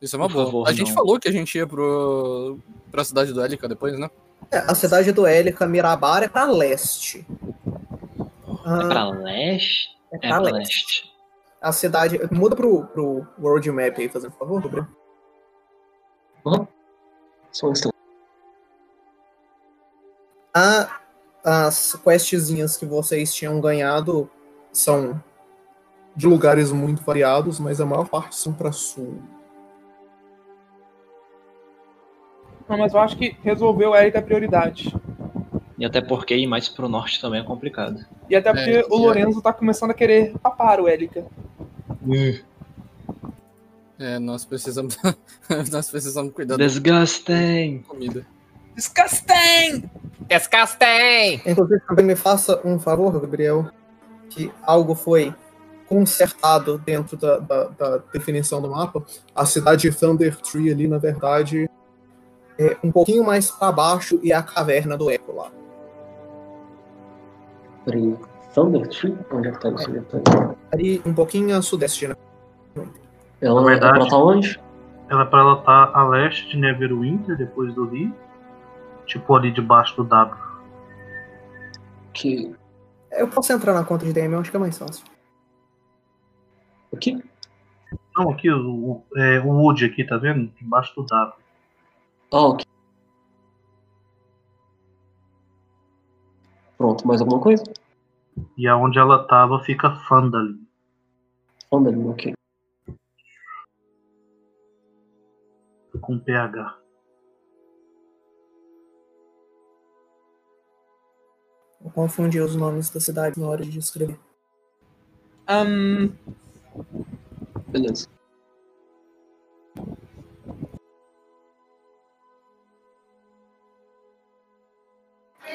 [0.00, 0.44] Isso é uma Por boa.
[0.46, 0.94] favor, a gente não.
[0.94, 2.58] falou que a gente ia pro,
[2.90, 4.10] pra cidade do Élica depois, né?
[4.50, 7.26] É, a cidade do Élica, Mirabar, é pra leste.
[8.64, 9.88] Ah, É pra leste?
[10.12, 10.58] é É pra pra leste.
[10.58, 11.13] leste.
[11.64, 12.20] A cidade.
[12.30, 14.86] Muda pro, pro World Map aí, fazendo favor, Gabriel.
[17.50, 17.94] Só um instante.
[20.54, 21.00] A-
[21.42, 24.30] as questzinhas que vocês tinham ganhado
[24.72, 25.22] são
[26.14, 29.22] de lugares muito variados, mas a maior parte são pra sul.
[32.68, 34.94] Não, mas eu acho que resolver o Eric é prioridade.
[35.76, 38.04] E até porque ir mais pro norte também é complicado.
[38.30, 41.24] E até porque É, o Lorenzo tá começando a querer papar o Erika.
[43.98, 44.96] É, nós precisamos.
[45.70, 47.82] nós precisamos cuidar da Desgastem!
[47.86, 48.26] comida.
[48.74, 49.88] Disgusting!
[50.28, 51.40] Descastem!
[51.46, 53.68] Inclusive, também me faça um favor, Gabriel,
[54.30, 55.32] que algo foi
[55.88, 59.04] consertado dentro da, da- da definição do mapa.
[59.34, 61.68] A cidade de Thunder Tree ali, na verdade,
[62.58, 65.52] é um pouquinho mais para baixo e a caverna do Echo lá.
[67.84, 68.16] Peraí.
[68.54, 69.16] Thunder Tree?
[69.32, 69.90] Onde é que tá isso?
[69.90, 70.54] Onde é que tá?
[70.72, 72.14] Ali um pouquinho a sudeste, né?
[73.40, 74.60] Ela Na verdade- ela tá onde?
[75.08, 78.14] Ela pra ela tá a leste de Neverwinter, depois do rio.
[79.06, 80.36] Tipo ali debaixo do W.
[82.12, 82.54] Que.
[83.10, 85.04] Eu posso entrar na conta de DM, eu acho que é mais fácil.
[86.92, 87.22] Aqui?
[88.16, 90.50] Não, aqui o, o, é, o Wood aqui, tá vendo?
[90.60, 91.34] Debaixo do W.
[92.32, 92.64] Ah, ok.
[96.84, 97.64] Pronto, mais alguma coisa?
[98.58, 100.68] E aonde ela tava fica Fandalin.
[101.70, 102.34] Fandalin, ok.
[105.98, 106.78] Com PH.
[111.82, 114.20] Eu confundi os nomes da cidade na hora de escrever.
[115.48, 116.10] Ahn,
[117.68, 118.13] Beleza.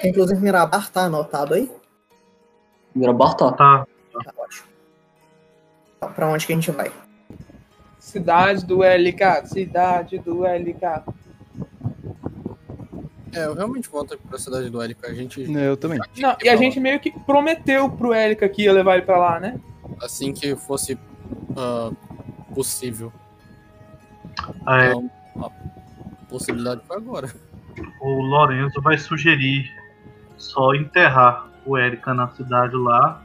[0.03, 1.71] Inclusive, Mirabar tá anotado aí?
[2.95, 3.51] Mirabar tá.
[3.51, 3.85] Tá.
[4.23, 4.67] Tá ótimo.
[5.97, 6.91] Então, pra onde que a gente vai?
[8.09, 11.03] cidade do LK, cidade do LK.
[13.31, 15.07] É, eu realmente volto pra cidade do Élica.
[15.07, 15.41] A gente.
[15.41, 15.99] Eu também.
[16.17, 19.39] Não, e a gente meio que prometeu pro Erika que ia levar ele pra lá,
[19.39, 19.59] né?
[20.01, 20.97] Assim que fosse
[21.55, 21.91] ah,
[22.55, 23.13] possível.
[24.67, 25.49] É, Então, a
[26.27, 27.31] possibilidade foi agora.
[28.01, 29.69] o Lorenzo vai sugerir
[30.40, 33.22] só enterrar o Erika na cidade lá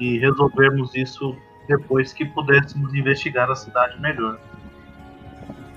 [0.00, 1.36] e resolvermos isso
[1.68, 4.38] depois que pudéssemos investigar a cidade melhor.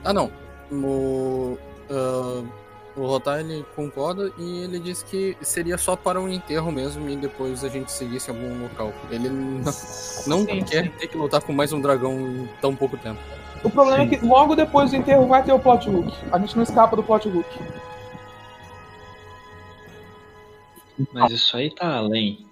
[0.06, 0.32] Ah, não.
[0.72, 1.58] O,
[1.90, 2.44] ah,
[2.96, 7.16] o Rotar ele concorda e ele diz que seria só para um enterro mesmo e
[7.16, 8.94] depois a gente seguisse algum local.
[9.10, 9.64] Ele não,
[10.28, 10.92] não Sim, quer sim.
[10.92, 13.20] ter que lutar com mais um dragão em tão pouco tempo.
[13.64, 16.12] O problema é que logo depois do enterro vai ter o plot hook.
[16.32, 17.48] A gente não escapa do plot hook.
[21.14, 22.46] Mas isso aí tá além.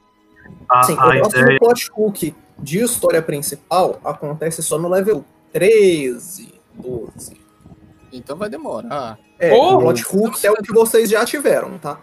[0.68, 5.24] A, Sim, a o próximo ideia plot hook de história principal acontece só no level
[5.54, 7.38] 13, 12.
[8.12, 9.20] Então vai demorar.
[9.38, 9.76] É, Oh!
[9.76, 12.00] o plot hook é o que vocês já tiveram, tá?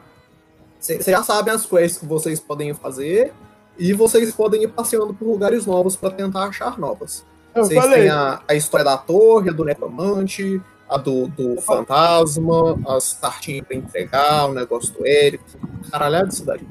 [0.78, 3.32] Vocês já sabem as quests que vocês podem fazer
[3.78, 7.24] e vocês podem ir passeando por lugares novos pra tentar achar novas.
[7.54, 13.66] Vocês têm a, a história da torre, do necromante, a do, do fantasma, as cartinhas
[13.66, 15.44] pra entregar, o negócio do Eric.
[15.90, 16.66] Caralhada de cidade.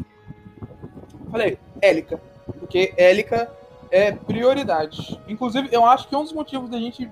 [1.31, 2.19] Falei, Élica.
[2.59, 3.51] Porque Élica
[3.91, 5.19] é prioridade.
[5.27, 7.09] Inclusive, eu acho que um dos motivos da gente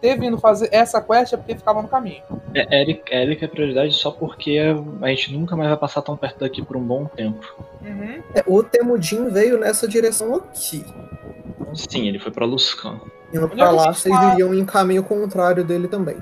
[0.00, 2.22] ter vindo fazer essa quest é porque ficava no caminho.
[2.54, 4.58] É, Eric, Eric é prioridade só porque
[5.00, 7.54] a gente nunca mais vai passar tão perto daqui por um bom tempo.
[7.80, 8.22] Uhum.
[8.34, 10.84] É, o Temudin veio nessa direção aqui.
[11.72, 13.00] Sim, ele foi pra Luscan.
[13.32, 14.34] Indo Onde pra é lá, vocês tá?
[14.34, 16.16] iriam em caminho contrário dele também.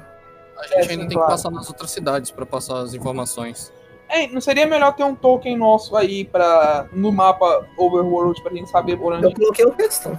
[0.61, 1.31] A gente É, ainda sim, tem que claro.
[1.31, 3.73] passar nas outras cidades pra passar as informações.
[4.13, 8.69] Ei, não seria melhor ter um token nosso aí pra, no mapa Overworld pra gente
[8.71, 9.25] saber por onde.
[9.25, 10.19] Eu coloquei o questão.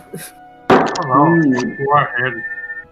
[0.69, 2.41] Ah, não, Hum,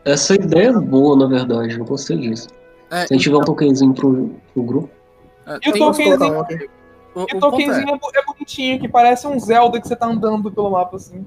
[0.05, 1.77] essa ideia é boa, na verdade.
[1.79, 2.49] Eu gostei disso.
[2.91, 4.89] É, Se a gente tiver um tokenzinho pro, pro grupo.
[5.45, 8.87] é, E o tokenzinho, um o, e o é- tokenzinho é, bo- é bonitinho, que
[8.89, 11.25] parece um Zelda que você tá andando pelo mapa assim.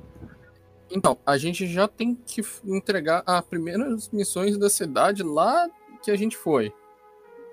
[0.90, 5.66] Então, a gente já tem que entregar as primeiras missões da cidade lá
[6.02, 6.72] que a gente foi,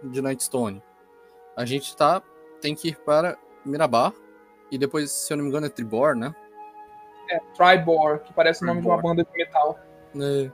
[0.03, 0.81] de Nightstone.
[1.55, 2.21] A gente tá,
[2.61, 4.13] tem que ir para Mirabar,
[4.71, 6.34] e depois, se eu não me engano, é Tribor, né?
[7.30, 9.15] É, Tribor, que parece o nome de uma Tribor.
[9.15, 9.80] banda de metal.
[10.15, 10.51] É,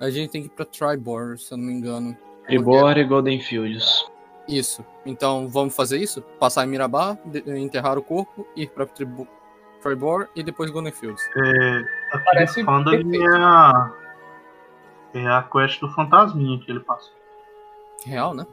[0.00, 2.16] A gente tem que ir pra Tribor, se eu não me engano.
[2.46, 4.04] Tribor e Golden Fields.
[4.48, 4.84] Isso.
[5.04, 6.22] Então, vamos fazer isso?
[6.38, 9.26] Passar em Mirabar, de- enterrar o corpo, ir pra Tribu-
[9.82, 11.22] Tribor e depois Golden Fields.
[11.36, 11.78] É,
[12.14, 12.64] Aqui Parece é
[13.38, 13.92] a.
[15.14, 17.15] É a quest do fantasminha que ele passou.
[18.04, 18.46] Real, né?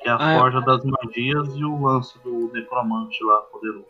[0.00, 0.38] Que é a Ah, é.
[0.38, 3.86] Forja das Magias e o lance do necromante lá poderoso.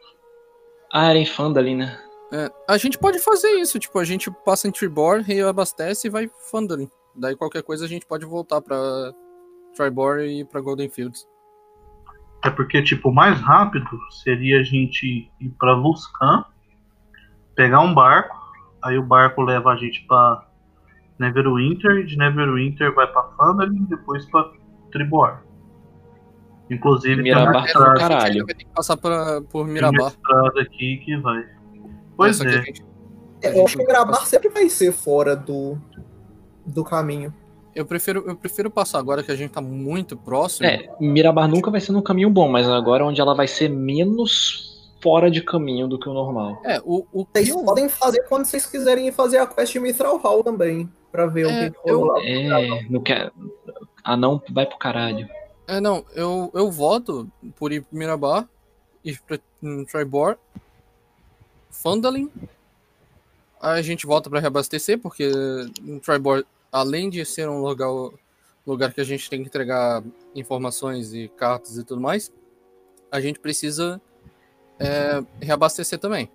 [0.93, 2.01] Ah, era em Fandalin, né?
[2.33, 6.31] É, a gente pode fazer isso, tipo, a gente passa em Tribor, reabastece e vai
[6.51, 6.91] Fandalin.
[7.15, 8.77] Daí qualquer coisa a gente pode voltar pra
[9.75, 11.27] Tribor e pra Golden Fields.
[12.45, 13.89] É porque, tipo, o mais rápido
[14.23, 16.45] seria a gente ir pra Luscan,
[17.55, 18.37] pegar um barco,
[18.83, 20.48] aí o barco leva a gente pra
[21.19, 24.51] Neverwinter, e de Neverwinter vai pra Fandalin, depois pra
[24.93, 25.39] Tribor.
[26.71, 28.47] Inclusive, tem uma Mirabar pro estrada, caralho.
[28.47, 30.09] Vai ter que passar pra, por tem uma Mirabar.
[30.13, 31.45] estrada aqui que vai.
[32.17, 32.63] Pois é.
[32.63, 32.85] gente-
[33.43, 35.79] É, eu acho que o Grabar sempre vai ser fora do,
[36.67, 37.33] do caminho.
[37.75, 40.67] Eu prefiro, eu prefiro passar agora que a gente tá muito próximo.
[40.67, 43.69] É, Mirabar nunca vai ser num caminho bom, mas agora é onde ela vai ser
[43.71, 46.61] menos fora de caminho do que o normal.
[46.65, 50.19] É, o, o Vocês podem fazer quando vocês quiserem ir fazer a quest de Mithral
[50.19, 52.25] Hall também, pra ver o É, que que rolou lá.
[52.25, 53.33] É, não quer.
[54.05, 55.29] Ah, não, vai pro caralho.
[55.67, 58.49] É, não, eu, eu voto por ir pro Mirabar,
[59.05, 60.37] ir pra hum, Tribor,
[61.71, 62.31] Fandalin.
[63.61, 65.31] A gente volta pra reabastecer, porque
[65.83, 67.89] no Tribor, além de ser um lugar,
[68.67, 70.03] lugar que a gente tem que entregar
[70.35, 72.33] informações e cartas e tudo mais,
[73.11, 74.01] a gente precisa
[74.79, 76.31] é, reabastecer também.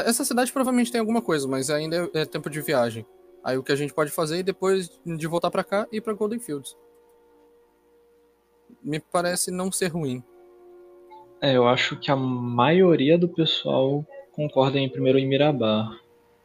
[0.00, 3.04] Essa cidade provavelmente tem alguma coisa, mas ainda é, é tempo de viagem.
[3.44, 6.12] Aí o que a gente pode fazer é depois de voltar pra cá ir pra
[6.12, 6.76] Golden Fields.
[8.82, 10.22] Me parece não ser ruim.
[11.40, 15.90] É, eu acho que a maioria do pessoal concorda em primeiro em Mirabar.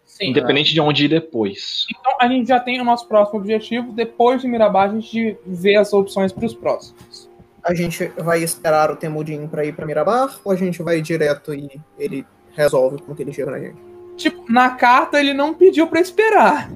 [0.03, 0.29] Sim.
[0.29, 1.85] Independente de onde ir depois.
[1.91, 3.91] Então a gente já tem o nosso próximo objetivo.
[3.91, 7.29] Depois de Mirabar, a gente vê as opções para os próximos.
[7.61, 11.53] A gente vai esperar o Temudin pra ir pra Mirabar ou a gente vai direto
[11.53, 11.69] e
[11.99, 12.25] ele
[12.57, 13.77] resolve como que ele chega na gente?
[14.17, 16.69] Tipo, na carta ele não pediu para esperar.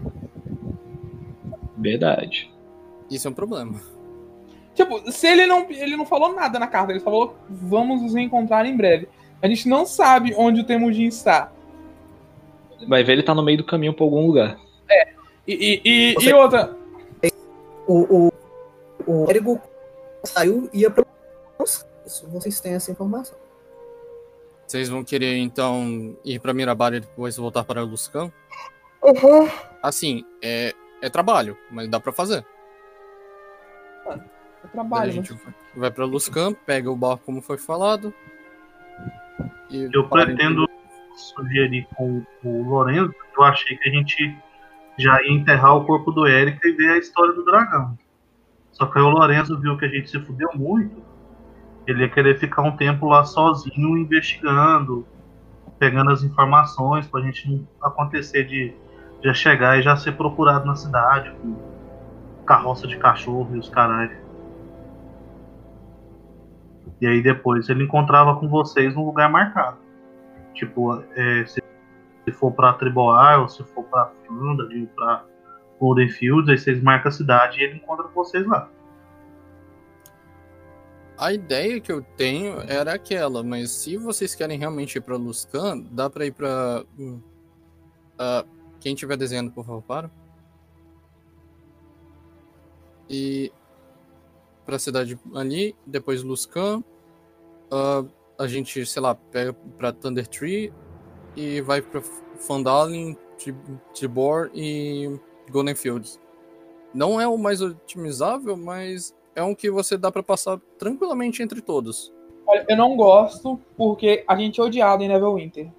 [1.78, 2.52] Verdade.
[3.10, 3.82] Isso é um problema.
[4.76, 8.66] Tipo, se ele não, ele não falou nada na carta, ele falou vamos nos reencontrar
[8.66, 9.10] em breve.
[9.42, 11.52] A gente não sabe onde o Temujin está.
[12.88, 14.58] Vai ver ele tá no meio do caminho pra algum lugar.
[15.48, 16.76] E, e, e, Você- e outra,
[17.88, 18.34] O, o,
[19.08, 19.60] o Érigo
[20.24, 21.04] saiu e ia pra.
[22.06, 23.36] Isso, vocês têm essa informação.
[24.72, 28.32] Vocês vão querer então ir pra Mirabar e depois voltar para Luscan?
[29.84, 32.46] Assim, é, é trabalho, mas dá pra fazer.
[34.06, 35.04] é Daí trabalho.
[35.04, 35.12] a né?
[35.12, 35.38] gente
[35.76, 38.14] vai pra Luscan, pega o barco como foi falado.
[39.70, 40.66] E Eu para pretendo
[41.18, 44.34] sugerir com o Lorenzo, eu achei que a gente
[44.98, 48.00] já ia enterrar o corpo do Eric e ver a história do dragão.
[48.72, 51.11] Só que aí o Lorenzo viu que a gente se fudeu muito.
[51.88, 55.06] Ele ia querer ficar um tempo lá sozinho investigando,
[55.80, 58.74] pegando as informações pra gente não acontecer de
[59.24, 61.56] já chegar e já ser procurado na cidade com
[62.46, 64.18] carroça de cachorro e os caralho.
[67.00, 69.78] E aí depois ele encontrava com vocês num lugar marcado.
[70.54, 71.64] Tipo, é, se,
[72.26, 75.24] se for pra Triboar ou se for pra ou pra
[75.80, 78.70] Golden Fields, aí vocês marcam a cidade e ele encontra com vocês lá.
[81.22, 85.80] A ideia que eu tenho era aquela, mas se vocês querem realmente ir pra Luscan,
[85.92, 86.84] dá pra ir pra.
[88.18, 88.44] ah,
[88.80, 90.12] quem tiver desenhando, por favor, para.
[93.08, 93.52] E.
[94.66, 96.84] Pra cidade ali, depois Luscan.
[97.70, 98.04] ah,
[98.40, 100.74] a gente, sei lá, pega pra Thunder Tree
[101.36, 103.16] e vai pra Fandalin,
[103.94, 105.20] Tribor e
[105.52, 106.20] Golden Fields.
[106.96, 111.62] Não é o mais otimizável, mas é um que você dá pra passar tranquilamente entre
[111.62, 112.14] todos.
[112.46, 115.70] Olha, eu não gosto porque a gente é odiado em Neverwinter.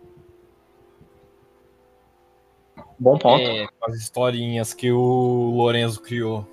[2.98, 3.42] Bom ponto.
[3.42, 6.46] É, as historinhas que o Lorenzo criou.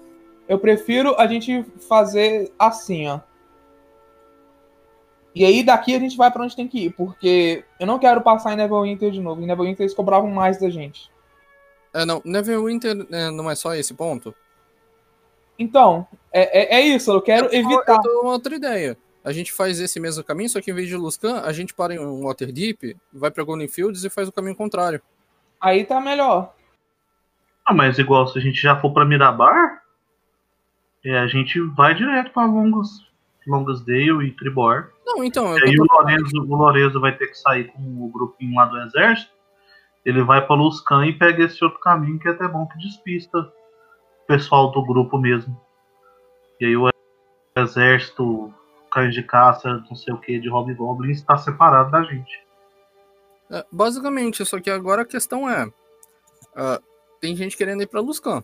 [0.47, 3.19] Eu prefiro a gente fazer assim, ó.
[5.35, 8.21] E aí daqui a gente vai pra onde tem que ir, porque eu não quero
[8.21, 9.41] passar em Neverwinter de novo.
[9.41, 11.11] Em Neverwinter eles cobravam mais da gente.
[11.93, 14.33] É, não, Neverwinter é, não é só esse ponto.
[15.57, 17.93] Então, é, é, é isso, eu quero evitar.
[17.93, 18.97] Eu tô uma outra ideia.
[19.23, 21.93] A gente faz esse mesmo caminho, só que em vez de Luscan, a gente para
[21.93, 25.01] em um Waterdeep, vai pra Golden Fields e faz o caminho contrário.
[25.59, 26.53] Aí tá melhor.
[27.65, 29.83] Ah, mas igual se a gente já for pra Mirabar,
[31.05, 32.89] é, a gente vai direto pra Longas,
[33.45, 34.89] Longasdale e Tribor.
[35.05, 38.09] Não, então, E eu aí o Lorenzo, o Lorenzo vai ter que sair com o
[38.09, 39.31] grupinho lá do exército.
[40.05, 43.37] Ele vai pra Luscan e pega esse outro caminho que é até bom que despista
[43.37, 45.59] o pessoal do grupo mesmo.
[46.59, 46.89] E aí o
[47.55, 48.53] exército,
[48.91, 52.41] cães de caça, não sei o que, de Hobgoblins está separado da gente.
[53.51, 55.67] É, basicamente, só que agora a questão é.
[56.55, 56.79] ah,
[57.19, 58.43] tem gente querendo ir pra Luscan.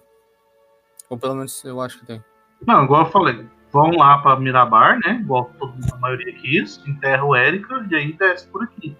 [1.10, 2.24] Ou pelo menos eu acho que tem.
[2.66, 5.20] Não, igual eu falei, vão lá pra Mirabar, né?
[5.22, 5.52] Igual
[5.94, 8.98] a maioria quis, enterra o Erika e aí desce por aqui.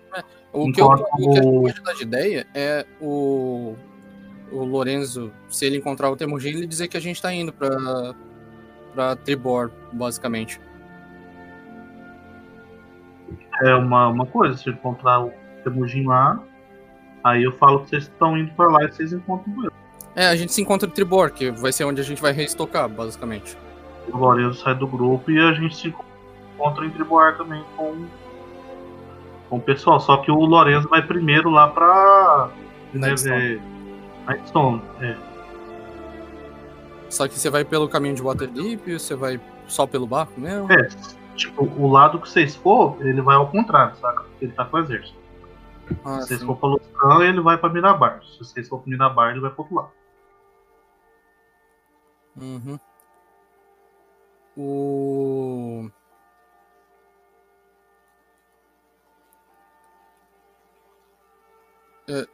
[0.54, 3.76] O que, eu, Enquanto o que o- pode dar de ideia é o,
[4.52, 7.70] o Lorenzo, se ele encontrar o Temujin, ele dizer que a gente tá indo pra,
[8.96, 10.60] pra Tribor, basicamente.
[13.62, 16.40] É uma, uma coisa, se encontrar o Temujin lá,
[17.24, 19.72] aí eu falo que vocês estão indo pra lá e vocês encontram ele.
[20.16, 22.88] É, a gente se encontra em Tribor, que vai ser onde a gente vai reestocar,
[22.88, 23.58] basicamente.
[24.12, 25.94] O Lourenço sai do grupo e a gente se
[26.56, 28.06] encontra em Triboar também com,
[29.50, 30.00] com o pessoal.
[30.00, 32.50] Só que o Lourenço vai primeiro lá pra.
[32.94, 33.62] Nightstone.
[34.26, 35.35] Nightstone, é.
[37.16, 40.70] Só que você vai pelo caminho de Waterdeep, você vai só pelo barco mesmo?
[40.70, 40.90] É,
[41.34, 44.24] tipo, o lado que vocês for, ele vai ao contrário, saca?
[44.24, 45.18] Porque ele tá com o exército.
[46.04, 48.22] Ah, Se vocês for pra Luscan, ele vai pra Mirabar.
[48.22, 49.92] Se vocês for pra Mirabar, ele vai pro outro lado.
[52.36, 52.80] Uhum.
[54.58, 55.90] O.
[62.10, 62.28] É,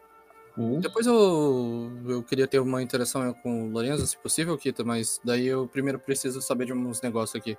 [0.79, 5.47] Depois eu, eu queria ter uma interação com o Lorenzo, se possível, Kita, mas daí
[5.47, 7.57] eu primeiro preciso saber de uns negócios aqui.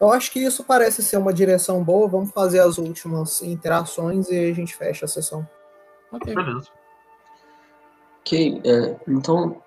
[0.00, 2.08] Eu acho que isso parece ser uma direção boa.
[2.08, 5.46] Vamos fazer as últimas interações e a gente fecha a sessão.
[6.12, 6.34] Ok.
[6.34, 6.68] Beleza.
[8.20, 9.62] Ok, é, então.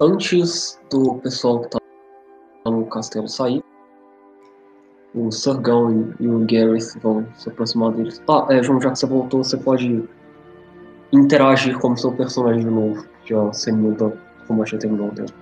[0.00, 1.78] Antes do pessoal que tá
[2.64, 3.62] no castelo sair,
[5.14, 8.22] o Sargão e, e o Gareth vão se aproximar deles.
[8.28, 10.08] Ah, é, João, já que você voltou, você pode
[11.12, 13.04] interagir como seu personagem de novo.
[13.24, 14.16] Já você muda
[14.46, 15.32] como já terminou tempo.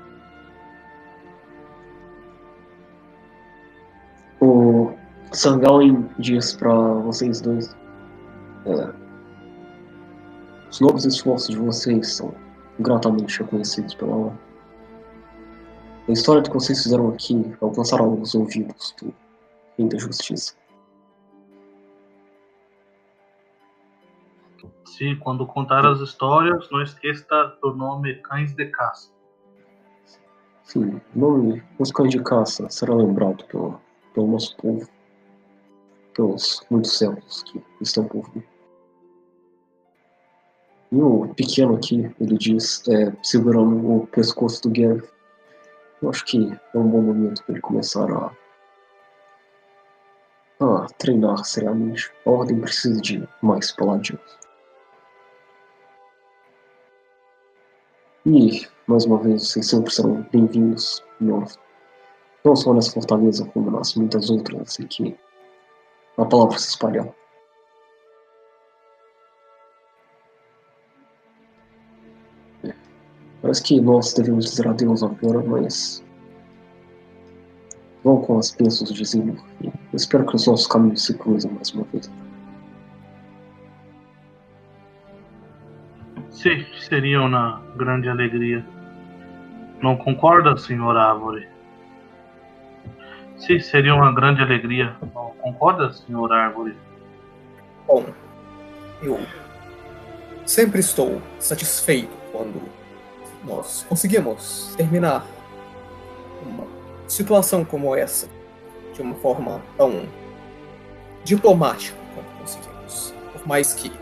[4.40, 4.92] O
[5.32, 7.76] Sargão diz pra vocês dois.
[8.66, 8.92] é,
[10.70, 12.32] os novos esforços de vocês são
[12.78, 14.38] gratamente reconhecidos pela ordem.
[16.08, 19.12] A história do que vocês fizeram aqui alcançará os ouvidos do
[19.78, 20.54] Rei da Justiça.
[24.84, 29.12] Se quando contar as histórias, não esqueça do nome Cães de Caça.
[30.64, 33.80] Sim, o nome Os Cães de Caça será lembrado pelo,
[34.12, 34.88] pelo nosso povo,
[36.14, 38.46] pelos muitos séculos que estão por vir.
[40.90, 45.08] E o pequeno aqui, ele diz, é, segurando o pescoço do Gareth,
[46.02, 48.32] eu acho que é um bom momento para ele começar a,
[50.60, 52.12] a treinar seriamente.
[52.26, 54.38] A Ordem precisa de mais paladinos.
[58.26, 61.44] E, mais uma vez, vocês sempre serão bem-vindos, não,
[62.44, 65.16] não só nessa fortaleza, como nas muitas outras, assim que
[66.18, 67.08] a palavra se espalhar.
[73.40, 76.04] Parece que nós devemos dizer adeus agora, mas.
[78.04, 79.36] Vão com as bênçãos de Zimmer.
[79.62, 82.10] e espero que os nossos caminhos se cruzem mais uma vez.
[86.30, 88.64] Sim, seria uma grande alegria.
[89.82, 91.48] Não concorda, senhor Árvore?
[93.36, 94.96] Sim, seria uma grande alegria.
[95.14, 96.76] Não concorda, senhor Árvore?
[97.86, 98.06] Bom,
[99.02, 99.20] eu
[100.46, 102.60] sempre estou satisfeito quando
[103.44, 105.24] nós conseguimos terminar
[106.42, 106.66] uma
[107.08, 108.28] situação como essa
[108.98, 110.06] de uma forma tão
[111.24, 113.14] diplomática quanto conseguimos.
[113.32, 113.92] Por mais que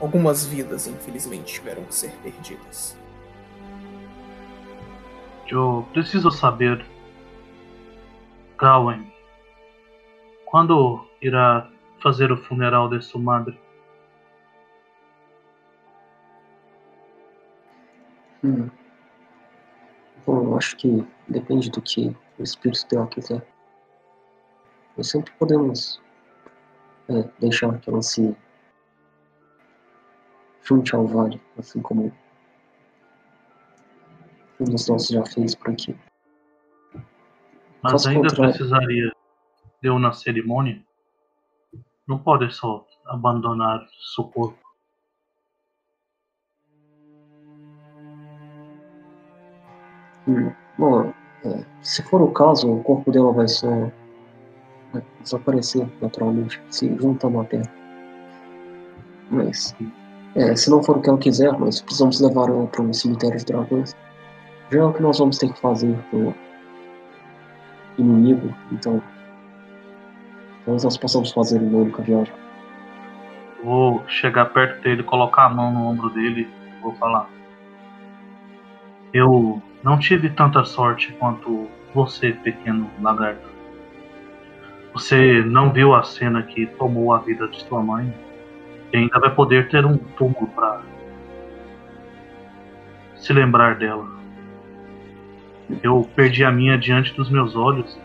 [0.00, 2.98] algumas vidas, infelizmente, tiveram que ser perdidas.
[5.48, 6.84] Eu preciso saber,
[8.58, 9.12] Gawain,
[10.44, 11.70] quando irá
[12.02, 13.56] fazer o funeral de sua madre?
[18.42, 18.68] Hum.
[20.26, 23.46] Bom, eu acho que depende do que o espírito dela quiser.
[24.96, 26.00] Nós sempre podemos
[27.08, 28.36] é, deixar que ela se
[30.62, 32.12] junte ao vale, assim como
[34.58, 35.96] um dos nossos já fez por aqui.
[37.82, 39.12] Mas Caso ainda contrário- precisaria
[39.82, 40.82] de uma cerimônia?
[42.06, 44.58] Não pode só abandonar seu corpo.
[50.28, 51.12] Hum, Bom,
[51.44, 53.68] é, se for o caso, o corpo dela vai só
[55.22, 57.72] desaparecer naturalmente, se juntar à terra.
[59.30, 59.74] Mas,
[60.34, 63.38] é, se não for o que ela quiser, nós precisamos levar ela para um cemitério
[63.38, 63.94] de dragões.
[64.70, 66.34] Já é o que nós vamos ter que fazer pro
[67.98, 69.02] inimigo, então
[70.64, 72.34] talvez nós possamos fazer uma única viagem.
[73.64, 77.28] Vou chegar perto dele, colocar a mão no ombro dele e vou falar.
[79.12, 83.55] Eu não tive tanta sorte quanto você, pequeno lagarto.
[84.96, 88.10] Você não viu a cena que tomou a vida de sua mãe
[88.90, 90.80] e ainda vai poder ter um túmulo para
[93.14, 94.08] se lembrar dela.
[95.82, 98.00] Eu perdi a minha diante dos meus olhos.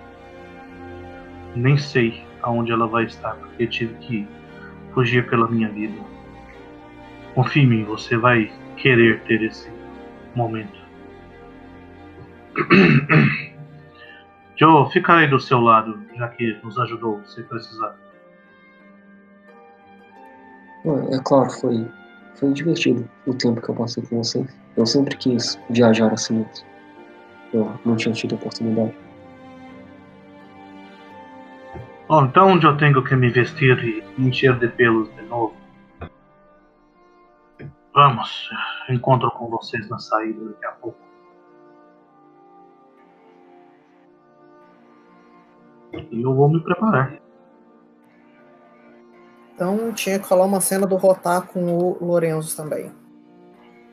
[1.55, 4.27] Nem sei aonde ela vai estar, porque tive que
[4.93, 5.97] fugir pela minha vida.
[7.33, 9.71] Confie em mim, você vai querer ter esse
[10.35, 10.77] momento.
[14.55, 17.95] Joe, fica aí do seu lado, já que nos ajudou, se precisar.
[20.85, 21.87] É claro, foi,
[22.35, 24.47] foi divertido o tempo que eu passei com vocês.
[24.75, 26.65] Eu sempre quis viajar assim antes.
[27.53, 28.95] Eu não tinha tido oportunidade.
[32.07, 35.55] Bom, então onde eu tenho que me vestir e encher de pelos de novo?
[37.93, 38.49] Vamos,
[38.89, 41.10] encontro com vocês na saída daqui a pouco.
[45.93, 47.19] E eu vou me preparar.
[49.55, 52.91] Então tinha que rolar uma cena do Rotar com o Lorenzo também.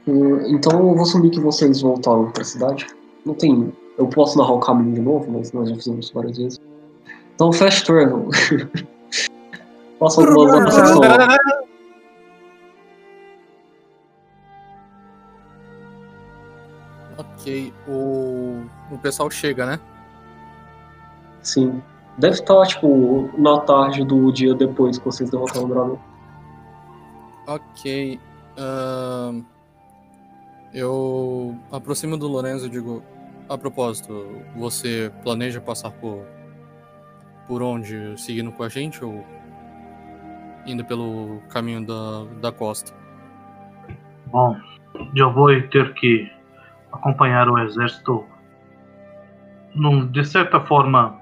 [0.07, 2.87] Hum, Então eu vou assumir que vocês voltaram pra cidade.
[3.27, 3.73] Não tem.
[3.99, 6.61] Eu posso narrar o caminho de novo, mas nós já fizemos isso várias vezes.
[7.35, 8.29] Então, fast travel.
[9.99, 11.39] Faça algumas anotações.
[17.19, 18.63] Ok, o,
[18.93, 19.81] o pessoal chega, né?
[21.43, 21.83] Sim.
[22.19, 25.99] Deve estar, tipo, na tarde do dia depois que vocês derrotaram o dragão.
[27.47, 28.21] Ok.
[28.59, 29.43] ahn,
[30.75, 33.03] eu aproximo do Lorenzo e digo:
[33.49, 36.25] A propósito, você planeja passar por.
[37.47, 38.21] por onde?
[38.21, 39.25] Seguindo com a gente ou
[40.67, 42.93] indo pelo caminho da, da costa?
[44.27, 44.57] Bom,
[45.15, 46.31] eu vou ter que
[46.93, 48.27] acompanhar o exército
[49.75, 51.18] num, de certa forma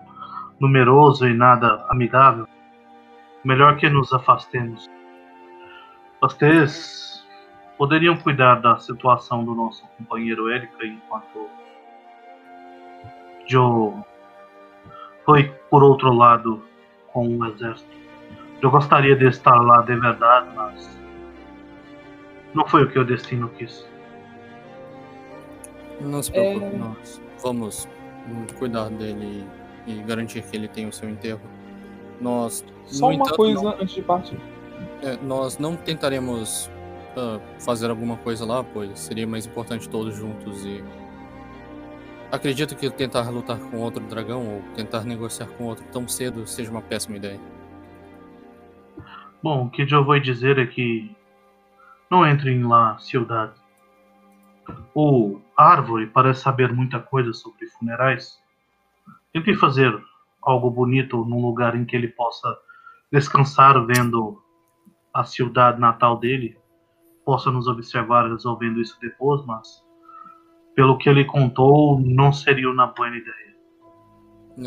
[0.61, 2.47] numeroso e nada amigável.
[3.45, 4.91] Melhor que nos afastemos.
[6.21, 7.25] Vocês
[7.79, 11.49] poderiam cuidar da situação do nosso companheiro Erika enquanto
[13.47, 13.95] Joe
[15.25, 16.63] foi por outro lado
[17.13, 17.95] com o exército.
[18.63, 20.99] Eu gostaria de estar lá de verdade, mas
[22.55, 23.87] não foi o que o destino quis.
[26.01, 26.79] Não se preocupe, É.
[26.79, 27.89] nós vamos
[28.59, 29.47] cuidar dele
[29.87, 31.41] e garantir que ele tenha o seu enterro.
[32.21, 34.39] Nós, Só no uma entanto, coisa não- antes de partir.
[35.03, 36.71] É, nós não tentaremos
[37.17, 40.83] ah, fazer alguma coisa lá, pois seria mais importante todos juntos e.
[42.33, 46.71] Acredito que tentar lutar com outro dragão ou tentar negociar com outro tão cedo seja
[46.71, 47.41] uma péssima ideia.
[49.43, 51.15] Bom, o que eu vou dizer é que
[52.11, 53.53] não entrem lá, cidade.
[54.95, 58.43] O Árvore parece saber muita coisa sobre funerais.
[59.37, 59.93] Tente fazer
[60.41, 62.57] algo bonito num lugar em que ele possa
[63.13, 64.43] descansar vendo
[65.13, 66.57] a cidade natal dele.
[67.23, 69.85] Possa nos observar resolvendo isso depois, mas
[70.75, 73.57] pelo que ele contou, não seria uma boa ideia.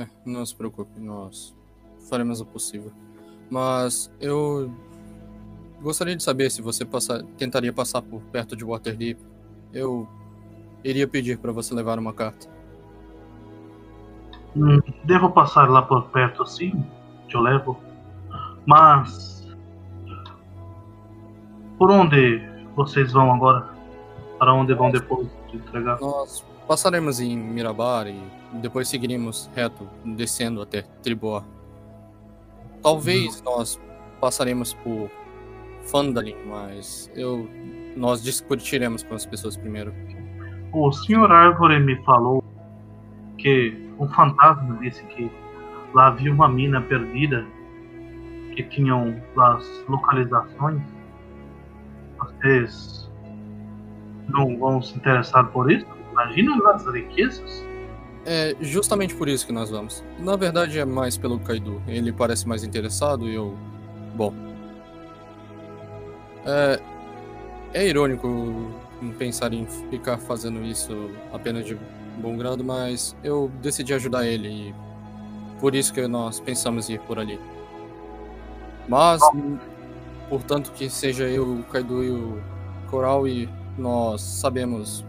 [0.04, 1.58] É, não se preocupe, nós
[2.08, 2.92] faremos o possível.
[3.50, 4.72] Mas eu
[5.82, 9.20] gostaria de saber se você passar, tentaria passar por perto de Waterdeep.
[9.74, 10.08] Eu
[10.84, 12.59] iria pedir para você levar uma carta.
[14.56, 16.72] Hum, devo passar lá por perto assim,
[17.28, 17.80] te eu levo.
[18.66, 19.48] Mas
[21.78, 22.42] por onde
[22.76, 23.70] vocês vão agora?
[24.38, 26.00] Para onde vão depois de entregar?
[26.00, 28.22] Nós passaremos em Mirabar e
[28.54, 31.44] depois seguiremos reto, descendo até Tribor.
[32.82, 33.80] Talvez nós
[34.20, 35.10] passaremos por
[35.84, 37.50] Fandalin, mas eu
[37.96, 39.94] nós discutiremos com as pessoas primeiro.
[40.72, 42.44] O senhor Árvore me falou
[43.38, 45.30] que um fantasma disse que
[45.94, 47.46] lá havia uma mina perdida
[48.56, 50.82] que tinham as localizações.
[52.18, 53.10] Vocês
[54.28, 55.86] não vão se interessar por isso?
[56.12, 57.66] Imagina as riquezas.
[58.26, 60.04] É justamente por isso que nós vamos.
[60.20, 61.82] Na verdade é mais pelo Kaido.
[61.88, 63.58] Ele parece mais interessado e eu.
[64.16, 64.34] Bom.
[66.46, 66.80] É,
[67.74, 68.72] é irônico
[69.18, 71.78] pensar em ficar fazendo isso apenas de
[72.20, 74.76] bom grado, mas eu decidi ajudar ele e
[75.60, 77.40] por isso que nós pensamos ir por ali.
[78.88, 79.22] Mas,
[80.30, 82.42] portanto, que seja eu, o Kaido e o
[82.90, 83.48] Coral e
[83.78, 85.06] nós sabemos.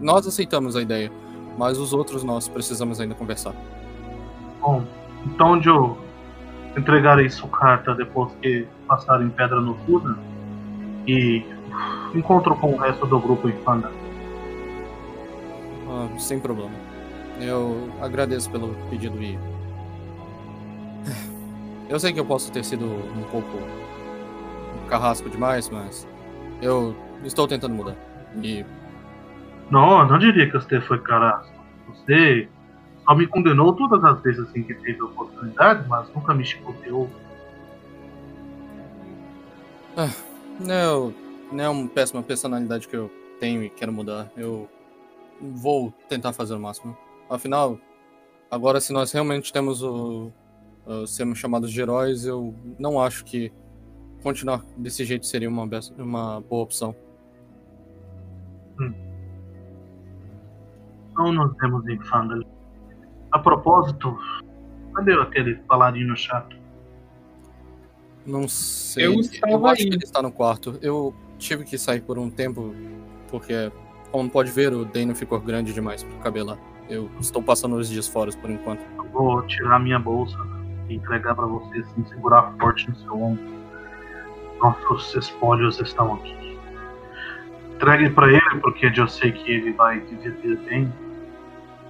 [0.00, 1.12] Nós aceitamos a ideia,
[1.58, 3.54] mas os outros nós precisamos ainda conversar.
[4.60, 4.84] Bom,
[5.26, 5.98] então onde eu
[6.76, 10.18] entregarei sua carta depois que passar em Pedra Noturna
[11.06, 11.44] e
[12.14, 13.90] encontro com o resto do grupo em Fanda.
[15.90, 16.70] Ah, sem problema.
[17.40, 19.36] Eu agradeço pelo pedido e.
[21.88, 23.58] Eu sei que eu posso ter sido um pouco
[24.88, 26.06] carrasco demais, mas
[26.62, 26.94] eu
[27.24, 27.96] estou tentando mudar.
[28.40, 28.64] E
[29.68, 31.52] Não, não diria que você foi carasco.
[31.88, 32.48] Você
[33.04, 37.10] só me condenou todas as vezes assim que teve oportunidade, mas nunca me chicoteou.
[40.60, 41.12] não,
[41.50, 43.10] não é uma péssima personalidade que eu
[43.40, 44.30] tenho e quero mudar.
[44.36, 44.68] Eu
[45.40, 46.96] vou tentar fazer o máximo.
[47.28, 47.78] Afinal,
[48.50, 50.32] agora se nós realmente temos o,
[50.86, 53.52] o sermos chamados de heróis, eu não acho que
[54.22, 55.68] continuar desse jeito seria uma,
[55.98, 56.94] uma boa opção.
[61.16, 62.40] Não nos vemos em Fandal.
[63.32, 64.16] A propósito,
[64.94, 66.56] cadê aquele paladino chato?
[68.26, 69.06] Não sei.
[69.06, 69.88] Eu Eu, estava acho aí.
[69.88, 70.78] que ele está no quarto.
[70.82, 72.74] Eu tive que sair por um tempo,
[73.30, 73.70] porque,
[74.10, 76.56] como pode ver, o Dano ficou grande demais para caber lá.
[76.88, 78.80] Eu estou passando os dias fora por enquanto.
[78.98, 80.36] Eu vou tirar minha bolsa
[80.88, 83.42] e entregar pra você assim, segurar forte no seu ombro.
[84.60, 86.58] Nossos espólios estão aqui.
[87.74, 90.92] Entregue pra ele, porque eu sei que ele vai dividir bem.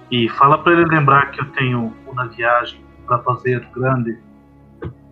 [0.09, 4.17] E fala pra ele lembrar que eu tenho uma viagem pra fazer grande.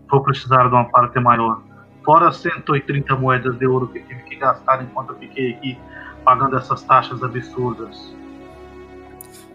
[0.09, 1.61] Vou precisar de uma parte maior.
[2.05, 5.77] Fora 130 moedas de ouro que tive que gastar enquanto eu fiquei aqui
[6.29, 8.15] pagando essas taxas absurdas.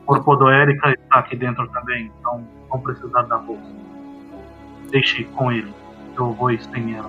[0.03, 3.63] O corpo do Erika está aqui dentro também, então vão precisar da bolsa.
[4.91, 5.73] Deixe com ele.
[6.19, 7.09] Eu vou sem ela.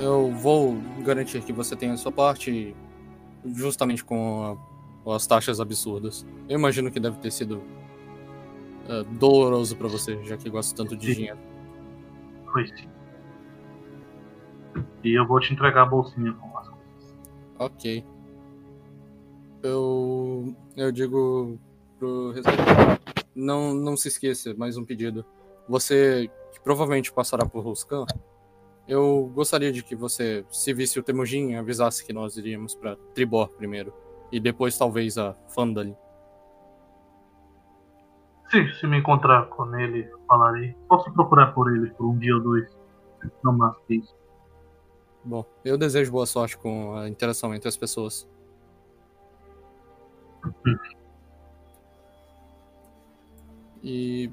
[0.00, 2.74] Eu vou garantir que você tenha a sua parte,
[3.54, 4.58] justamente com
[5.06, 6.26] a- as taxas absurdas.
[6.48, 7.62] Eu imagino que deve ter sido
[8.88, 11.14] é, doloroso para você, já que gosta tanto de Sim.
[11.14, 11.38] dinheiro.
[12.50, 12.88] Foi sim.
[15.04, 17.18] E eu vou te entregar a bolsinha com as coisas.
[17.56, 18.04] Ok.
[19.62, 21.58] Eu, eu digo
[21.98, 22.32] pro
[23.34, 25.24] não, não se esqueça, mais um pedido.
[25.68, 28.04] Você, que provavelmente passará por Ruskan,
[28.88, 33.48] eu gostaria de que você, se visse o Temujin, avisasse que nós iríamos para Tribor
[33.50, 33.92] primeiro.
[34.32, 35.96] E depois talvez a Fandalin.
[38.50, 40.74] Sim, se me encontrar com ele, falarei.
[40.88, 42.68] Posso procurar por ele por um dia ou dois.
[43.44, 44.14] Não mais que isso.
[45.24, 48.28] Bom, eu desejo boa sorte com a interação entre as pessoas.
[53.82, 54.30] E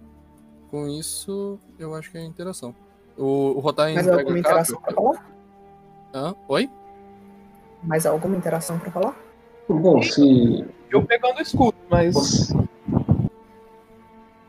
[0.70, 2.76] com isso, eu acho que é a interação.
[3.18, 3.24] O,
[3.56, 5.32] o Rotain alguma o interação pra falar?
[6.14, 6.36] Hã?
[6.48, 6.70] Oi?
[7.84, 9.16] Mais alguma interação pra falar?
[9.70, 12.52] Bom, se Eu pegando o escudo, mas.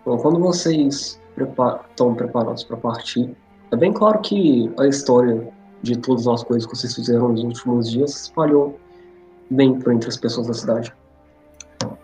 [0.04, 3.36] Bom, quando vocês prepa- estão preparados para partir,
[3.70, 5.52] é bem claro que a história
[5.82, 8.78] de todas as coisas que vocês fizeram nos últimos dias se espalhou
[9.50, 10.92] bem por entre as pessoas da cidade.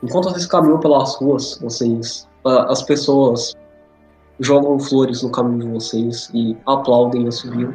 [0.03, 3.55] Enquanto vocês caminham pelas ruas, vocês, ah, as pessoas
[4.41, 7.75] jogam flores no caminho de vocês e aplaudem a subida.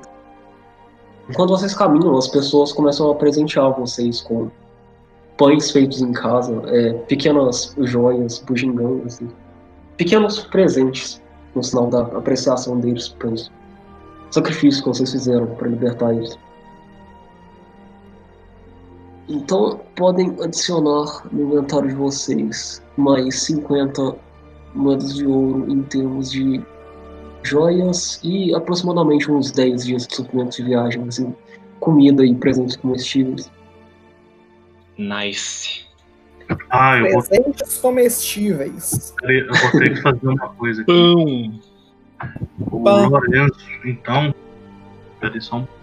[1.30, 4.50] Enquanto vocês caminham, as pessoas começam a presentear vocês com
[5.38, 9.30] pães feitos em casa, é, pequenas joias, bugigangas, assim,
[9.96, 11.22] pequenos presentes
[11.56, 13.52] no sinal da apreciação deles pelos
[14.32, 16.38] sacrifícios que vocês fizeram para libertar eles.
[19.30, 24.16] Então podem adicionar no inventário de vocês mais 50
[24.74, 26.62] moedas de ouro em termos de
[27.44, 31.34] joias e aproximadamente uns 10 dias de suprimentos de viagem, assim,
[31.80, 33.52] comida e presentes comestíveis.
[34.98, 35.86] Nice.
[36.72, 39.16] Ah, eu vou, Presentes comestíveis.
[39.24, 40.92] eu vou ter que fazer uma coisa aqui.
[40.92, 41.60] Pão.
[42.72, 43.10] O Pão.
[43.10, 44.34] Lourenço, então.
[45.20, 45.79] Peraí só um.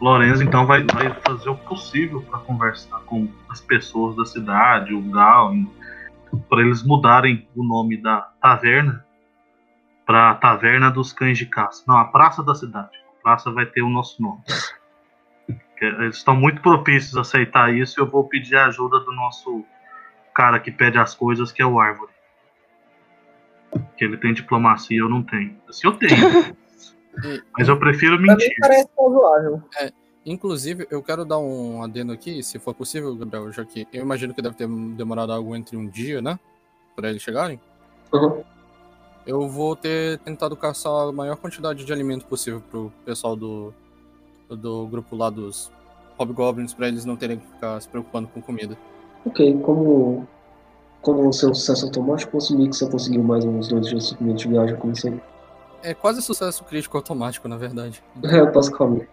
[0.00, 4.94] O Lourenço, então, vai, vai fazer o possível para conversar com as pessoas da cidade,
[4.94, 5.52] o Gal,
[6.48, 9.04] para eles mudarem o nome da taverna
[10.08, 11.84] para Taverna dos Cães de Caça.
[11.86, 12.96] Não, a Praça da Cidade.
[13.18, 14.40] A praça vai ter o nosso nome.
[15.78, 19.64] Eles estão muito propícios a aceitar isso eu vou pedir a ajuda do nosso
[20.34, 22.10] cara que pede as coisas, que é o Árvore.
[23.98, 25.60] Que ele tem diplomacia, eu não tenho.
[25.68, 26.56] Assim eu tenho.
[27.24, 28.54] E, Mas eu prefiro mentir.
[28.60, 29.62] parece razoável.
[30.24, 34.34] inclusive, eu quero dar um adendo aqui, se for possível, Gabriel, já que eu imagino
[34.34, 36.38] que deve ter demorado algo entre um dia, né?
[36.94, 37.60] Para eles chegarem.
[38.12, 38.42] Uhum.
[39.26, 43.74] Eu vou ter tentado caçar a maior quantidade de alimento possível pro pessoal do,
[44.48, 45.70] do grupo lá dos
[46.18, 48.76] Hobgoblins, pra eles não terem que ficar se preocupando com comida.
[49.26, 50.26] Ok, como,
[51.02, 54.08] como o seu sucesso automático, eu assumi que você conseguiu mais uns dois dias de
[54.08, 55.22] suprimento de viagem, como sempre.
[55.82, 58.02] É quase sucesso crítico automático, na verdade.
[58.24, 59.08] É, basicamente.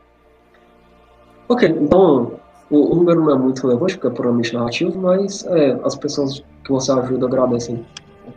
[1.47, 2.39] Ok, então
[2.69, 6.43] o, o número não é muito relevante, porque é puramente narrativo, mas é, as pessoas
[6.63, 7.85] que você ajuda agradecem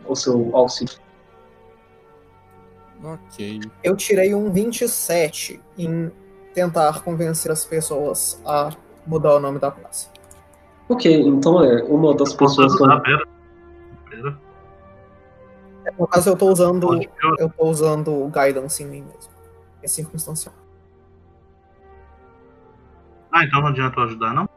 [0.07, 0.93] o seu auxílio.
[3.03, 3.61] Ok.
[3.83, 6.11] Eu tirei um 27 em
[6.53, 8.71] tentar convencer as pessoas a
[9.07, 10.07] mudar o nome da classe.
[10.89, 13.27] Ok, então é uma das Posso pessoas eu- pera.
[14.09, 14.37] Pera.
[15.97, 16.89] No caso, eu tô usando.
[17.37, 19.31] Eu tô usando o guidance em mim mesmo.
[19.81, 20.53] É circunstancial.
[23.31, 24.49] Ah, então não adianta eu ajudar, não?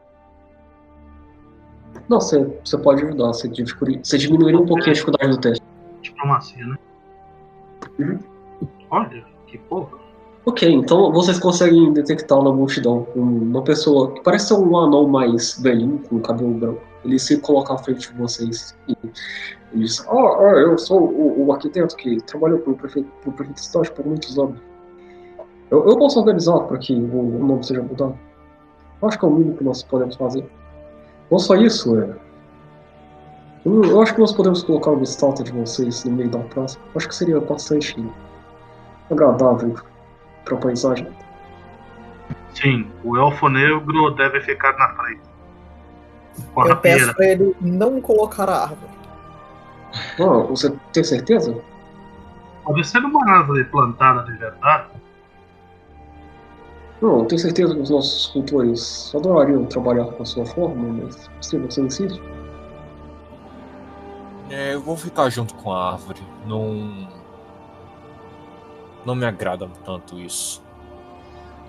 [2.09, 5.63] Não, você, você pode ajudar, você, dificuli- você diminuiria um pouquinho a dificuldade do teste.
[6.01, 6.75] Diplomacia, né?
[7.99, 8.19] Uhum.
[8.89, 10.03] Olha, que porra.
[10.45, 15.57] Ok, então vocês conseguem detectar na multidão uma pessoa que parece ser um anão mais
[15.61, 16.81] velhinho, com cabelo branco.
[17.03, 18.95] Ele se coloca à frente de vocês e
[19.73, 24.05] diz: Ah, ah, eu sou o, o arquiteto que trabalhou para o prefeito, prefeito por
[24.05, 24.59] muitos anos.
[25.69, 28.17] Eu, eu posso organizar para que o, o nome seja mudado.
[29.01, 30.49] Eu acho que é o mínimo que nós podemos fazer.
[31.29, 32.15] Não só isso, é.
[33.65, 36.77] Eu, eu acho que nós podemos colocar uma estátua de vocês no meio da praça.
[36.77, 37.95] Eu acho que seria bastante
[39.09, 39.75] agradável
[40.45, 41.07] para a paisagem.
[42.53, 45.32] Sim, o elfo negro deve ficar na frente.
[46.53, 47.13] Com a Eu peço rapieira.
[47.13, 48.91] pra ele não colocar a árvore.
[50.19, 51.55] Ah, você tem certeza?
[52.63, 54.87] Pode ser uma árvore plantada de verdade.
[57.01, 61.29] Não, eu tenho certeza que os nossos cultores adorariam trabalhar com a sua forma, mas
[61.41, 62.21] se você insiste.
[64.49, 66.21] É, eu vou ficar junto com a árvore.
[66.47, 67.07] Não.
[69.05, 70.63] Não me agrada tanto isso.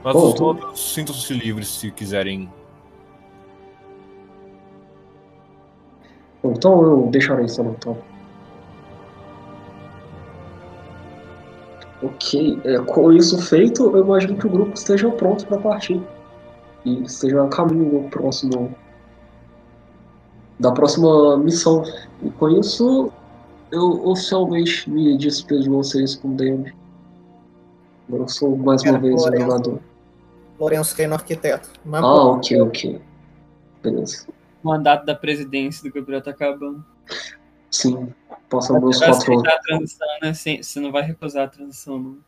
[0.04, 2.50] Mas Bom, os tu- outros sintam-se livres se quiserem.
[6.44, 7.96] Então eu deixarei isso anotado.
[12.02, 16.02] Ok, é, com isso feito, eu imagino que o grupo esteja pronto para partir.
[16.84, 18.74] E esteja a caminho do próximo.
[20.60, 21.82] da próxima missão.
[22.22, 23.10] E com isso,
[23.72, 26.72] eu oficialmente me despeço de vocês com o DM.
[28.06, 29.42] Agora eu sou mais uma Era vez um Lourenço.
[29.46, 29.78] jogador.
[30.60, 31.70] Lourenço Keno Arquiteto.
[31.90, 33.00] Ah, ok, ok.
[33.82, 34.26] Beleza.
[34.64, 36.82] O mandato da presidência do campeonato tá acabando.
[37.70, 38.14] Sim,
[38.48, 40.32] passamos os Vai quatro a transição, né?
[40.32, 42.18] Sim, Você não vai recusar a transição, não.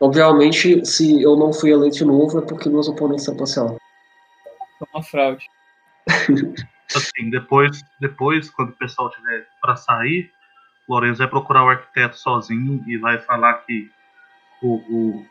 [0.00, 3.76] Obviamente, se eu não fui eleito de novo, é porque meus oponentes trapacearam.
[4.78, 5.46] Foi uma fraude.
[6.96, 10.30] Assim, depois, depois, quando o pessoal tiver para sair,
[10.88, 13.90] o Lourenço vai procurar o arquiteto sozinho e vai falar que
[14.62, 15.26] o, o,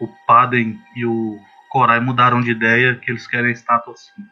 [0.00, 4.24] o Paden e o Korai mudaram de ideia, que eles querem a estátua assim.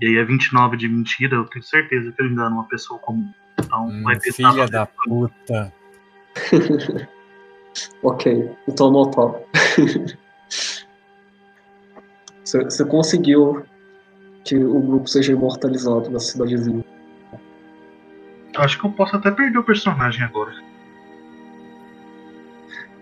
[0.00, 3.32] E aí é 29 de mentira, eu tenho certeza que eu engano uma pessoa comum.
[3.58, 5.72] Então Hum, vai ter filha da puta.
[8.02, 9.38] Ok, então anotado.
[12.44, 13.62] Você você conseguiu
[14.42, 16.82] que o grupo seja imortalizado na cidadezinha.
[18.56, 20.54] Acho que eu posso até perder o personagem agora.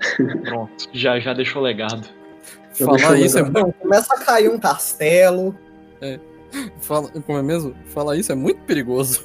[0.43, 2.09] Pronto, já, já deixou legado.
[2.85, 3.51] Falar isso é.
[3.51, 5.55] Não, começa a cair um castelo.
[6.81, 7.75] Fala, como é mesmo?
[7.87, 9.25] Falar isso é muito perigoso.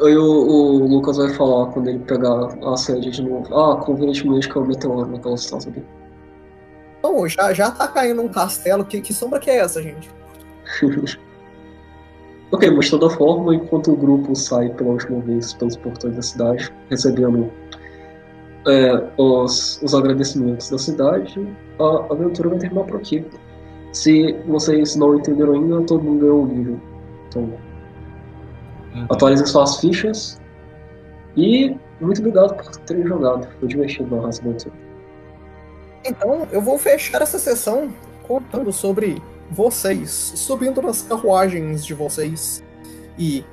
[0.00, 3.54] Aí o, o Lucas vai falar quando ele pegar a sede de novo.
[3.54, 5.84] Ah, convenientemente que é o meteoro naquela estátua ali.
[7.02, 8.84] Não, já, já tá caindo um castelo.
[8.84, 10.10] Que, que sombra que é essa, gente?
[12.52, 16.20] Ok, mas de toda forma, enquanto o grupo sai pela última vez pelos portões da
[16.20, 17.50] cidade, recebendo
[18.66, 23.24] é, os, os agradecimentos da cidade, a aventura vai terminar por aqui.
[23.92, 26.80] Se vocês não entenderam ainda, todo mundo ganhou um nível.
[27.28, 27.52] Então,
[28.94, 29.06] Uhum.
[29.10, 30.40] atualizem suas fichas.
[31.36, 33.48] E muito obrigado por terem jogado.
[33.58, 34.74] Foi divertido narrar essa aventura.
[36.04, 37.90] Então, eu vou fechar essa sessão
[38.26, 42.62] contando sobre vocês subindo nas carruagens de vocês
[43.18, 43.44] e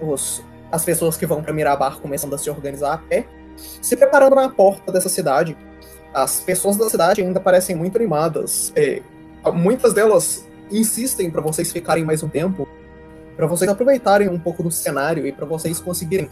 [0.00, 3.26] os, as pessoas que vão para Mirabar começando a se organizar a pé,
[3.56, 5.56] se preparando na porta dessa cidade.
[6.14, 8.72] As pessoas da cidade ainda parecem muito animadas.
[8.76, 9.02] é,
[9.52, 12.66] muitas delas insistem para vocês ficarem mais um tempo,
[13.36, 16.28] para vocês aproveitarem um pouco do cenário e para vocês conseguirem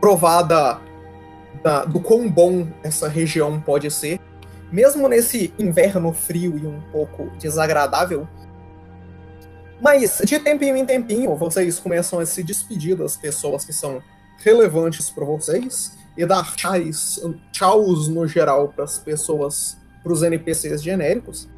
[0.00, 0.80] provar da,
[1.62, 4.20] da- do quão bom essa região pode ser
[4.70, 8.26] mesmo nesse inverno frio e um pouco desagradável.
[9.80, 14.00] Mas de tempinho em tempinho, vocês começam a se despedir das pessoas que são
[14.38, 17.20] relevantes para vocês e dar tchais,
[17.50, 21.48] tchauz no geral para as pessoas, para os NPCs genéricos.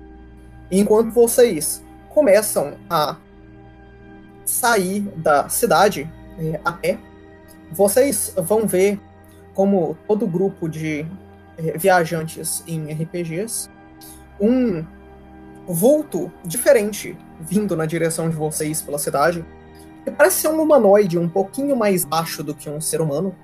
[0.71, 3.17] Enquanto vocês começam a
[4.45, 6.99] sair da cidade é, a pé,
[7.73, 9.01] vocês vão ver
[9.55, 11.07] como todo grupo de
[11.57, 13.71] eh, viajantes em RPGs,
[14.41, 14.85] um
[15.67, 19.45] vulto diferente vindo na direção de vocês pela cidade.
[20.05, 23.35] Que parece ser um humanoide um pouquinho mais baixo do que um ser humano.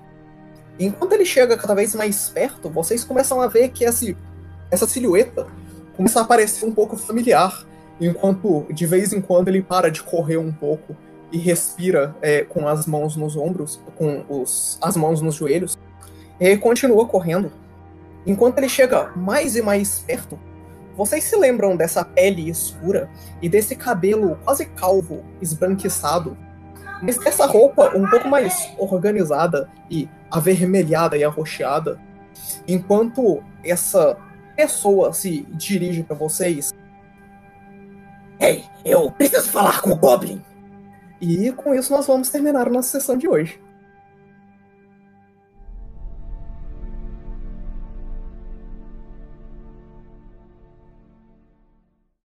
[0.81, 4.17] Enquanto ele chega cada vez mais perto, vocês começam a ver que esse,
[4.71, 5.47] essa silhueta
[5.95, 7.67] começa a parecer um pouco familiar,
[8.01, 10.97] enquanto de vez em quando ele para de correr um pouco
[11.31, 15.79] e respira é, com as mãos nos ombros, com os, as mãos nos joelhos,
[16.41, 17.53] e continua correndo.
[18.27, 20.39] Enquanto ele chega mais e mais perto,
[20.97, 23.11] vocês se lembram dessa pele escura
[23.43, 26.39] e desse cabelo quase calvo, esbranquiçado,
[27.03, 32.01] mas dessa roupa um pouco mais organizada e avermelhada e arroxeada,
[32.67, 34.17] enquanto essa
[34.57, 36.73] pessoa se dirige para vocês.
[38.39, 40.43] Ei, eu preciso falar com o Goblin!
[41.21, 43.61] E com isso nós vamos terminar a nossa sessão de hoje.